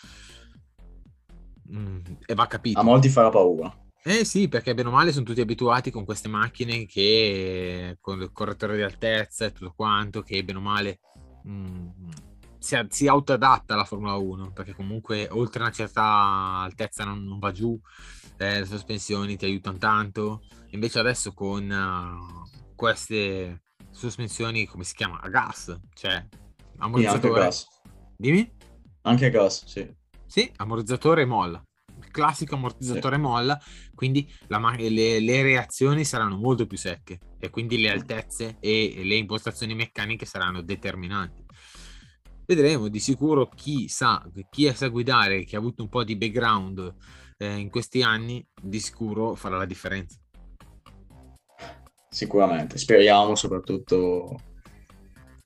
mm, 1.73 1.99
e 2.27 2.35
va 2.35 2.47
capito. 2.47 2.79
A 2.79 2.83
molti 2.83 3.09
farà 3.09 3.29
paura. 3.31 3.73
Eh 4.03 4.25
sì, 4.25 4.49
perché 4.49 4.73
bene 4.73 4.89
o 4.89 4.93
male 4.93 5.13
sono 5.13 5.25
tutti 5.27 5.43
abituati 5.43 5.91
con 5.91 6.05
queste 6.07 6.29
macchine 6.29 6.87
che 6.87 7.99
con 8.01 8.21
il 8.23 8.33
correttore 8.33 8.77
di 8.77 8.83
altezza 8.83 9.45
e 9.45 9.53
tutto 9.53 9.73
quanto, 9.77 10.23
che 10.23 10.43
bene 10.43 10.59
o 10.59 10.63
male 10.63 11.01
mm, 11.47 11.89
si, 12.59 12.77
a- 12.77 12.87
si 12.89 13.07
autoadatta 13.09 13.75
alla 13.75 13.85
Formula 13.85 14.15
1, 14.17 14.53
perché 14.53 14.73
comunque 14.75 15.29
oltre 15.31 15.61
una 15.61 15.71
certa 15.71 16.03
altezza 16.63 17.05
non, 17.05 17.25
non 17.25 17.39
va 17.39 17.53
giù, 17.53 17.79
eh, 18.39 18.61
le 18.61 18.65
sospensioni 18.67 19.37
ti 19.37 19.45
aiutano 19.45 19.77
tanto. 19.79 20.43
Invece 20.71 20.99
adesso 20.99 21.33
con 21.35 21.71
eh, 21.71 22.75
queste 22.75 23.63
sospensioni, 23.91 24.65
come 24.67 24.85
si 24.85 24.95
chiama? 24.95 25.21
A 25.21 25.29
gas, 25.29 25.79
cioè 25.95 26.25
Sì, 26.95 27.05
anche 27.07 27.29
a 27.29 27.31
ammortizzatore. 27.31 27.41
gas. 27.45 27.67
Dimmi? 28.17 28.51
Anche 29.03 29.27
a 29.27 29.31
gas, 29.31 29.65
sì. 29.67 29.95
Sì, 30.27 30.51
ammortizzatore 30.57 31.23
e 31.23 31.27
molla. 31.27 31.63
Classico 32.11 32.57
ammortizzatore 32.57 33.17
e 33.17 33.19
molla, 33.19 33.61
quindi 33.95 34.29
ma- 34.49 34.75
le, 34.77 35.21
le 35.21 35.43
reazioni 35.43 36.05
saranno 36.05 36.37
molto 36.37 36.67
più 36.67 36.77
secche 36.77 37.19
e 37.39 37.51
quindi 37.51 37.81
le 37.81 37.91
altezze 37.91 38.57
e 38.61 39.01
le 39.03 39.17
impostazioni 39.17 39.75
meccaniche 39.75 40.27
saranno 40.27 40.63
determinanti. 40.63 41.45
Vedremo, 42.47 42.89
di 42.89 42.99
sicuro 42.99 43.49
chi 43.49 43.87
sa, 43.87 44.29
chi 44.51 44.73
sa 44.75 44.89
guidare, 44.89 45.45
chi 45.45 45.55
ha 45.55 45.59
avuto 45.59 45.83
un 45.83 45.89
po' 45.89 46.03
di 46.03 46.17
background 46.17 46.95
eh, 47.39 47.57
in 47.57 47.71
questi 47.71 48.03
anni, 48.03 48.45
di 48.61 48.81
sicuro 48.81 49.37
farà 49.37 49.57
la 49.57 49.67
differenza. 49.67 50.19
Sicuramente, 52.09 52.77
speriamo 52.77 53.37
soprattutto 53.37 54.37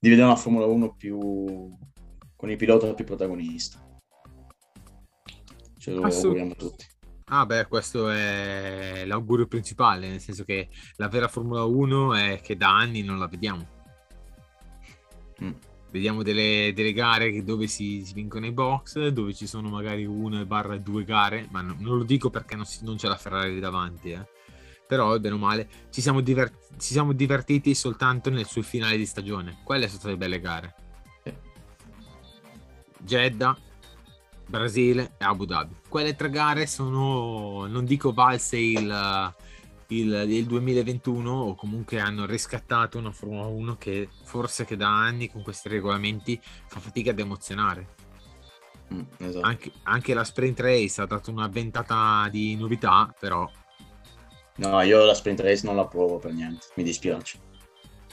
di 0.00 0.08
vedere 0.08 0.26
una 0.26 0.36
Formula 0.36 0.64
1 0.64 0.94
più 0.94 1.76
con 2.34 2.50
il 2.50 2.56
pilota 2.56 2.94
più 2.94 3.04
protagonista. 3.04 3.83
Ce 5.84 5.90
lo 5.90 6.00
Assolut- 6.02 6.38
auguriamo 6.38 6.54
tutti. 6.54 6.86
Ah 7.26 7.44
beh, 7.44 7.66
questo 7.66 8.08
è 8.08 9.02
l'augurio 9.04 9.46
principale, 9.46 10.08
nel 10.08 10.20
senso 10.20 10.44
che 10.44 10.70
la 10.96 11.08
vera 11.08 11.28
Formula 11.28 11.64
1 11.64 12.14
è 12.14 12.40
che 12.42 12.56
da 12.56 12.74
anni 12.74 13.02
non 13.02 13.18
la 13.18 13.26
vediamo. 13.26 13.68
Mm. 15.42 15.52
Vediamo 15.90 16.22
delle, 16.22 16.72
delle 16.74 16.94
gare 16.94 17.44
dove 17.44 17.66
si, 17.66 18.02
si 18.02 18.14
vincono 18.14 18.46
i 18.46 18.52
box, 18.52 19.08
dove 19.08 19.34
ci 19.34 19.46
sono 19.46 19.68
magari 19.68 20.06
una 20.06 20.46
barra 20.46 20.78
due 20.78 21.04
gare, 21.04 21.46
ma 21.50 21.60
non, 21.60 21.76
non 21.80 21.98
lo 21.98 22.04
dico 22.04 22.30
perché 22.30 22.56
non, 22.56 22.64
si- 22.64 22.82
non 22.82 22.96
c'è 22.96 23.08
la 23.08 23.16
Ferrari 23.16 23.60
davanti, 23.60 24.10
eh. 24.12 24.26
Però, 24.86 25.18
bene 25.18 25.34
o 25.34 25.38
male, 25.38 25.68
ci 25.90 26.00
siamo, 26.00 26.22
diver- 26.22 26.56
ci 26.78 26.92
siamo 26.92 27.12
divertiti 27.12 27.74
soltanto 27.74 28.30
nel 28.30 28.46
sul 28.46 28.64
finale 28.64 28.96
di 28.96 29.04
stagione. 29.04 29.58
Quelle 29.62 29.86
sono 29.88 29.98
state 30.00 30.16
belle 30.16 30.40
gare. 30.40 30.74
Jeddah, 33.00 33.56
Brasile 34.46 35.14
e 35.18 35.24
Abu 35.24 35.44
Dhabi. 35.44 35.74
Quelle 35.88 36.14
tre 36.14 36.30
gare 36.30 36.66
sono, 36.66 37.66
non 37.66 37.84
dico 37.84 38.12
valse 38.12 38.58
il, 38.58 39.34
il, 39.88 40.24
il 40.28 40.46
2021 40.46 41.30
o 41.30 41.54
comunque 41.54 41.98
hanno 41.98 42.26
riscattato 42.26 42.98
una 42.98 43.12
Formula 43.12 43.46
1 43.46 43.76
che 43.76 44.08
forse 44.24 44.64
che 44.64 44.76
da 44.76 44.88
anni 44.88 45.30
con 45.30 45.42
questi 45.42 45.68
regolamenti 45.68 46.40
fa 46.66 46.80
fatica 46.80 47.10
ad 47.10 47.18
emozionare. 47.18 47.94
Mm, 48.92 49.00
esatto. 49.18 49.46
Anche, 49.46 49.72
anche 49.84 50.14
la 50.14 50.24
sprint 50.24 50.60
race 50.60 51.00
ha 51.00 51.06
dato 51.06 51.30
una 51.30 51.48
ventata 51.48 52.28
di 52.30 52.54
novità, 52.56 53.12
però 53.18 53.48
No, 54.56 54.80
io 54.82 55.04
la 55.04 55.14
sprint 55.14 55.40
race 55.40 55.66
non 55.66 55.74
la 55.74 55.86
provo 55.86 56.18
per 56.18 56.32
niente, 56.32 56.66
mi 56.76 56.84
dispiace. 56.84 57.38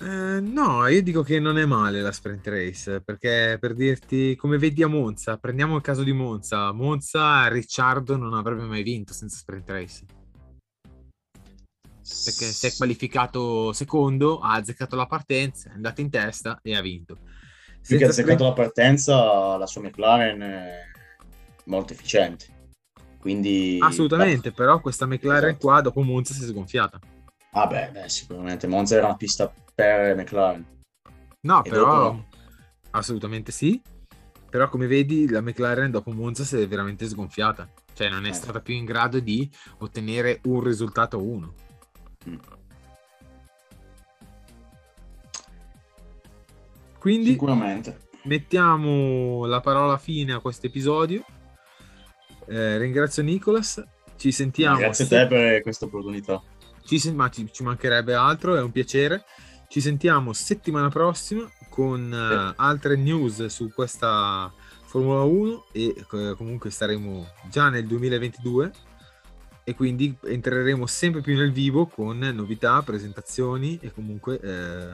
Eh, 0.02 0.39
no, 0.39 0.88
io 0.88 1.04
dico 1.04 1.22
che 1.22 1.39
non 1.39 1.60
è 1.60 1.66
male 1.66 2.02
la 2.02 2.12
sprint 2.12 2.47
race, 2.47 3.02
perché 3.02 3.58
per 3.60 3.76
dirti, 3.76 4.36
come 4.36 4.58
vedi 4.58 4.82
a 4.82 4.88
Monza, 4.88 5.38
prendiamo 5.38 5.76
il 5.76 5.84
caso 5.84 6.02
di 6.02 6.12
Monza, 6.12 6.72
Monza 6.72 7.47
Ricciardo 7.47 8.18
non 8.18 8.34
avrebbe 8.34 8.64
mai 8.64 8.82
vinto 8.82 9.14
senza 9.14 9.38
sprint 9.38 9.70
race, 9.70 10.06
perché 12.02 12.45
si 12.45 12.66
è 12.66 12.74
qualificato 12.76 13.74
secondo, 13.74 14.39
ha 14.39 14.54
azzeccato 14.54 14.95
la 14.95 15.06
partenza, 15.06 15.70
è 15.70 15.74
andato 15.74 16.02
in 16.02 16.10
testa 16.10 16.60
e 16.64 16.76
ha 16.76 16.82
vinto. 16.82 17.14
Più 17.14 17.97
che 17.97 18.06
ha 18.06 18.12
Senza 18.12 18.22
azzeccato 18.22 18.38
sprint- 18.38 18.41
la 18.41 18.54
partenza, 18.54 19.58
la 19.58 19.68
sua 19.68 19.82
McLaren 19.82 20.41
è 20.41 20.84
molto 21.66 21.93
efficiente. 21.93 22.45
Quindi... 23.20 23.78
Assolutamente, 23.80 24.52
però 24.52 24.82
questa 24.82 25.06
McLaren 25.06 25.49
Esatto. 25.49 25.68
qua 25.68 25.82
dopo 25.82 26.02
Monza 26.02 26.34
si 26.34 26.43
è 26.43 26.47
sgonfiata. 26.47 26.99
Ah 27.54 27.68
beh, 27.68 27.89
beh, 27.91 28.10
sicuramente. 28.10 28.68
Monza 28.68 28.95
era 28.95 29.08
una 29.08 29.16
pista 29.18 29.52
per 29.76 30.16
McLaren. 30.16 30.66
No, 31.41 31.64
E 31.64 31.70
però 31.70 31.86
dopo 32.04 32.26
assolutamente 32.91 33.52
sì. 33.52 33.82
Però 34.49 34.68
come 34.70 34.86
vedi 34.88 35.30
la 35.30 35.41
McLaren 35.41 35.91
dopo 35.91 36.12
Monza 36.12 36.43
si 36.43 36.58
è 36.58 36.68
veramente 36.68 37.08
sgonfiata. 37.08 37.70
Cioè 37.93 38.10
non 38.10 38.26
è 38.26 38.30
Eh. 38.30 38.34
stata 38.34 38.60
più 38.62 38.74
in 38.74 38.86
grado 38.86 39.20
di 39.20 39.49
ottenere 39.80 40.39
un 40.45 40.62
risultato 40.62 41.18
a 41.18 41.22
uno. 41.22 41.54
Mm. 42.30 42.36
Quindi 46.99 47.32
Sicuramente. 47.32 47.97
mettiamo 48.24 49.45
la 49.45 49.60
parola 49.60 49.97
fine 49.97 50.34
a 50.34 50.39
questo 50.39 50.68
episodio. 50.68 51.24
Eh, 52.47 52.78
ringrazio 52.78 53.24
Nicolas. 53.24 53.84
Ci 54.18 54.32
sentiamo. 54.32 54.78
Grazie 54.78 55.06
a 55.06 55.08
te 55.08 55.28
per 55.28 55.62
questa 55.64 55.86
opportunità. 55.86 56.41
Ci, 56.84 57.12
ma 57.14 57.30
ci, 57.30 57.48
ci 57.52 57.64
mancherebbe 57.64 58.14
altro, 58.14 58.56
è 58.56 58.62
un 58.62 58.72
piacere. 58.72 59.24
Ci 59.68 59.80
sentiamo 59.82 60.34
settimana 60.34 60.90
prossima 60.90 61.50
con 61.70 62.10
Sì. 62.12 62.54
altre 62.58 62.96
news 62.98 63.46
su 63.46 63.72
questa 63.74 64.52
Formula 64.86 65.22
1 65.24 65.68
e 65.72 65.96
eh, 66.12 66.36
comunque 66.36 66.70
saremo 66.70 67.26
già 67.50 67.70
nel 67.70 67.88
2022 67.88 68.72
e 69.64 69.74
quindi 69.76 70.14
entreremo 70.26 70.86
sempre 70.86 71.22
più 71.22 71.38
nel 71.38 71.54
vivo 71.54 71.86
con 71.88 72.18
novità, 72.18 72.82
presentazioni 72.82 73.80
e 73.82 73.94
comunque 73.94 74.40
eh, 74.42 74.94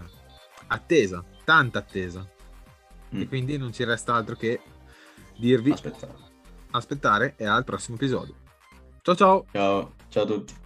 attesa, 0.68 1.24
tanta 1.44 1.80
attesa. 1.80 2.30
Mm. 3.16 3.22
E 3.22 3.28
quindi 3.28 3.58
non 3.58 3.74
ci 3.74 3.84
resta 3.84 4.14
altro 4.14 4.36
che 4.36 4.60
dirvi 5.38 5.72
Aspetta. 5.72 6.08
aspettare 6.72 7.34
e 7.38 7.46
al 7.46 7.64
prossimo 7.64 7.96
episodio. 7.96 8.36
Ciao 9.02 9.16
ciao! 9.16 9.46
Ciao, 9.52 9.96
ciao 10.10 10.24
a 10.24 10.26
tutti. 10.28 10.66